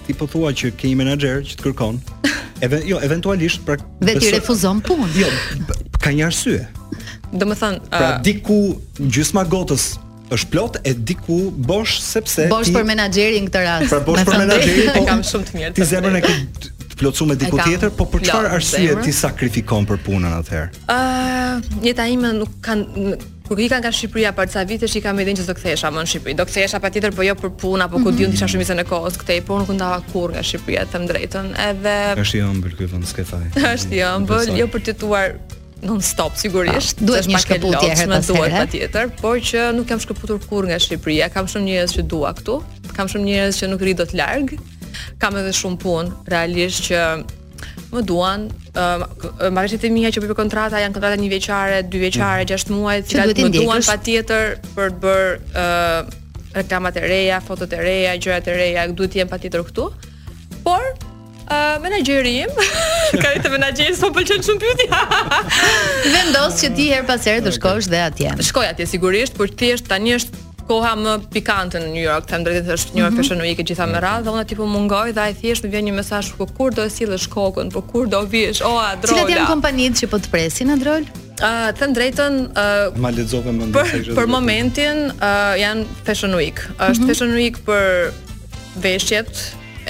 ti 0.07 0.17
po 0.19 0.29
thua 0.29 0.53
që 0.53 0.75
ke 0.77 0.91
një 0.93 0.99
menager 1.01 1.43
që 1.49 1.57
të 1.59 1.65
kërkon, 1.67 1.99
jo, 2.89 3.01
eventualisht... 3.07 3.65
Pra, 3.67 3.79
dhe 4.05 4.19
ti 4.21 4.33
refuzon 4.37 4.83
punë. 4.85 5.09
Jo, 5.17 5.29
ka 6.03 6.13
një 6.13 6.27
arsye. 6.29 6.67
Dhe 7.33 7.49
më 7.49 7.57
thënë... 7.63 7.87
Pra 7.95 8.11
diku 8.25 8.59
gjysma 9.09 9.47
gotës 9.53 9.95
është 10.33 10.51
plot 10.53 10.79
e 10.83 10.93
diku 11.07 11.47
bosh 11.67 11.99
sepse 12.03 12.49
bosh 12.51 12.69
ti... 12.69 12.77
për 12.77 12.87
menaxherin 12.93 13.47
këtë 13.49 13.65
rast. 13.65 13.93
Pra 13.95 14.01
bosh 14.07 14.27
për 14.27 14.41
menaxherin, 14.43 14.93
po 14.99 15.05
kam 15.09 15.23
shumë 15.25 15.49
të 15.51 15.59
mirë. 15.63 15.75
Ti 15.81 15.87
zemrën 15.95 16.19
e 16.21 16.25
ke 16.27 16.35
plotsu 16.97 17.27
me 17.29 17.37
diku 17.41 17.57
tjetër, 17.63 17.93
po 17.97 18.07
për 18.11 18.23
çfarë 18.29 18.53
arsye 18.59 18.99
ti 19.07 19.13
sakrifikon 19.17 19.89
për 19.89 19.99
punën 20.07 20.33
atëherë? 20.43 20.85
Ëh, 20.93 20.93
uh, 20.93 21.81
jeta 21.85 22.07
ime 22.11 22.35
nuk 22.39 22.53
kanë 22.65 23.17
Kur 23.47 23.61
ikan 23.63 23.79
nga 23.79 23.93
Shqipëria 23.95 24.33
për 24.35 24.49
ca 24.51 24.63
vite, 24.67 24.89
shi 24.91 24.99
kam 25.05 25.19
edhe 25.23 25.37
që 25.39 25.45
do 25.47 25.55
kthesha 25.55 25.91
më 25.95 26.03
në 26.03 26.11
Shqipëri. 26.11 26.33
Do 26.41 26.47
kthesha 26.49 26.81
patjetër, 26.83 27.13
po 27.15 27.23
jo 27.23 27.37
për 27.39 27.53
punë 27.63 27.85
apo 27.87 28.01
ku 28.03 28.09
mhm. 28.11 28.17
diun 28.19 28.33
disha 28.35 28.49
shumë 28.51 28.67
isën 28.67 28.81
e 28.83 28.85
kohës 28.89 29.19
kthej, 29.23 29.45
por 29.47 29.63
nuk 29.63 29.71
ndava 29.77 30.01
kurrë 30.11 30.35
nga 30.37 30.43
Shqipëria, 30.49 30.83
them 30.91 31.05
drejtën. 31.07 31.53
Edhe 31.69 31.93
është 32.25 32.41
i 32.41 32.43
ëmbël 32.49 32.75
ky 32.81 32.89
vend, 32.91 33.07
s'ke 33.07 33.27
thaj. 33.31 33.45
Është 33.77 33.95
i 33.95 34.03
ëmbël, 34.09 34.53
jo 34.59 34.67
për 34.75 34.85
të 34.89 34.97
tuar 35.05 35.37
non 35.87 36.03
stop 36.03 36.35
sigurisht. 36.41 36.99
Ah, 36.99 37.07
duhet 37.13 37.29
të 37.31 37.41
shkëputje 37.45 37.93
herë 37.93 38.11
pas 38.17 38.31
here. 38.35 38.51
Patjetër, 38.59 39.11
por 39.23 39.39
që 39.49 39.69
nuk 39.79 39.87
kam 39.93 40.03
shkëputur 40.03 40.43
kurrë 40.51 40.73
nga 40.73 40.83
Shqipëria. 40.83 41.31
Kam 41.37 41.47
shumë 41.53 41.71
njerëz 41.71 41.95
që 42.01 42.07
dua 42.11 42.35
këtu. 42.41 42.59
Kam 42.99 43.13
shumë 43.15 43.31
njerëz 43.31 43.63
që 43.63 43.71
nuk 43.71 43.87
rri 43.87 43.95
dot 44.03 44.17
larg. 44.19 44.57
Kam 45.23 45.37
edhe 45.39 45.55
shumë 45.55 45.79
punë 45.85 46.33
realisht 46.35 46.89
që 46.91 47.03
më 47.93 48.03
duan 48.07 48.47
uh, 48.75 49.05
mbarëshit 49.51 49.87
e 49.87 49.91
mia 49.95 50.11
që 50.11 50.23
bëj 50.25 50.35
kontrata 50.39 50.81
janë 50.83 50.95
kontrata 50.97 51.19
një 51.21 51.31
vjeçare, 51.33 51.81
dy 51.91 52.01
vjeçare, 52.03 52.43
mm. 52.45 52.51
gjashtë 52.51 52.75
muaj, 52.77 53.01
që 53.07 53.27
më 53.39 53.51
duan 53.61 53.85
patjetër 53.87 54.57
për 54.75 54.95
të 54.95 55.03
bërë 55.05 55.35
ë 55.55 56.25
reklamat 56.57 56.97
e 56.99 57.03
reja, 57.05 57.43
fotot 57.45 57.73
e 57.77 57.83
reja, 57.85 58.15
gjërat 58.17 58.49
e 58.49 58.55
reja, 58.57 58.87
duhet 58.97 59.13
të 59.13 59.21
jem 59.21 59.29
patjetër 59.29 59.65
këtu. 59.69 59.91
Por 60.65 60.83
uh, 60.83 61.77
menaxheri 61.85 62.33
im, 62.47 62.55
ka 63.23 63.35
i 63.37 63.43
të 63.45 63.91
s'u 64.01 64.09
pëlqen 64.17 64.41
shumë 64.47 64.63
pyetja. 64.65 65.21
Vendos 66.15 66.59
që 66.63 66.73
ti 66.79 66.89
her 66.95 67.05
pas 67.07 67.21
herë 67.29 67.45
të 67.51 67.55
shkosh 67.59 67.91
dhe 67.93 68.01
atje. 68.09 68.33
Shkoj 68.49 68.67
atje 68.73 68.87
sigurisht, 68.97 69.37
por 69.37 69.53
thjesht 69.53 69.87
tani 69.93 70.17
është 70.17 70.46
koha 70.67 70.93
më 70.99 71.15
pikante 71.35 71.79
në 71.81 71.89
New 71.95 72.03
York, 72.03 72.27
thënë 72.31 72.47
drejtën 72.47 72.65
se 72.67 72.75
është 72.81 72.97
New 72.97 73.05
York 73.05 73.15
mhm. 73.15 73.23
Fashion 73.23 73.43
Week 73.45 73.61
gjitha 73.63 73.87
mm 73.87 73.93
-hmm. 73.93 73.95
me 73.95 74.07
radhë, 74.07 74.23
dhe 74.25 74.31
unë 74.31 74.47
tipu 74.53 74.63
po 74.63 74.67
mungoj 74.67 75.13
dhe 75.17 75.21
ai 75.23 75.35
thjesht 75.41 75.65
më 75.65 75.71
vjen 75.75 75.85
një 75.89 75.93
mesazh 76.01 76.31
ku 76.31 76.47
po 76.47 76.47
kur 76.57 76.75
do 76.75 76.83
të 76.83 76.91
sillesh 76.97 77.29
kokën, 77.31 77.71
po 77.75 77.81
kur 77.91 78.07
do 78.09 78.21
vish? 78.35 78.61
O, 78.63 78.73
Adrol. 78.93 79.13
Cilat 79.15 79.31
janë 79.37 79.51
kompanitë 79.55 79.97
që 80.01 80.07
po 80.13 80.17
të 80.19 80.29
presin 80.35 80.71
Adrol? 80.77 81.03
Uh, 81.37 81.69
thënë 81.79 81.95
drejtën 81.99 82.35
uh, 82.63 82.97
Ma 83.03 83.11
ledzove 83.11 83.51
më 83.53 83.65
ndërse 83.71 83.97
Për, 84.09 84.15
për 84.19 84.27
momentin 84.27 84.97
uh, 85.11 85.55
janë 85.65 85.85
Fashion 86.07 86.33
Week 86.35 86.59
është 86.79 86.91
mm 86.91 86.93
-hmm. 86.93 87.09
Fashion 87.09 87.31
Week 87.41 87.57
për 87.69 88.13
veshjet 88.85 89.35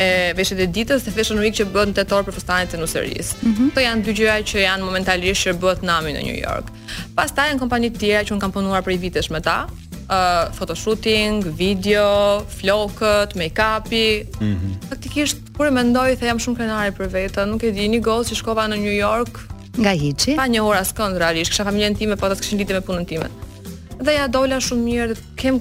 e 0.07 0.35
veshjet 0.37 0.59
e 0.61 0.67
ditës 0.77 1.01
dhe 1.07 1.11
Fashion 1.17 1.39
Week 1.43 1.55
që 1.59 1.65
bën 1.75 1.93
tetor 1.95 2.23
për 2.27 2.33
fustanet 2.37 2.75
e 2.75 2.77
nuseris. 2.77 3.27
Mm 3.35 3.53
-hmm. 3.55 3.71
Kto 3.71 3.81
janë 3.81 4.03
dy 4.05 4.13
gjëra 4.19 4.37
që 4.51 4.57
janë 4.69 4.85
momentalisht 4.89 5.43
që 5.47 5.51
bëhet 5.63 5.81
nami 5.91 6.11
në 6.17 6.23
New 6.29 6.39
York. 6.49 6.67
Pastaj 7.17 7.49
janë 7.51 7.59
kompani 7.59 7.89
të 7.91 7.99
tjera 8.01 8.23
që 8.27 8.33
un 8.33 8.41
kam 8.41 8.53
punuar 8.53 8.83
për 8.87 8.99
vitesh 9.05 9.31
me 9.31 9.41
ta, 9.41 9.59
uh, 10.11 10.51
photoshooting, 10.53 11.43
video, 11.57 12.37
flokët, 12.59 13.35
make-upi. 13.35 14.27
Mhm. 14.41 14.59
Praktikisht, 14.89 15.35
mm 15.37 15.41
-hmm. 15.45 15.57
kur 15.57 15.67
e 15.67 15.71
mendoj 15.71 16.17
se 16.19 16.25
jam 16.27 16.39
shumë 16.39 16.57
krenare 16.57 16.93
për 16.99 17.09
veten, 17.11 17.49
nuk 17.51 17.63
e 17.63 17.71
di, 17.71 17.89
një 17.89 18.01
gol 18.03 18.23
që 18.25 18.35
shkova 18.41 18.65
në 18.69 18.77
New 18.85 18.97
York 19.07 19.39
nga 19.79 19.91
Hiçi. 19.93 20.37
Pa 20.37 20.47
një 20.49 20.61
orë 20.69 20.81
askënd 20.85 21.17
realisht, 21.19 21.51
kisha 21.51 21.65
familjen 21.65 21.95
time, 21.95 22.17
po 22.17 22.29
ta 22.29 22.35
kishin 22.35 22.59
lidhje 22.59 22.75
me 22.75 22.81
punën 22.89 23.05
time. 23.07 23.29
Dhe 24.05 24.13
ja 24.15 24.27
dola 24.29 24.57
shumë 24.57 24.85
mirë, 24.89 25.15
kem 25.41 25.61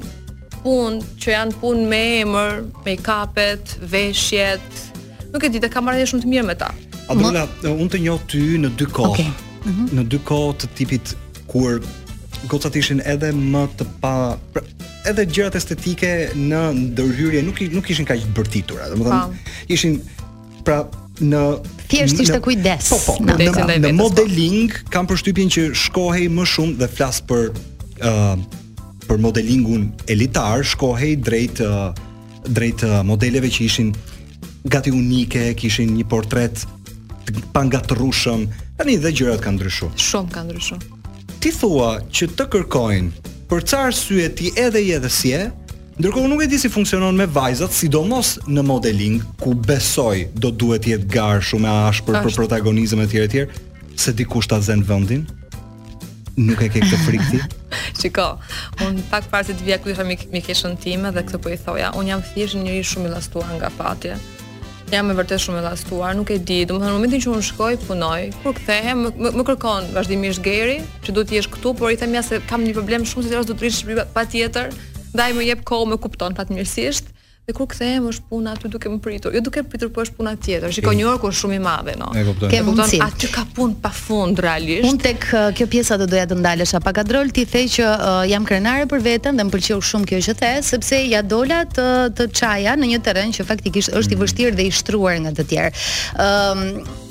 punë 0.63 0.99
që 1.21 1.29
janë 1.37 1.53
punë 1.61 1.87
me 1.91 2.03
emër, 2.21 2.51
make-upet, 2.85 3.63
veshjet. 3.91 4.61
Nuk 5.33 5.43
e 5.43 5.49
di, 5.49 5.59
të 5.59 5.67
kam 5.73 5.83
marrë 5.85 6.05
shumë 6.11 6.21
të 6.23 6.27
mirë 6.33 6.45
me 6.49 6.55
ta. 6.55 6.69
Adela, 7.09 7.43
unë 7.81 7.89
të 7.93 7.99
njoh 8.05 8.19
ty 8.31 8.43
në 8.63 8.69
dy 8.79 8.85
kohë. 8.85 9.15
Okay. 9.15 9.29
Mm 9.65 9.71
-hmm. 9.71 9.87
Në 9.95 10.01
dy 10.11 10.19
kohë 10.29 10.53
të 10.59 10.65
tipit 10.77 11.05
kur 11.51 11.71
gocat 12.47 12.75
ishin 12.77 13.01
edhe 13.05 13.31
më 13.35 13.63
të 13.79 13.87
pa 14.03 14.13
pra, 14.53 14.63
edhe 15.09 15.25
gjërat 15.29 15.57
estetike 15.59 16.11
në 16.35 16.61
ndërhyrje 16.79 17.41
nuk 17.47 17.61
nuk 17.73 17.89
ishin 17.93 18.07
kaq 18.09 18.25
bërtitura, 18.37 18.89
domethënë 18.93 19.21
po. 19.21 19.55
ishin 19.75 19.99
pra 20.65 20.81
në 21.21 21.41
thjesht 21.87 22.19
ishte 22.25 22.39
kujdes. 22.43 22.89
Po, 22.91 22.99
po, 23.05 23.17
në, 23.23 23.37
në, 23.39 23.51
në, 23.67 23.77
në 23.85 23.91
modeling 23.95 24.73
po. 24.73 24.89
kam 24.93 25.07
përshtypjen 25.09 25.51
që 25.55 25.67
shkohej 25.85 26.27
më 26.33 26.47
shumë 26.55 26.79
dhe 26.81 26.89
flas 26.91 27.21
për 27.29 27.51
ë 27.53 28.11
uh, 28.11 28.37
për 29.05 29.19
modelingun 29.21 29.91
elitar, 30.09 30.63
shkohej 30.65 31.13
drejt 31.27 31.61
uh, 31.63 31.91
drejt 32.49 32.81
uh, 32.85 32.99
modeleve 33.05 33.51
që 33.53 33.61
ishin 33.69 33.93
gati 34.69 34.89
unike, 34.93 35.51
kishin 35.61 35.93
një 35.93 36.07
portret 36.09 36.65
pangatrushëm. 37.53 38.47
Tani 38.77 38.97
dhe 39.01 39.13
gjërat 39.15 39.45
kanë 39.45 39.59
ndryshuar. 39.61 39.93
Shumë 40.09 40.33
kanë 40.33 40.49
ndryshuar 40.51 40.85
ti 41.45 41.51
thua 41.53 41.99
që 42.09 42.25
të 42.33 42.45
kërkojnë 42.55 43.31
për 43.51 43.65
ca 43.69 43.83
arsye 43.85 44.23
ti 44.33 44.47
edhe 44.57 44.79
i 44.81 44.87
edhe 44.97 45.09
si 45.13 45.29
e, 45.37 45.43
ndërkohë 46.01 46.31
nuk 46.31 46.41
e 46.41 46.47
di 46.49 46.57
si 46.57 46.71
funksionon 46.73 47.13
me 47.15 47.27
vajzat, 47.29 47.69
sidomos 47.75 48.31
në 48.49 48.63
modeling 48.65 49.19
ku 49.37 49.53
besoj 49.53 50.23
do 50.41 50.49
duhet 50.49 50.81
të 50.87 50.95
jetë 50.95 51.11
gar 51.13 51.45
shumë 51.45 51.69
e 51.69 51.75
ashpër 51.91 52.17
për 52.25 52.37
protagonizëm 52.39 53.03
e 53.03 53.07
tjerë, 53.11 53.43
se 53.93 54.13
dikush 54.17 54.49
ta 54.49 54.57
zën 54.65 54.81
vendin. 54.89 55.27
Nuk 56.35 56.63
e 56.65 56.67
ke 56.73 56.81
këtë 56.81 57.03
frikë 57.05 57.29
ti? 57.35 57.43
Shiko, 58.01 58.25
un 58.83 58.97
pak 59.13 59.29
parë 59.29 59.51
se 59.51 59.53
të 59.59 59.69
vija 59.69 59.77
ku 59.85 59.93
isha 59.93 60.03
me 60.03 60.17
me 60.33 60.41
keshën 60.41 60.73
time 60.81 61.13
dhe 61.13 61.27
këtë 61.29 61.43
po 61.45 61.53
i 61.53 61.59
thoja, 61.61 61.93
un 61.95 62.09
jam 62.09 62.25
thjesht 62.31 62.57
një 62.57 62.71
njerëz 62.71 62.95
shumë 62.95 63.11
i 63.11 63.13
lastuar 63.19 63.53
nga 63.59 63.69
fati 63.77 64.17
jam 64.93 65.09
e 65.09 65.15
vërtet 65.17 65.41
shumë 65.41 65.59
e 65.59 65.63
lastuar, 65.65 66.13
nuk 66.17 66.29
e 66.33 66.37
di, 66.39 66.59
domethënë 66.69 66.91
në 66.91 66.99
momentin 66.99 67.23
që 67.23 67.31
unë 67.31 67.45
shkoj, 67.49 67.71
punoj, 67.87 68.21
kur 68.43 68.55
kthehem, 68.59 69.05
më, 69.07 69.31
më 69.37 69.45
kërkon 69.49 69.89
vazhdimisht 69.95 70.43
Geri, 70.45 70.77
që 71.05 71.15
duhet 71.15 71.31
të 71.31 71.39
jesh 71.39 71.49
këtu, 71.55 71.73
por 71.79 71.93
i 71.95 71.99
them 71.99 72.13
ja 72.17 72.21
se 72.25 72.41
kam 72.49 72.63
një 72.67 72.75
problem 72.77 73.07
shumë 73.09 73.29
serioz 73.29 73.49
do 73.49 73.57
të 73.57 73.65
rish 73.65 73.81
patjetër, 74.15 74.73
ndaj 75.15 75.31
më 75.37 75.49
jep 75.49 75.65
kohë, 75.67 75.89
më 75.95 76.01
kupton 76.05 76.37
patmirësisht. 76.37 77.11
Dhe 77.45 77.53
kur 77.53 77.67
kthehem 77.69 78.05
është 78.09 78.23
puna 78.29 78.53
aty 78.57 78.69
duke 78.73 78.89
më 78.89 78.95
pritur. 79.05 79.33
Jo 79.37 79.41
duke 79.45 79.61
pritur, 79.69 79.91
po 79.93 80.01
është 80.01 80.15
puna 80.17 80.31
tjetër. 80.41 80.71
Shikoj 80.73 80.89
okay. 80.89 80.97
New 80.97 81.05
Yorkun 81.11 81.35
shumë 81.39 81.59
i 81.59 81.59
madh, 81.61 81.91
no. 82.01 82.07
Ke 82.49 82.63
mundsi. 82.65 82.97
Aty 83.05 83.29
ka 83.29 83.43
punë 83.53 83.75
pafund 83.83 84.41
realisht. 84.41 84.87
Unë 84.89 85.03
tek 85.03 85.27
uh, 85.29 85.43
kjo 85.53 85.67
pjesa 85.69 85.99
do 86.01 86.07
doja 86.09 86.25
të 86.31 86.39
ndalesh 86.41 86.73
pa 86.81 86.95
kadrol, 86.97 87.29
ti 87.29 87.45
the 87.45 87.61
që 87.75 87.85
uh, 87.85 88.23
jam 88.31 88.47
krenare 88.49 88.87
për 88.89 89.05
veten 89.05 89.37
dhe 89.37 89.45
më 89.45 89.53
pëlqeu 89.59 89.77
shumë 89.91 90.09
kjo 90.09 90.23
që 90.31 90.37
the, 90.41 90.51
sepse 90.73 91.01
ja 91.13 91.21
dola 91.21 91.61
të 91.69 91.85
të 92.17 92.29
çaja 92.39 92.73
në 92.81 92.89
një 92.95 93.03
terren 93.05 93.37
që 93.37 93.45
faktikisht 93.51 93.93
është 93.93 94.17
i 94.17 94.21
vështirë 94.25 94.57
dhe 94.57 94.65
i 94.65 94.73
shtruar 94.81 95.21
nga 95.21 95.35
të 95.37 95.45
tjerë. 95.53 95.85
Ëm 96.25 96.69
um, 96.81 97.03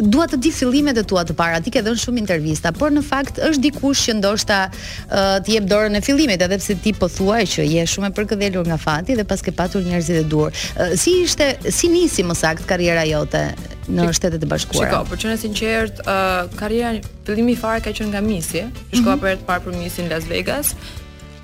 dua 0.00 0.26
të 0.26 0.38
di 0.40 0.50
fillimet 0.54 0.96
e 0.98 1.04
tua 1.04 1.22
të 1.26 1.34
para. 1.36 1.60
Ti 1.62 1.70
ke 1.74 1.82
dhënë 1.84 2.00
shumë 2.00 2.20
intervista, 2.22 2.72
por 2.76 2.92
në 2.92 3.02
fakt 3.06 3.40
është 3.42 3.62
dikush 3.68 4.02
që 4.08 4.14
ndoshta 4.20 4.58
uh, 4.70 5.36
të 5.44 5.56
jep 5.56 5.68
dorën 5.70 5.98
e 5.98 6.02
fillimit, 6.04 6.42
edhe 6.44 6.58
pse 6.60 6.76
ti 6.82 6.92
po 6.96 7.08
thuaj 7.10 7.42
që 7.58 7.66
je 7.68 7.84
shumë 7.94 8.10
e 8.10 8.14
përkëdhelur 8.16 8.68
nga 8.70 8.78
fati 8.80 9.16
dhe 9.18 9.26
paske 9.28 9.54
patur 9.56 9.84
njerëzit 9.84 10.22
e 10.22 10.24
duhur. 10.28 10.54
Uh, 10.76 10.94
si 10.96 11.16
ishte 11.26 11.52
si 11.68 11.90
nisi 11.92 12.24
më 12.26 12.36
saktë 12.40 12.68
karriera 12.70 13.04
jote 13.08 13.44
në 13.90 14.08
Shik, 14.08 14.16
Shtetet 14.20 14.44
e 14.46 14.50
Bashkuara? 14.50 14.88
Shikoj, 14.90 15.06
për 15.08 15.16
të 15.16 15.24
qenë 15.24 15.40
sinqert, 15.44 16.04
uh, 16.06 16.52
karriera 16.60 16.94
fillimi 17.28 17.56
i 17.56 17.58
fare 17.60 17.82
ka 17.84 17.92
qenë 17.92 18.12
nga 18.14 18.22
Misi. 18.24 18.64
Shkova 18.92 19.16
mhm. 19.18 19.24
për 19.24 19.40
të 19.42 19.48
parë 19.50 19.66
për 19.68 19.78
Misin 19.80 20.10
Las 20.12 20.28
Vegas. 20.30 20.74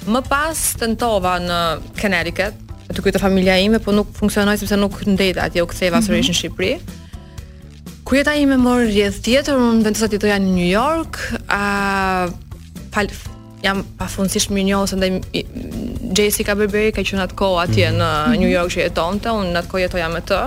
Më 0.07 0.23
pas 0.31 0.55
tentova 0.79 1.37
në 1.43 1.61
Connecticut, 1.99 2.63
aty 2.87 3.03
ku 3.03 3.11
ishte 3.11 3.19
familja 3.19 3.57
ime, 3.59 3.81
por 3.83 3.97
nuk 3.97 4.13
funksionoi 4.15 4.55
sepse 4.61 4.77
nuk 4.79 5.01
ndejta 5.07 5.49
atje 5.49 5.65
u 5.65 5.67
ktheva 5.67 5.99
mm 5.99 6.07
-hmm. 6.07 6.15
sërish 6.15 6.31
në 6.31 6.37
Shqipëri. 6.39 6.75
Ku 8.07 8.15
jeta 8.15 8.37
me 8.47 8.55
morë 8.61 8.85
rreth 8.87 9.17
tjetër, 9.27 9.57
unë 9.59 9.83
vendosa 9.89 10.07
të 10.07 10.19
në 10.23 10.51
New 10.53 10.67
York, 10.71 11.17
a 11.51 12.29
pal 12.95 13.09
jam 13.65 13.81
pafundësisht 13.99 14.53
mirë 14.55 14.69
njohës 14.69 14.93
ndaj 14.95 15.09
Jessica 16.15 16.55
Berberi 16.55 16.93
ka 16.95 17.03
qenë 17.03 17.25
atko 17.25 17.49
atje 17.65 17.89
mhm. 17.91 17.99
në 17.99 18.39
New 18.39 18.53
York 18.53 18.71
që 18.77 18.85
jetonte, 18.87 19.33
unë 19.35 19.59
atko 19.65 19.83
jetoja 19.83 20.07
me 20.13 20.23
të. 20.23 20.39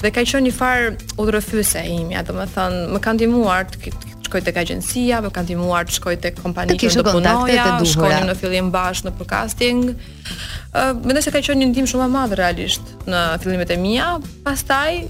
Dhe 0.00 0.12
ka 0.12 0.24
qenë 0.24 0.40
një 0.48 0.54
farë 0.56 0.88
udhërfyse 1.20 1.84
ime, 1.98 2.16
ja, 2.16 2.24
domethën 2.28 2.80
më 2.96 3.02
ka 3.04 3.12
ndihmuar 3.18 3.68
të 3.76 3.92
shkoj 4.26 4.42
tek 4.48 4.56
agjencia, 4.64 5.20
më 5.22 5.30
ka 5.36 5.44
ndihmuar 5.44 5.84
të 5.86 5.98
shkoj 6.00 6.16
tek 6.24 6.40
kompani 6.40 6.78
që 6.80 6.96
do 6.96 7.04
punoja, 7.12 7.70
shkojmë 7.92 8.24
në 8.32 8.38
fillim 8.40 8.72
bashkë 8.74 9.10
në 9.10 9.14
podcasting. 9.20 9.84
Ëh, 10.72 10.96
mendoj 11.04 11.28
se 11.28 11.36
ka 11.36 11.44
qenë 11.44 11.60
një 11.60 11.70
ndihmë 11.74 11.92
shumë 11.92 12.08
e 12.08 12.10
madhe 12.16 12.40
realisht 12.40 12.96
në 13.06 13.22
fillimet 13.44 13.76
e 13.76 13.80
mia. 13.84 14.10
Pastaj 14.48 15.06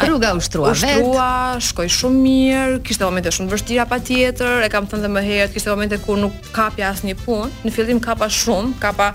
rruga 0.08 0.32
u 0.36 0.40
shtrua 0.42 0.72
vetë. 0.72 0.80
U 0.80 1.10
shtrua, 1.10 1.28
vet. 1.56 1.62
shkoj 1.68 1.90
shumë 1.96 2.20
mirë, 2.24 2.78
kishte 2.86 3.06
momente 3.06 3.32
shumë 3.36 3.52
vështira 3.54 3.86
patjetër, 3.90 4.64
e 4.66 4.70
kam 4.72 4.88
thënë 4.88 5.06
dhe 5.06 5.12
më 5.16 5.24
herët, 5.26 5.52
kishte 5.54 5.72
momente 5.72 6.00
kur 6.04 6.20
nuk 6.22 6.36
kapja 6.56 6.90
asnjë 6.94 7.16
punë. 7.24 7.50
Në 7.66 7.74
fillim 7.76 8.00
kapa 8.04 8.30
shumë, 8.32 8.76
kapa 8.82 9.10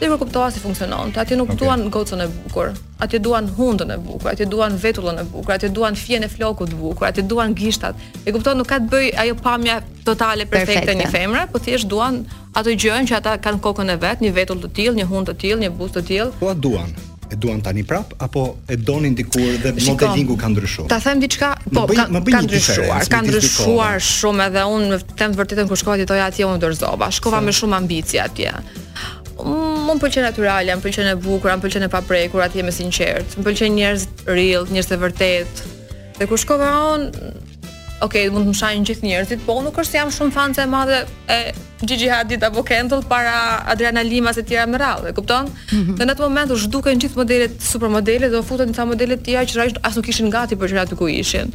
dhe 0.00 0.08
kur 0.08 0.18
kuptova 0.18 0.50
si 0.50 0.60
funksionon, 0.60 1.12
ti 1.12 1.20
atje 1.20 1.36
nuk 1.36 1.52
duan 1.60 1.90
gocën 1.92 2.20
e 2.24 2.28
bukur, 2.32 2.72
atje 2.98 3.18
duan 3.26 3.48
hundën 3.56 3.92
e 3.94 3.98
bukur, 4.00 4.30
atje 4.32 4.46
duan 4.52 4.72
vetullën 4.84 5.18
e 5.20 5.24
bukur, 5.32 5.52
atje 5.54 5.68
duan 5.76 5.96
fjen 6.02 6.24
e 6.24 6.28
flokut 6.32 6.70
të 6.72 6.76
bukur, 6.80 7.06
atje 7.10 7.22
duan 7.32 7.52
gishtat. 7.56 7.94
E 8.24 8.32
kupton, 8.32 8.56
nuk 8.60 8.68
ka 8.72 8.78
të 8.80 8.88
bëj 8.92 9.10
ajo 9.24 9.34
pamja 9.44 9.76
totale 10.08 10.46
perfekte, 10.46 10.86
perfekte. 10.86 10.96
një 11.00 11.10
femre, 11.12 11.44
po 11.52 11.58
thjesht 11.60 11.86
duan 11.92 12.24
ato 12.56 12.70
gjëra 12.72 13.04
që 13.10 13.14
ata 13.20 13.36
kanë 13.44 13.60
kokën 13.66 13.92
e 13.94 14.00
vet, 14.00 14.20
një 14.24 14.32
vetull 14.40 14.62
të 14.64 14.70
tillë, 14.80 14.96
një 15.02 15.06
hundë 15.12 15.32
të 15.32 15.38
tillë, 15.44 15.62
një 15.66 15.70
buzë 15.78 15.94
të 15.98 16.02
tillë. 16.12 16.36
Po 16.40 16.54
duan 16.54 16.90
e 17.30 17.36
duan 17.36 17.60
tani 17.62 17.84
prap 17.86 18.14
apo 18.18 18.56
e 18.66 18.76
donin 18.76 19.14
dikur 19.14 19.52
dhe 19.62 19.74
modelingu 19.86 20.36
ka 20.40 20.48
ndryshuar. 20.48 20.88
Ta 20.88 20.98
them 21.04 21.20
diçka, 21.20 21.52
po 21.74 21.86
ka 21.86 22.08
ka 22.08 22.40
ndryshuar, 22.42 23.06
ka 23.06 23.20
ndryshuar 23.26 24.00
shumë 24.00 24.48
edhe 24.48 24.64
unë 24.74 24.98
them 25.16 25.36
vërtetën 25.38 25.68
kur 25.68 25.76
shkova 25.78 26.00
ti 26.00 26.08
toja 26.10 26.26
atje 26.32 26.48
unë 26.48 26.58
dorzova, 26.58 27.10
shkova 27.14 27.40
me 27.44 27.52
shumë 27.54 27.78
ambicie 27.84 28.18
atje 28.24 28.50
mua 29.90 29.98
më 29.98 30.04
pëlqen 30.04 30.24
natyrale, 30.26 30.74
më 30.78 30.84
pëlqen 30.84 31.08
e 31.10 31.14
bukur, 31.18 31.50
më 31.54 31.64
pëlqen 31.64 31.86
e 31.86 31.90
paprekur, 31.90 32.42
atje 32.44 32.62
me 32.64 32.72
sinqert. 32.74 33.36
Më 33.38 33.46
pëlqen 33.48 33.74
njerëz 33.74 34.06
real, 34.30 34.66
njerëz 34.70 34.90
të 34.92 34.98
vërtet. 35.02 35.64
Dhe 36.20 36.28
kur 36.30 36.38
shkova 36.38 36.70
on, 36.94 37.08
okay, 38.04 38.30
mund 38.32 38.46
të 38.46 38.52
më 38.54 38.58
shajnë 38.60 38.90
gjithë 38.90 39.06
njerëzit, 39.08 39.44
po 39.46 39.58
nuk 39.64 39.78
është 39.82 39.90
se 39.94 40.00
jam 40.02 40.14
shumë 40.14 40.36
fanca 40.36 40.66
e 40.66 40.70
madhe 40.70 41.02
e 41.30 41.40
Gigi 41.86 42.08
Hadid 42.08 42.42
apo 42.44 42.62
Kendall 42.62 43.02
para 43.02 43.64
Adriana 43.66 44.00
Lima 44.02 44.32
se 44.34 44.42
tjera 44.44 44.66
më 44.68 44.78
radhë, 44.80 45.08
e 45.10 45.12
kupton? 45.16 45.46
Mm 45.46 45.78
-hmm. 45.78 45.96
Dhe 45.96 46.04
në 46.06 46.10
atë 46.14 46.22
moment 46.22 46.50
u 46.50 46.56
zhduken 46.56 46.98
gjithë 47.00 47.16
modelet, 47.16 47.62
supermodele 47.62 48.28
dhe 48.28 48.38
u 48.38 48.42
futën 48.42 48.66
disa 48.66 48.84
modele 48.84 49.16
të 49.16 49.24
tjera 49.24 49.44
që 49.46 49.56
rajt 49.58 49.78
as 49.82 49.96
nuk 49.96 50.04
kishin 50.04 50.30
gati 50.30 50.56
për 50.56 50.68
gjërat 50.68 50.94
ku 50.98 51.08
ishin. 51.08 51.48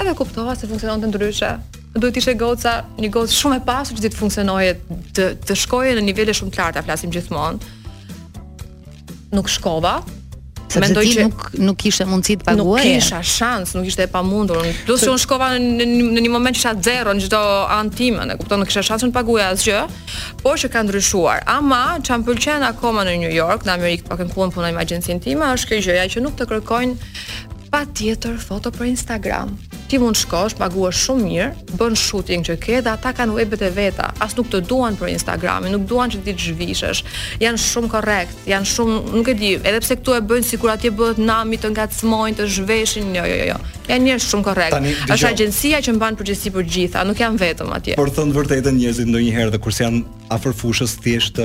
Edhe 0.00 0.14
kuptova 0.14 0.54
se 0.56 0.66
funksiononte 0.68 1.06
ndryshe. 1.06 1.50
Duhet 1.94 2.14
të 2.14 2.18
ishe 2.18 2.34
goca, 2.34 2.84
një 2.98 3.08
gocë 3.14 3.32
shumë 3.40 3.56
e 3.56 3.60
pasur 3.66 3.96
që 3.96 4.08
të 4.12 4.16
funksionoje 4.22 4.72
të 5.16 5.24
të 5.46 5.54
shkojë 5.62 5.92
në 5.94 6.02
nivele 6.08 6.32
shumë 6.32 6.50
të 6.52 6.58
larta, 6.58 6.82
flasim 6.82 7.10
gjithmonë. 7.10 7.58
Nuk 9.32 9.46
shkova, 9.48 9.94
Sa 10.72 10.80
se 10.86 10.94
ti 10.94 11.20
nuk 11.20 11.48
nuk 11.60 11.76
kishte 11.78 12.04
mundësi 12.08 12.38
të 12.40 12.46
paguaje. 12.48 12.86
Nuk 12.86 13.00
kisha 13.00 13.20
shans, 13.26 13.74
nuk 13.76 13.88
ishte 13.90 14.06
e 14.06 14.10
pamundur. 14.10 14.62
Plus 14.86 15.04
se... 15.04 15.10
un 15.12 15.18
shkova 15.20 15.50
në 15.54 15.72
në, 15.76 15.88
në 16.16 16.24
një 16.24 16.32
moment 16.32 16.56
që 16.56 16.62
sa 16.64 16.72
zero 16.86 17.12
në 17.12 17.26
çdo 17.26 17.40
an 17.76 17.92
timën, 17.92 18.32
e 18.32 18.38
kupton, 18.40 18.62
nuk 18.62 18.72
kisha 18.72 18.84
shans 18.88 19.04
të 19.04 19.12
paguaja 19.14 19.50
asgjë, 19.52 19.82
por 20.40 20.56
që 20.62 20.72
ka 20.72 20.84
ndryshuar. 20.86 21.44
Ama 21.58 21.82
çam 22.08 22.24
pëlqen 22.28 22.64
akoma 22.70 23.04
në 23.08 23.18
New 23.26 23.34
York, 23.36 23.66
në 23.68 23.76
Amerikë, 23.76 24.08
pa 24.08 24.16
kem 24.22 24.32
kuën 24.32 24.54
punoj 24.54 24.72
me 24.76 24.80
agjencinë 24.86 25.26
time, 25.28 25.52
është 25.58 25.72
kjo 25.72 25.82
gjëja 25.90 26.08
që 26.16 26.24
nuk 26.24 26.40
të 26.40 26.48
kërkojnë 26.54 27.12
patjetër 27.72 28.40
foto 28.44 28.72
për 28.72 28.90
Instagram 28.94 29.56
ti 29.92 29.98
mund 30.00 30.16
shkosh, 30.16 30.54
paguash 30.56 30.96
shumë 31.04 31.24
mirë, 31.28 31.48
bën 31.76 31.96
shooting 32.00 32.42
që 32.48 32.54
ke 32.64 32.78
dhe 32.84 32.92
ata 32.96 33.10
kanë 33.16 33.34
webet 33.36 33.60
e 33.66 33.68
veta. 33.76 34.06
As 34.24 34.32
nuk 34.38 34.48
të 34.52 34.62
duan 34.70 34.96
për 34.96 35.10
Instagramin, 35.12 35.74
nuk 35.76 35.84
duan 35.90 36.08
që 36.12 36.22
ti 36.24 36.32
të 36.32 36.46
zhvishesh. 36.46 37.02
Janë 37.44 37.60
shumë 37.60 37.90
korrekt, 37.92 38.40
janë 38.48 38.70
shumë, 38.72 38.96
nuk 39.12 39.28
e 39.28 39.36
di, 39.36 39.50
edhe 39.60 39.82
pse 39.84 39.98
këtu 40.00 40.14
e 40.16 40.22
bëjnë 40.30 40.48
sikur 40.48 40.72
atje 40.72 40.94
bëhet 40.96 41.20
nami 41.20 41.60
të 41.60 41.74
ngacmojnë, 41.76 42.38
të 42.40 42.48
zhveshin. 42.56 43.12
Jo, 43.20 43.26
jo, 43.28 43.38
jo. 43.52 43.58
Janë 43.92 44.04
njerëz 44.08 44.30
shumë 44.32 44.48
korrekt. 44.48 44.90
Është 45.12 45.28
agjencia 45.34 45.82
që 45.84 45.96
mban 45.98 46.16
përgjegjësi 46.22 46.54
për 46.56 46.66
gjitha, 46.74 47.04
nuk 47.12 47.20
janë 47.26 47.42
vetëm 47.44 47.76
atje. 47.76 47.98
Por 48.00 48.14
thënë 48.16 48.38
vërtetën 48.40 48.78
njerëzit 48.80 49.12
ndonjëherë 49.12 49.52
dhe 49.52 49.60
kur 49.66 49.76
janë 49.76 50.06
afër 50.32 50.56
fushës 50.62 50.96
thjesht 51.04 51.44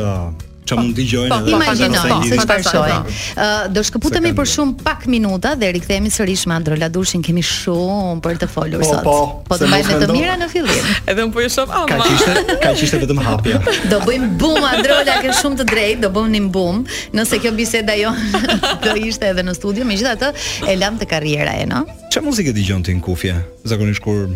që 0.68 0.78
mund 0.80 0.94
dëgjojnë 0.98 1.32
po, 1.32 1.58
edhe. 1.58 1.88
po, 1.94 2.18
si 2.28 2.40
çfarë 2.42 2.66
shohin. 2.68 3.08
Ë, 3.34 3.48
do 3.76 3.84
shkëputemi 3.88 4.34
për 4.38 4.50
shumë 4.54 4.84
pak 4.84 5.06
minuta 5.10 5.54
dhe 5.60 5.70
rikthehemi 5.78 6.12
sërish 6.14 6.44
me 6.50 6.56
Andro 6.58 6.76
Ladushin, 6.80 7.24
kemi 7.26 7.44
shumë 7.46 8.18
për 8.26 8.42
të 8.44 8.50
folur 8.52 8.84
po, 8.84 8.90
sot. 8.90 9.04
Po, 9.06 9.20
po 9.48 9.60
të 9.62 9.70
bëjmë 9.72 10.00
të 10.04 10.10
mira 10.12 10.36
në 10.42 10.50
fillim. 10.52 10.90
Edhe 11.08 11.26
un 11.28 11.32
po 11.36 11.44
e 11.44 11.48
shoh 11.54 11.72
ama. 11.72 11.88
Ka 11.92 12.08
qishte, 12.08 12.58
ka 12.66 12.74
qishte 12.80 13.02
vetëm 13.06 13.24
hapja. 13.24 13.62
Do 13.92 14.02
bëjmë 14.08 14.30
bum 14.42 14.60
Andro 14.68 15.00
ke 15.24 15.34
shumë 15.40 15.62
të 15.62 15.68
drejtë, 15.72 16.02
do 16.06 16.12
bëni 16.18 16.42
bum, 16.54 16.82
nëse 17.16 17.40
kjo 17.44 17.54
biseda 17.56 17.96
jo 17.98 18.12
do 18.86 18.96
ishte 19.02 19.32
edhe 19.32 19.44
në 19.48 19.56
studio, 19.58 19.88
megjithatë 19.88 20.34
e 20.70 20.76
lam 20.78 20.98
të 21.00 21.10
karriera 21.12 21.56
e, 21.62 21.66
no. 21.70 21.84
Ç'a 22.14 22.22
muzikë 22.26 22.54
dëgjon 22.58 22.84
ti 22.88 22.96
në 22.98 23.04
kufje? 23.06 23.38
Zakonisht 23.68 24.04
kur 24.06 24.28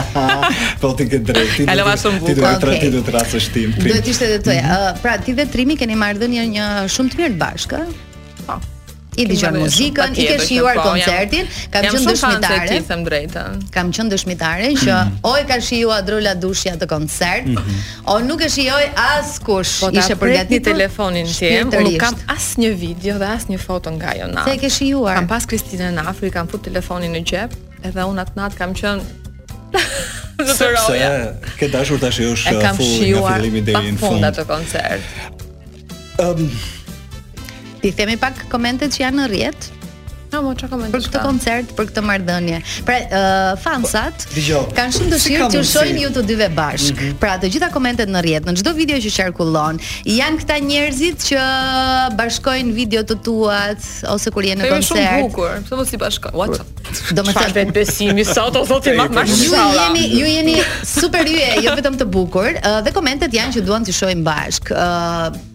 Po 0.82 0.92
ti 0.98 1.08
ke 1.10 1.18
drejt, 1.24 1.56
Ti 1.56 1.66
do 1.66 1.90
të 1.96 2.22
ti 2.24 2.34
do 2.38 2.46
të 2.46 2.78
ti 2.82 2.92
do 2.96 3.02
të 3.02 3.10
tra 3.10 3.24
së 3.32 3.40
shtim. 3.48 3.74
Do 3.80 3.90
të 3.96 4.14
ishte 4.14 4.30
edhe 4.30 4.38
toja. 4.44 4.64
Mhm. 4.66 5.02
Pra 5.02 5.16
ti 5.22 5.34
dhe 5.38 5.48
trimi 5.50 5.78
keni 5.80 5.98
marrë 5.98 6.30
një 6.36 6.64
shumë 6.96 7.14
të 7.14 7.22
mirë 7.24 7.34
të 7.36 7.42
bashkë. 7.44 7.84
Po 8.46 8.58
i 9.16 9.24
dëgjon 9.24 9.56
muzikën, 9.60 10.12
i 10.16 10.24
ke 10.28 10.38
shijuar 10.44 10.76
po, 10.80 10.92
koncertin, 10.92 11.48
kam 11.72 11.86
qenë 11.86 12.02
dëshmitare. 12.04 12.70
Jam 12.76 12.86
shumë 12.86 13.26
fan 13.32 13.66
Kam 13.74 13.92
qenë 13.96 14.12
dëshmitare 14.12 14.70
që 14.76 14.92
mm. 14.96 15.16
o 15.30 15.34
e 15.40 15.44
ka 15.48 15.58
shijuar 15.64 16.02
Drola 16.06 16.34
Dushi 16.38 16.72
atë 16.74 16.88
koncert, 16.90 17.48
mm-hmm. 17.48 17.84
o 18.12 18.18
nuk 18.26 18.44
e 18.46 18.50
shijoi 18.52 18.88
askush. 19.08 19.78
Po 19.84 19.90
ishte 19.94 20.16
përgatitur 20.20 20.72
telefonin 20.74 21.26
tim, 21.30 21.70
unë 21.70 21.84
nuk 21.88 22.00
kam 22.02 22.18
asnjë 22.36 22.72
video 22.78 23.18
dhe 23.20 23.30
asnjë 23.36 23.60
foto 23.64 23.92
nga 23.96 24.12
ajo 24.14 24.28
natë. 24.34 24.52
Se 24.52 24.60
ke 24.66 24.70
shijuar. 24.78 25.20
Kam 25.22 25.30
pas 25.32 25.48
Kristinën 25.48 25.96
në 25.96 26.06
Afrikë, 26.12 26.36
kam 26.38 26.52
fut 26.52 26.64
telefonin 26.68 27.16
në 27.16 27.24
xhep, 27.26 27.56
edhe 27.88 28.06
unë 28.12 28.24
atë 28.26 28.36
natë 28.40 28.60
kam 28.60 28.76
qenë 28.76 29.66
Zotëroja. 30.46 31.10
Ke 31.56 31.70
dashur 31.72 31.96
ta 32.00 32.10
shijosh 32.12 32.46
fundin 32.50 32.96
e 33.00 33.12
uh, 33.16 33.28
fillimit 33.32 33.64
deri 33.70 33.94
në 33.96 34.00
fund 34.02 34.28
të 34.36 34.44
koncert. 34.48 35.44
Ëm, 36.20 36.42
um, 36.44 36.48
Ti 37.86 37.94
themi 37.94 38.18
pak 38.18 38.34
komentet 38.50 38.90
që 38.98 39.04
janë 39.06 39.20
në 39.22 39.26
rjetë 39.34 39.74
Po, 40.26 40.40
mo 40.42 40.50
çka 40.58 40.66
Për 40.90 41.02
këtë 41.06 41.20
koncert, 41.22 41.68
për 41.78 41.86
këtë 41.88 42.02
marrëdhënie. 42.02 42.56
Pra, 42.84 42.96
uh, 42.98 43.50
fansat 43.62 44.24
po, 44.34 44.62
kanë 44.74 44.94
shumë 44.96 45.12
dëshirë 45.14 45.46
si 45.46 45.54
që 45.54 45.60
shojnë 45.62 45.68
shohin 45.70 46.00
ju 46.02 46.08
të 46.16 46.24
dyve 46.26 46.48
bashk. 46.56 46.96
Mm 46.96 47.04
-hmm. 47.04 47.18
Pra, 47.22 47.36
të 47.40 47.50
gjitha 47.54 47.68
komentet 47.72 48.10
në 48.10 48.24
rjetë 48.26 48.50
në 48.50 48.56
çdo 48.58 48.72
video 48.76 48.98
që 48.98 49.12
qarkullon, 49.16 49.78
janë 50.04 50.40
këta 50.42 50.56
njerëzit 50.66 51.18
që 51.28 51.40
bashkojnë 52.18 52.74
video 52.80 53.06
të 53.06 53.14
tuat 53.22 53.80
ose 54.16 54.30
kur 54.34 54.42
jeni 54.50 54.60
në 54.66 54.74
koncert. 54.74 55.00
Është 55.00 55.08
shumë 55.08 55.24
bukur, 55.24 55.50
pse 55.64 55.74
mos 55.80 55.92
i 55.94 55.98
bashkojnë? 56.04 56.36
What? 56.36 56.60
Do 57.16 57.22
më 57.22 57.32
thënë 57.40 57.54
vetë 57.62 57.72
besimi 57.80 58.24
sot 58.26 58.54
o 58.58 58.62
më 58.66 59.24
shumë. 59.24 59.26
Ju 59.30 59.56
jeni 59.56 60.04
ju 60.20 60.26
jeni 60.38 60.54
super 60.98 61.24
yje, 61.34 61.48
jo 61.64 61.70
vetëm 61.78 61.94
të 62.00 62.04
bukur, 62.16 62.48
uh, 62.50 62.82
dhe 62.84 62.90
komentet 62.98 63.30
janë 63.38 63.52
që 63.56 63.60
duan 63.62 63.82
të 63.86 63.92
shojnë 64.00 64.24
bashk. 64.30 64.64
Ë 64.74 64.74
uh, 64.76 65.54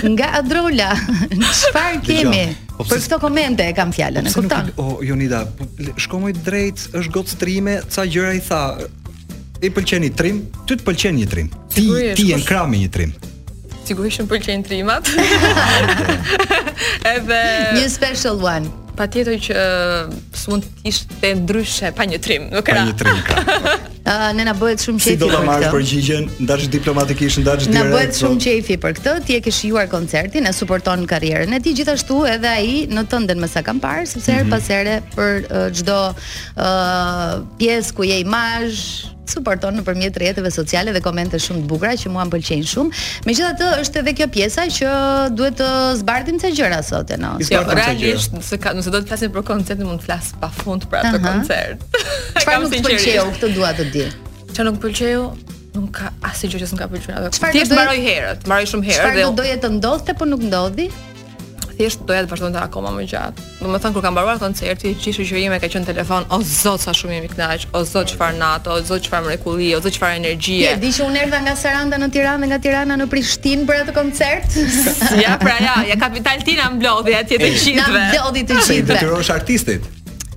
nga 0.00 0.38
Adrola. 0.40 0.92
Çfarë 1.36 2.00
kemi? 2.04 2.42
Po 2.76 2.86
për 2.88 3.02
këto 3.04 3.18
komente 3.22 3.66
e 3.68 3.74
kam 3.76 3.92
fjalën, 3.92 4.24
e 4.26 4.32
kupton? 4.32 4.70
O 4.80 5.02
Jonida, 5.04 5.44
po, 5.58 5.66
shko 6.00 6.22
më 6.24 6.32
drejt, 6.42 6.86
është 6.96 7.12
gocëtrime, 7.14 7.74
ca 7.92 8.06
gjëra 8.08 8.32
i 8.34 8.40
tha. 8.40 8.62
I 9.62 9.70
pëlqen 9.70 10.02
i 10.08 10.10
trim, 10.10 10.40
ty 10.66 10.74
të 10.74 10.82
pëlqen 10.88 11.20
i 11.22 11.26
trim. 11.30 11.52
Ti 11.70 11.84
ti 12.18 12.24
je 12.32 12.40
krami 12.46 12.80
i 12.82 12.88
trim. 12.90 13.12
Sigurisht 13.86 14.22
më 14.24 14.32
pëlqen 14.32 14.64
trimat. 14.66 15.06
Edhe 17.12 17.38
një 17.78 17.86
special 17.92 18.42
one. 18.42 18.72
Patjetër 18.98 19.38
që 19.46 19.58
s'mund 20.36 20.66
të 20.80 20.90
ishte 20.90 21.32
ndryshe 21.38 21.92
pa 21.96 22.06
një 22.10 22.18
trim, 22.22 22.50
nuk 22.52 22.66
Pa 22.66 22.82
një 22.82 22.98
trim. 22.98 23.22
Ka. 23.28 23.78
ne 24.36 24.44
na 24.46 24.54
bëhet 24.56 24.82
shumë 24.84 25.00
qejfi. 25.00 25.16
Si 25.16 25.20
do 25.20 25.28
ta 25.32 25.70
përgjigjen? 25.72 26.28
diplomatikisht, 26.72 27.42
direkt. 27.44 27.70
Na 27.72 27.84
bëhet 27.92 28.18
shumë 28.18 28.36
po? 28.38 28.44
qejfi 28.46 28.76
për 28.84 28.96
këtë. 28.98 29.14
Ti 29.26 29.38
e 29.38 29.40
ke 29.44 29.52
shijuar 29.52 29.88
koncertin, 29.92 30.46
e 30.46 30.52
suporton 30.52 31.06
karrierën 31.06 31.52
e 31.52 31.60
tij 31.60 31.76
gjithashtu 31.80 32.22
edhe 32.34 32.48
ai 32.48 32.86
në 32.90 33.06
tëndën 33.12 33.38
më 33.42 33.48
sa 33.54 33.62
kam 33.62 33.80
parë, 33.80 34.06
sepse 34.06 34.18
mm 34.18 34.34
-hmm. 34.34 34.36
her 34.36 34.44
mhm. 34.44 34.52
pas 34.52 34.68
here 34.72 34.96
për 35.16 35.30
uh, 35.48 35.68
çdo 35.76 35.98
uh, 36.06 36.14
uh, 36.56 37.34
pjesë 37.58 37.90
ku 37.94 38.02
je 38.04 38.16
imazh, 38.18 39.12
suporton 39.32 39.72
nëpërmjet 39.80 40.18
rrjeteve 40.20 40.50
sociale 40.52 40.92
dhe 40.94 41.00
komente 41.04 41.40
shumë 41.42 41.62
të 41.64 41.70
bukura 41.70 41.92
që 41.98 42.12
mua 42.12 42.26
m'pëlqejnë 42.28 42.68
shumë. 42.72 43.02
Megjithatë, 43.28 43.70
është 43.82 44.02
edhe 44.02 44.14
kjo 44.20 44.28
pjesa 44.36 44.66
që 44.78 44.92
duhet 45.38 45.56
të 45.60 45.70
zbardhim 46.02 46.40
ca 46.42 46.52
gjëra 46.58 46.82
sot, 46.88 47.14
e 47.16 47.20
no. 47.22 47.32
Jo, 47.42 47.62
realisht, 47.70 48.36
nëse 48.36 48.58
ka, 48.62 48.74
nëse 48.76 48.92
do 48.94 49.00
të 49.02 49.12
flasim 49.12 49.32
për 49.34 49.46
koncertin, 49.52 49.88
mund 49.88 50.02
të 50.04 50.10
flas 50.10 50.32
pafund 50.42 50.86
për 50.92 51.02
atë 51.08 51.22
koncert. 51.22 51.86
Çfarë 52.42 52.60
nuk 52.66 52.76
pëlqeu, 52.84 53.32
këtë 53.38 53.52
dua 53.56 53.72
të 53.78 53.88
di. 53.94 54.06
Çfarë 54.52 54.68
nuk 54.70 54.82
pëlqeu? 54.84 55.30
Nuk 55.72 55.94
ka 55.96 56.10
asgjë 56.28 56.58
që 56.60 56.66
s'm 56.68 56.76
ka 56.80 56.86
pëlqyer. 56.92 57.30
Ti 57.32 57.62
mbaroj 57.70 58.00
herët, 58.04 58.42
mbaroj 58.44 58.66
shumë 58.74 58.88
herë 58.90 58.98
dhe. 58.98 59.14
Çfarë 59.16 59.36
doje 59.38 59.54
të 59.62 59.70
ndodhte 59.78 60.16
po 60.20 60.26
nuk 60.28 60.42
ndodhi? 60.44 60.90
thjesht 61.82 62.04
doja 62.06 62.22
të 62.22 62.30
vazhdonte 62.30 62.60
akoma 62.62 62.92
më 62.94 63.04
gjatë. 63.10 63.46
Do 63.60 63.70
të 63.72 63.80
thënë 63.82 63.96
kur 63.96 64.04
ka 64.04 64.10
mbaruar 64.14 64.38
koncerti, 64.40 64.92
qishu 65.02 65.24
që 65.26 65.38
ime 65.46 65.58
ka 65.62 65.68
qenë 65.72 65.88
telefon, 65.88 66.26
o 66.32 66.38
zot 66.46 66.82
sa 66.84 66.94
shumë 66.96 67.16
jemi 67.18 67.30
kënaq, 67.32 67.66
o 67.76 67.82
zot 67.88 68.12
çfarë 68.12 68.38
natë, 68.38 68.70
o 68.76 68.84
zot 68.88 69.04
çfarë 69.06 69.26
mrekulli, 69.28 69.70
o 69.76 69.80
zot 69.82 69.96
çfarë 69.96 70.18
energjie. 70.20 70.60
Ti 70.64 70.74
e 70.74 70.82
di 70.82 70.92
që 70.96 71.06
unë 71.08 71.22
erdha 71.26 71.40
nga 71.46 71.54
Saranda 71.62 71.98
në 72.02 72.10
Tiranë 72.14 72.44
dhe 72.46 72.50
nga 72.52 72.60
Tirana 72.66 72.96
në 73.00 73.08
Prishtinë 73.14 73.66
për 73.68 73.82
atë 73.86 73.96
koncert. 73.96 74.60
ja, 75.24 75.34
pra 75.42 75.56
ja, 75.62 75.74
ja 75.92 75.98
kapital 76.00 76.44
Tina 76.46 76.70
mblodhi 76.76 77.16
atje 77.18 77.40
të 77.42 77.50
gjithëve. 77.56 77.90
Na 77.90 78.06
mblodhi 78.10 78.46
të 78.50 78.60
gjithëve. 78.60 79.00
Detyrosh 79.00 79.30
artistit 79.34 79.90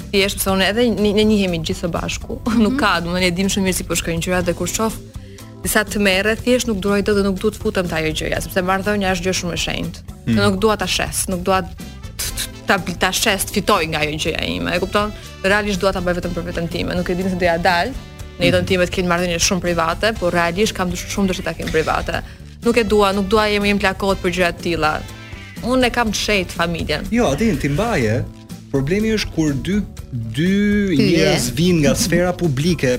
Thjesht 0.10 0.40
pse 0.40 0.54
unë 0.56 0.70
edhe 0.72 0.88
ne 1.04 1.26
njihemi 1.28 1.60
gjithë 1.68 1.84
së 1.84 1.94
bashku. 2.00 2.40
Mm 2.40 2.52
-hmm. 2.56 2.64
Nuk 2.64 2.80
ka, 2.80 2.96
domethënë 3.04 3.28
e 3.28 3.32
dim 3.40 3.48
shumë 3.52 3.66
mirë 3.68 3.78
si 3.78 3.84
po 3.84 3.96
shkojnë 3.96 4.22
gjërat 4.26 4.46
dhe 4.46 4.54
kur 4.58 4.68
shoh 4.68 4.94
disa 5.64 5.82
të 5.86 6.00
merre, 6.04 6.36
thjesht 6.40 6.70
nuk 6.70 6.80
duroj 6.84 7.02
dot 7.08 7.18
dhe 7.20 7.24
nuk 7.26 7.40
duhet 7.42 7.58
të 7.58 7.62
futem 7.64 7.88
te 7.90 7.96
ajo 7.98 8.14
gjëja, 8.22 8.40
sepse 8.46 8.64
marrëdhënia 8.66 9.12
është 9.16 9.26
gjë 9.28 9.38
shumë 9.40 9.56
e 9.58 9.62
shenjtë. 9.64 10.04
Mm. 10.20 10.36
nuk 10.40 10.60
dua 10.64 10.76
ta 10.80 10.88
shes, 10.88 11.26
nuk 11.32 11.42
dua 11.48 11.62
ta 12.70 12.78
ta 13.02 13.12
shes, 13.16 13.46
të 13.50 13.58
fitoj 13.58 13.82
nga 13.92 14.04
ajo 14.06 14.20
gjëja 14.24 14.44
ime. 14.54 14.76
E 14.76 14.80
kupton? 14.84 15.12
Realisht 15.44 15.82
dua 15.82 15.92
ta 15.96 16.04
bëj 16.06 16.20
vetëm 16.20 16.36
për 16.38 16.48
veten 16.50 16.72
time, 16.72 16.96
nuk 16.96 17.10
e 17.12 17.16
di 17.20 17.26
nëse 17.28 17.40
do 17.44 17.48
ja 17.50 17.58
dal. 17.60 17.92
Në 18.40 18.48
jetën 18.48 18.70
time 18.72 18.88
të 18.88 18.94
kemi 18.96 19.10
marrëdhënie 19.12 19.42
shumë 19.44 19.64
private, 19.66 20.14
por 20.20 20.34
realisht 20.36 20.76
kam 20.78 20.92
dush, 20.94 21.04
shumë 21.12 21.34
dëshirë 21.34 21.48
ta 21.50 21.54
kem 21.60 21.72
private. 21.74 22.22
Nuk 22.64 22.80
e 22.80 22.86
dua, 22.88 23.12
nuk 23.16 23.28
dua 23.32 23.50
jemi 23.52 23.74
në 23.76 23.84
plakot 23.84 24.24
për 24.24 24.36
gjëra 24.38 24.54
të 24.56 24.64
tilla. 24.70 24.94
Unë 25.68 25.90
e 25.90 25.96
kam 25.96 26.14
të 26.14 26.22
shejt 26.24 26.56
familjen. 26.56 27.04
Jo, 27.12 27.34
aty 27.36 27.52
ti 27.60 27.72
mbaje. 27.74 28.22
Problemi 28.72 29.12
është 29.18 29.34
kur 29.36 29.52
dy 29.66 29.82
dy 30.38 30.96
njerëz 30.98 31.50
vinë 31.58 31.84
nga 31.84 31.92
sfera 31.98 32.32
publike, 32.38 32.96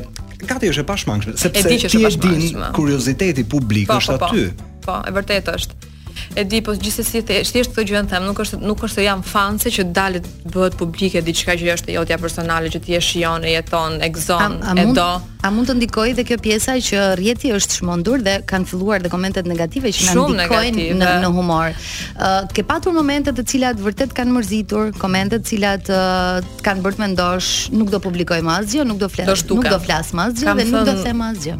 gati 0.47 0.69
është 0.73 0.81
e 0.85 0.89
pashmangshme, 0.89 1.35
sepse 1.41 1.69
ti 1.69 1.99
e 1.99 2.11
din 2.17 2.67
kurioziteti 2.77 3.45
publik 3.49 3.89
po, 3.91 4.01
është 4.01 4.17
po, 4.17 4.19
po. 4.19 4.31
aty. 4.31 4.69
Po, 4.87 4.99
e 5.11 5.17
vërtetë 5.21 5.57
është 5.61 5.90
e 6.35 6.45
di 6.47 6.61
po 6.65 6.73
gjithsesi 6.79 7.23
thjesht 7.27 7.75
këtë 7.75 7.85
gjën 7.91 8.09
them 8.11 8.27
nuk 8.29 8.39
është 8.45 8.59
nuk 8.63 8.83
është 8.87 9.01
se 9.01 9.05
jam 9.07 9.23
fanse 9.27 9.73
që 9.73 9.87
dalet 9.97 10.29
bëhet 10.53 10.77
publike 10.81 11.23
diçka 11.27 11.57
që 11.59 11.71
është 11.75 11.97
jotja 11.97 12.19
personale 12.23 12.71
që 12.73 12.81
ti 12.85 12.95
e 12.97 13.01
shijon 13.05 13.45
e 13.49 13.53
jeton 13.57 13.97
e 14.07 14.11
gëzon 14.15 14.59
e 14.71 14.87
do 14.97 15.09
a 15.43 15.49
mund 15.55 15.71
të 15.71 15.79
ndikojë 15.79 16.15
dhe 16.19 16.25
kjo 16.29 16.37
pjesa 16.45 16.75
që 16.85 16.99
rrjeti 17.17 17.53
është 17.57 17.79
shmondur 17.81 18.21
dhe 18.27 18.37
kanë 18.51 18.69
filluar 18.71 19.01
dhe 19.03 19.09
komentet 19.13 19.49
negative 19.49 19.93
që 19.97 20.09
na 20.09 20.25
ndikojnë 20.37 20.87
në 21.01 21.13
në 21.25 21.31
humor. 21.33 21.73
Ë 21.73 22.33
uh, 22.45 22.51
ke 22.53 22.61
patur 22.69 22.93
momente 22.93 23.33
të 23.33 23.47
cilat 23.49 23.81
vërtet 23.81 24.13
kanë 24.19 24.35
mërzitur, 24.37 24.91
komente 25.01 25.41
të 25.41 25.49
cilat 25.49 25.89
uh, 25.97 26.43
kanë 26.61 26.85
bërë 26.85 26.99
të 26.99 27.05
mendosh 27.07 27.51
nuk 27.73 27.89
do 27.95 28.03
publikoj 28.05 28.43
më 28.45 28.59
asgjë, 28.59 28.85
nuk 28.93 29.01
do 29.01 29.09
flas, 29.15 29.47
nuk 29.49 29.65
do 29.73 29.81
flas 29.87 30.13
më 30.21 30.29
asgjë 30.29 30.59
dhe 30.61 30.69
nuk 30.75 30.89
do 30.91 30.99
them 31.07 31.25
asgjë. 31.31 31.57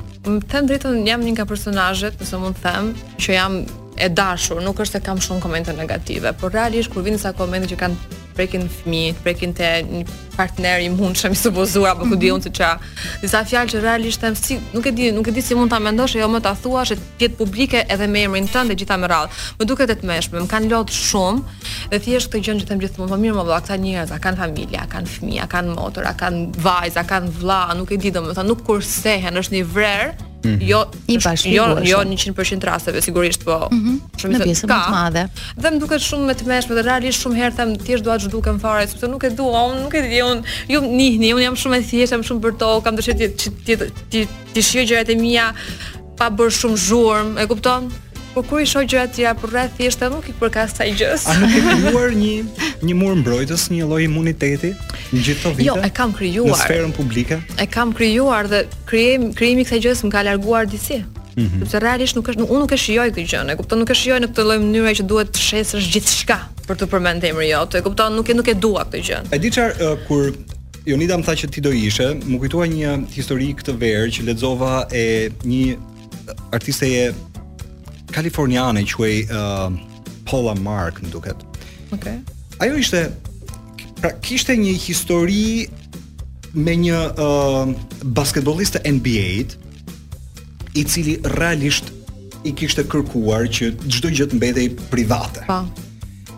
Them 0.53 0.69
drejtën 0.69 1.01
jam 1.09 1.25
një 1.25 1.37
nga 1.39 1.49
personazhet, 1.49 2.21
nëse 2.21 2.43
mund 2.43 2.61
të 2.61 2.67
them, 2.69 2.93
që 3.21 3.39
jam 3.41 3.63
e 4.01 4.09
dashur, 4.09 4.63
nuk 4.65 4.81
është 4.81 4.97
se 4.99 5.05
kam 5.05 5.19
shumë 5.21 5.43
komente 5.45 5.73
negative, 5.77 6.33
por 6.41 6.55
realisht 6.57 6.93
kur 6.95 7.05
vinë 7.05 7.21
sa 7.21 7.35
komente 7.37 7.69
që 7.71 7.77
kanë 7.85 8.17
prekin 8.39 8.63
fëmijë, 8.73 9.15
prekin 9.25 9.51
te 9.57 9.69
një 9.85 10.01
partner 10.37 10.81
i 10.81 10.87
mundshëm 10.95 11.35
i 11.35 11.37
supozuar 11.37 11.93
apo 11.93 12.07
ku 12.09 12.17
di 12.17 12.31
unë 12.33 12.47
se 12.47 12.53
ç'a. 12.57 12.69
Disa 13.21 13.43
fjalë 13.45 13.75
që 13.75 13.83
realisht 13.85 14.23
them 14.23 14.37
si 14.39 14.57
nuk 14.73 14.87
e 14.89 14.93
di, 14.97 15.11
nuk 15.13 15.29
e 15.29 15.35
di 15.37 15.43
si 15.45 15.59
mund 15.59 15.73
ta 15.75 15.81
mendosh, 15.83 16.15
jo 16.17 16.29
më 16.33 16.41
ta 16.47 16.55
thuash, 16.57 16.95
të 16.97 17.27
jetë 17.27 17.39
publike 17.43 17.83
edhe 17.93 18.09
me 18.09 18.25
emrin 18.29 18.49
tënd 18.49 18.73
dhe 18.73 18.79
gjitha 18.81 18.97
më 19.03 19.11
radh. 19.13 19.37
Më 19.59 19.69
duket 19.69 19.93
e 19.93 19.99
tmeshme, 20.01 20.41
më 20.47 20.51
kanë 20.55 20.73
lodh 20.73 20.95
shumë 20.97 21.61
dhe 21.93 22.01
thjesht 22.07 22.33
këtë 22.33 22.45
gjë 22.49 22.57
që 22.63 22.71
them 22.71 22.81
gjithmonë, 22.87 23.13
po 23.13 23.21
mirë 23.27 23.37
më 23.37 23.43
vëlla, 23.45 23.61
këta 23.67 23.81
njerëz, 23.85 24.17
a 24.17 24.21
kanë 24.25 24.41
familje, 24.41 24.81
a 24.81 24.89
kanë 24.97 25.15
fëmijë, 25.19 25.45
a 25.45 25.51
kanë 25.59 25.77
motor, 25.77 26.09
a 26.09 26.17
kanë 26.25 26.65
vajzë, 26.69 26.99
a 27.03 27.07
kanë 27.13 27.37
vëlla, 27.37 27.61
nuk 27.83 27.93
e 27.93 28.01
di 28.01 28.15
domethënë, 28.17 28.49
nuk 28.55 28.65
kursehen, 28.67 29.37
është 29.45 29.59
një 29.59 29.65
vrer 29.77 30.19
Mhm. 30.45 30.59
Jo, 30.69 30.87
Jo, 31.53 31.77
jo 31.85 32.05
100% 32.05 32.65
rasteve 32.65 33.03
sigurisht, 33.03 33.45
po. 33.45 33.69
Mhm. 33.73 33.97
Shumë 34.21 34.41
të 34.41 34.47
pjesë 34.49 34.69
më 34.71 34.79
të 34.79 34.91
madhe. 34.95 35.25
Dhe 35.61 35.73
më 35.75 35.81
duket 35.83 36.01
shumë 36.05 36.29
më 36.31 36.37
të 36.39 36.47
mëshme, 36.49 36.77
Dhe 36.81 36.85
realisht 36.87 37.21
shumë 37.25 37.37
herë 37.41 37.57
them 37.59 37.75
thjesht 37.77 38.05
dua 38.07 38.17
të 38.19 38.29
zhdukem 38.29 38.61
fare, 38.63 38.87
sepse 38.89 39.09
nuk 39.13 39.25
e 39.29 39.31
dua, 39.37 39.67
unë 39.71 39.83
nuk 39.85 39.95
e 39.95 40.03
di, 40.07 40.21
unë 40.25 40.43
ju 40.73 40.81
nihni, 40.87 41.33
unë 41.37 41.45
jam 41.49 41.57
shumë 41.63 41.81
e 41.83 41.87
thjeshtë, 41.91 42.15
jam 42.17 42.25
shumë 42.29 42.45
për 42.47 42.57
to, 42.63 42.71
kam 42.85 42.97
dëshirë 42.97 43.31
ti 43.37 43.77
ti 43.77 44.29
ti 44.55 44.63
shijoj 44.65 44.87
gjërat 44.95 45.13
e 45.15 45.19
mia 45.21 45.51
pa 46.19 46.31
bërë 46.31 46.57
shumë 46.61 46.81
zhurmë, 46.89 47.41
e 47.45 47.49
kupton? 47.51 47.91
Po 48.35 48.43
ku 48.47 48.59
i 48.63 48.67
shoh 48.69 48.85
gjërat 48.87 49.17
që 49.17 49.25
hap 49.27 49.41
rreth 49.51 49.73
thjesht 49.75 50.05
apo 50.07 50.21
nuk 50.21 50.27
i 50.31 50.33
përkas 50.39 50.77
sa 50.79 50.87
i 50.87 50.93
gjës? 50.95 51.25
A 51.27 51.33
nuk 51.41 51.51
e 51.57 51.61
ke 51.67 51.93
luar 51.95 52.13
një 52.15 52.35
një 52.87 52.95
mur 52.95 53.17
mbrojtës, 53.19 53.65
një 53.75 53.89
lloj 53.91 54.05
imuniteti 54.07 54.71
në 55.11 55.23
gjithë 55.27 55.43
to 55.43 55.51
vitin? 55.57 55.65
Jo, 55.67 55.75
e 55.83 55.89
kam 55.95 56.13
krijuar. 56.15 56.53
Në 56.53 56.59
sferën 56.61 56.93
publike. 56.95 57.41
E 57.59 57.67
kam 57.67 57.91
krijuar 57.97 58.47
dhe 58.53 58.61
krijim 58.87 59.33
krijimi 59.37 59.65
kësaj 59.67 59.81
gjëse 59.87 60.07
më 60.07 60.13
ka 60.15 60.23
larguar 60.29 60.71
diçka. 60.71 61.01
Mm 61.37 61.47
-hmm. 61.47 61.63
Sepse 61.65 61.79
realisht 61.83 62.15
nuk 62.17 62.29
është 62.31 62.47
unë 62.47 62.59
nuk 62.61 62.73
e 62.73 62.77
shijoj 62.85 63.09
këtë 63.11 63.25
gjë, 63.33 63.41
e 63.53 63.57
kupton, 63.59 63.79
nuk 63.83 63.91
e 63.91 63.95
shijoj 63.95 64.21
në 64.21 64.27
këtë 64.31 64.45
lloj 64.47 64.59
mënyre 64.63 64.93
që 64.99 65.03
duhet 65.11 65.29
të 65.35 65.41
shesësh 65.49 65.89
gjithçka 65.93 66.37
për 66.69 66.77
të 66.81 66.87
përmendë 66.93 67.27
emrin 67.31 67.51
jot. 67.51 67.75
e 67.75 67.81
kupton, 67.87 68.13
nuk 68.17 68.29
e 68.31 68.35
nuk 68.35 68.49
e 68.49 68.55
dua 68.55 68.85
këtë 68.87 69.01
gjë. 69.07 69.21
E 69.35 69.39
di 69.39 69.51
çfarë 69.51 69.75
uh, 69.83 69.99
kur 70.09 70.33
Jonida 70.87 71.17
më 71.19 71.25
tha 71.25 71.33
që 71.33 71.51
ti 71.51 71.61
do 71.61 71.71
ishe, 71.71 72.07
më 72.31 72.39
kujtoi 72.39 72.69
një 72.69 73.07
histori 73.17 73.55
këtë 73.59 73.73
verë 73.81 74.09
që 74.15 74.23
lexova 74.27 74.87
e 74.93 75.29
një 75.45 75.77
artisteje 76.53 77.13
kaliforniane 78.11 78.85
quaj 78.85 79.25
uh, 79.31 79.73
Paula 80.27 80.55
Mark 80.59 81.01
më 81.03 81.09
duket. 81.15 81.39
Okej. 81.95 82.19
Okay. 82.19 82.19
Ajo 82.61 82.77
ishte 82.79 83.07
pra 84.03 84.13
kishte 84.25 84.55
një 84.59 84.75
histori 84.77 85.71
me 86.55 86.75
një 86.83 87.01
uh, 87.21 88.91
NBA 88.91 89.31
i 90.75 90.83
cili 90.85 91.19
realisht 91.37 91.91
i 92.45 92.53
kishte 92.55 92.85
kërkuar 92.89 93.47
që 93.49 93.71
çdo 93.87 94.11
gjë 94.13 94.29
të 94.35 94.39
mbetej 94.41 94.69
private. 94.93 95.45
Pa. 95.47 95.63
Po. 95.63 96.37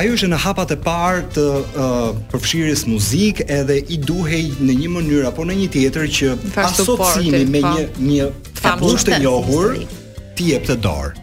Ajo 0.00 0.14
ishte 0.16 0.26
në 0.30 0.38
hapat 0.42 0.72
e 0.74 0.78
parë 0.86 1.26
të 1.34 1.44
uh, 1.54 2.08
përfshirjes 2.32 2.86
muzikë 2.90 3.48
edhe 3.60 3.78
i 3.94 3.98
duhej 4.02 4.44
në 4.60 4.78
një 4.82 4.88
mënyrë 4.96 5.28
apo 5.30 5.46
në 5.46 5.58
një 5.62 5.68
tjetër 5.74 6.08
që 6.18 6.32
asocimi 6.66 7.44
po. 7.44 7.52
me 7.52 7.62
një 7.68 7.92
një 8.08 8.32
fabulist 8.64 9.06
të 9.06 9.20
njohur, 9.22 9.76
ti 10.36 10.50
jep 10.52 10.66
të 10.68 10.76
dorë. 10.82 11.22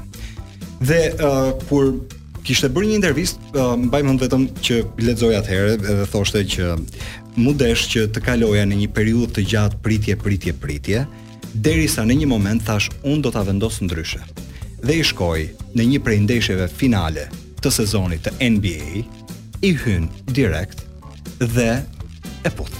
Dhe 0.87 0.99
uh, 1.17 1.49
kur 1.67 1.89
kishte 2.47 2.69
bërë 2.73 2.91
një 2.91 2.99
intervistë, 3.01 3.51
uh, 3.59 3.73
mbaj 3.89 4.01
mend 4.07 4.23
vetëm 4.23 4.45
që 4.65 4.77
lexoj 5.05 5.33
atëherë 5.41 5.75
dhe 5.83 5.97
thoshte 6.13 6.45
që 6.55 6.69
mudesh 7.43 7.85
që 7.91 8.05
të 8.15 8.23
kaloja 8.25 8.63
në 8.71 8.79
një 8.85 8.89
periudhë 8.95 9.35
të 9.39 9.43
gjatë 9.53 9.81
pritje, 9.85 10.17
pritje, 10.23 10.55
pritje, 10.63 11.03
derisa 11.67 12.05
në 12.07 12.21
një 12.21 12.29
moment 12.31 12.63
thash 12.65 12.87
un 13.03 13.21
do 13.23 13.33
ta 13.35 13.43
vendos 13.47 13.81
ndryshe. 13.83 14.23
Dhe 14.81 14.95
i 15.01 15.05
shkoi 15.05 15.49
në 15.77 15.89
një 15.93 15.99
prej 16.05 16.21
ndeshjeve 16.23 16.69
finale 16.73 17.27
të 17.61 17.69
sezonit 17.81 18.23
të 18.25 18.33
NBA, 18.55 19.03
i 19.61 19.75
hyn 19.77 20.07
direkt 20.33 20.81
dhe 21.37 21.83
e 22.45 22.49
put. 22.49 22.71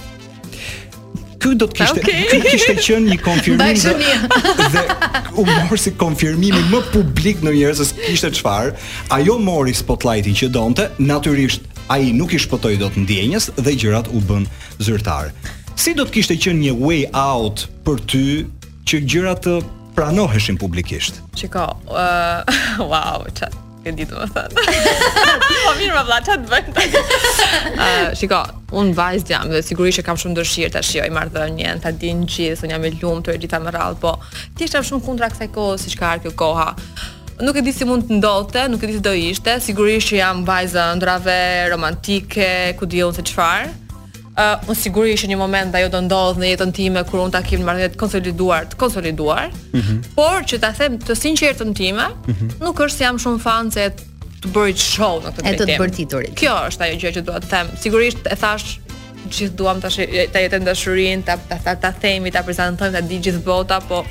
Ky 1.42 1.56
do 1.58 1.66
të 1.66 1.74
kishte, 1.80 1.98
okay. 2.04 2.26
ky 2.30 2.38
kishte 2.44 2.74
qenë 2.78 3.12
një 3.12 3.18
konfirmim. 3.22 3.74
dhe, 3.74 4.76
dhe 4.76 4.82
u 5.42 5.44
mor 5.48 5.80
si 5.80 5.90
konfirmimi 5.98 6.60
më 6.70 6.80
publik 6.92 7.40
në 7.42 7.54
njerëz 7.56 7.82
se 7.88 7.96
kishte 7.98 8.30
çfarë. 8.38 8.70
Ajo 9.16 9.38
mori 9.42 9.74
spotlightin 9.74 10.36
që 10.38 10.50
donte, 10.54 10.86
natyrisht 11.02 11.66
ai 11.90 12.12
nuk 12.14 12.30
i 12.32 12.40
shpëtoi 12.40 12.76
dot 12.80 12.94
ndjenjës 13.00 13.50
dhe 13.58 13.74
gjërat 13.74 14.12
u 14.14 14.22
bën 14.28 14.46
zyrtar. 14.86 15.32
Si 15.74 15.96
do 15.98 16.06
të 16.06 16.14
kishte 16.20 16.38
qenë 16.38 16.68
një 16.68 16.76
way 16.78 17.02
out 17.10 17.66
për 17.82 17.98
ty 18.06 18.22
që 18.86 19.02
gjërat 19.02 19.42
të 19.42 19.58
pranoheshin 19.98 20.60
publikisht? 20.62 21.18
Shiko, 21.34 21.66
uh, 21.90 22.62
wow, 22.92 23.26
çat 23.34 23.58
e 23.86 23.94
di 23.96 24.06
të 24.06 24.18
më 24.18 24.26
thënë. 24.34 24.64
po 25.62 25.72
mirë 25.78 25.96
më 25.96 26.02
vla, 26.08 26.18
të 26.26 26.36
bëjnë 26.50 26.74
të? 26.76 26.84
uh, 26.92 27.40
ah, 27.84 28.10
shiko, 28.18 28.40
unë 28.78 28.94
vajzë 28.98 29.32
jam 29.34 29.48
dhe 29.52 29.62
sigurisht 29.66 30.00
që 30.00 30.06
kam 30.06 30.20
shumë 30.22 30.38
dërshirë 30.40 30.72
të 30.76 30.84
shioj 30.88 31.10
jo, 31.10 31.16
mardhënje, 31.16 31.74
në 31.78 31.82
të 31.84 31.94
dinë 32.02 32.28
gjithë, 32.30 32.66
unë 32.68 32.74
jam 32.76 32.86
e 32.86 32.92
lumë 33.00 33.26
të 33.28 33.38
gjitha 33.42 33.62
më 33.66 33.74
rallë, 33.76 34.00
po 34.04 34.14
tjeshtë 34.58 34.78
jam 34.78 34.88
shumë 34.92 35.06
kundra 35.08 35.30
kësaj 35.32 35.50
kohë, 35.56 35.80
si 35.82 35.94
shka 35.96 36.14
arë 36.14 36.26
kjo 36.26 36.34
koha. 36.44 36.70
Nuk 37.42 37.56
e 37.58 37.62
di 37.64 37.72
si 37.74 37.86
mund 37.88 38.06
të 38.06 38.18
ndodhte, 38.20 38.66
nuk 38.70 38.82
e 38.86 38.90
di 38.92 38.96
se 38.96 39.02
do 39.02 39.12
ishte, 39.18 39.58
sigurisht 39.64 40.12
që 40.12 40.20
jam 40.20 40.42
vajzë 40.46 40.88
ndrave 41.00 41.38
romantike, 41.72 42.48
ku 42.78 42.86
di 42.86 43.02
unë 43.02 43.18
se 43.18 43.26
çfarë. 43.32 43.70
Uh, 44.32 44.56
unë 44.72 45.10
ishte 45.12 45.28
një 45.28 45.36
moment 45.36 45.74
dhe 45.74 45.82
jo 45.82 45.90
do 45.92 45.98
ndodhë 46.06 46.40
në 46.40 46.48
jetën 46.52 46.70
time 46.72 47.02
kur 47.04 47.20
unë 47.20 47.34
takim 47.34 47.60
në 47.60 47.66
marrëdhënie 47.68 47.92
të 47.92 47.98
konsoliduar, 48.00 48.64
të 48.72 48.78
konsoliduar. 48.80 49.50
Mm 49.74 49.80
-hmm. 49.84 49.98
Por 50.16 50.46
që 50.48 50.58
ta 50.62 50.70
them 50.78 50.94
të 50.98 51.14
sinqertën 51.20 51.74
time, 51.76 52.06
mm 52.08 52.34
-hmm. 52.34 52.48
nuk 52.64 52.80
është 52.80 52.96
se 52.96 53.04
jam 53.04 53.18
shumë 53.20 53.38
fan 53.44 53.68
se 53.70 53.90
të 54.40 54.48
bërit 54.54 54.78
show 54.80 55.20
në 55.20 55.34
këtë 55.34 55.42
të, 55.58 55.66
të 55.68 55.76
bërtiturit. 55.82 56.34
Kjo 56.40 56.54
është 56.70 56.82
ajo 56.86 56.94
gjë 57.02 57.12
që 57.16 57.20
dua 57.28 57.38
të 57.44 57.48
them. 57.52 57.66
Sigurisht 57.82 58.24
e 58.30 58.36
thash 58.36 58.78
gjithë 59.30 59.54
duam 59.56 59.80
të 59.80 59.88
ta 60.32 60.38
jetën 60.40 60.64
dashurinë, 60.64 61.22
ta 61.28 61.34
ta 61.64 61.74
të 61.74 61.92
themi, 62.00 62.30
ta 62.30 62.42
prezantojmë, 62.42 62.92
ta 62.94 63.00
di 63.00 63.18
gjithë 63.20 63.42
bota, 63.44 63.80
po 63.88 64.04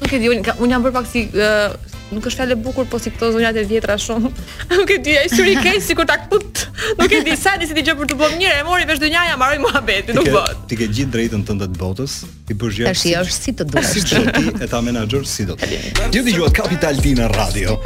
nuk 0.00 0.12
e 0.12 0.18
di 0.18 0.28
unë, 0.28 0.42
unë 0.60 0.70
jam 0.74 0.82
bërë 0.84 0.92
pak 0.92 1.06
si 1.12 1.24
uh, 1.24 1.72
nuk 2.14 2.24
është 2.28 2.40
fjalë 2.42 2.54
e 2.56 2.60
bukur, 2.64 2.86
po 2.88 2.98
si 3.00 3.10
këto 3.12 3.32
zonjat 3.36 3.58
e 3.58 3.64
vjetra 3.68 3.96
shumë. 4.00 4.30
nuk 4.78 4.92
e 4.94 4.98
di, 5.04 5.14
ai 5.18 5.28
shuri 5.28 5.56
keq 5.60 5.80
sikur 5.84 6.06
ta 6.08 6.16
kut. 6.28 6.64
Nuk 6.98 7.12
e 7.12 7.20
di 7.26 7.36
sa 7.36 7.56
disi 7.60 7.74
ti 7.76 7.84
gjë 7.84 7.94
për 8.00 8.10
të 8.12 8.18
bërë 8.20 8.38
mirë, 8.40 8.54
e 8.62 8.66
mori 8.66 8.86
vesh 8.88 9.00
dënyaja, 9.02 9.36
mbaroi 9.38 9.58
muhabeti, 9.64 10.14
nuk 10.16 10.28
bëhet. 10.32 10.62
Ti 10.70 10.78
ke 10.80 10.88
gjithë 10.88 11.14
drejtën 11.16 11.44
tënde 11.48 11.68
të 11.74 11.80
botës, 11.82 12.16
i 12.48 12.56
bësh 12.56 12.80
gjë. 12.80 12.86
Tash 12.88 13.04
është 13.20 13.36
si 13.36 13.54
të 13.58 13.66
duash. 13.72 13.92
Si 13.92 14.04
ti 14.08 14.54
e 14.66 14.70
ta 14.70 14.80
menaxhor 14.84 15.26
si 15.28 15.46
do. 15.48 15.58
Ti 15.58 16.24
dëgjuat 16.28 16.56
Capital 16.58 16.98
në 17.20 17.28
Radio 17.34 17.76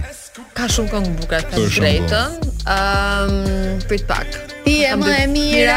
Ka 0.57 0.65
shumë 0.71 0.91
këngë 0.91 1.11
bukur 1.23 1.45
të 1.53 1.61
drejtë. 1.71 2.21
Ëm, 2.73 3.83
prit 3.89 4.03
pak. 4.09 4.39
Ti 4.65 4.75
e 4.91 4.95
më 4.99 5.11
e 5.21 5.27
mira. 5.31 5.77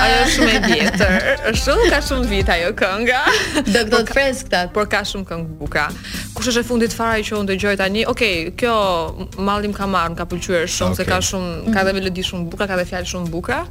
Ajo 0.00 0.16
është 0.24 0.34
shumë 0.36 0.56
e 0.56 0.72
vjetër. 0.72 1.28
Është 1.52 1.66
shumë 1.66 1.84
ka 1.92 2.00
shumë 2.08 2.26
vit 2.32 2.50
ajo 2.54 2.72
kënga. 2.80 3.20
Do 3.60 3.64
të 3.78 3.84
thotë 3.92 4.16
fresk 4.16 4.56
por 4.74 4.90
ka 4.90 5.04
shumë 5.12 5.28
këngë 5.30 5.56
bukur. 5.60 5.94
Kush 6.34 6.50
është 6.50 6.64
e 6.64 6.68
fundit 6.72 6.98
fare 6.98 7.22
që 7.26 7.38
unë 7.38 7.48
dëgjoj 7.52 7.74
tani? 7.82 8.02
Okej, 8.10 8.34
okay, 8.48 8.58
kjo 8.58 9.46
mallim 9.46 9.76
ka 9.76 9.86
marrë, 9.86 10.18
ka 10.18 10.26
pëlqyer 10.26 10.66
shumë 10.66 10.98
okay. 10.98 11.04
se 11.04 11.08
ka 11.12 11.22
shumë, 11.30 11.72
ka 11.76 11.86
dhe 11.86 11.94
melodi 12.00 12.26
shumë 12.26 12.50
bukur, 12.50 12.68
ka 12.72 12.80
dhe 12.80 12.88
fjalë 12.90 13.12
shumë 13.14 13.30
bukur 13.34 13.68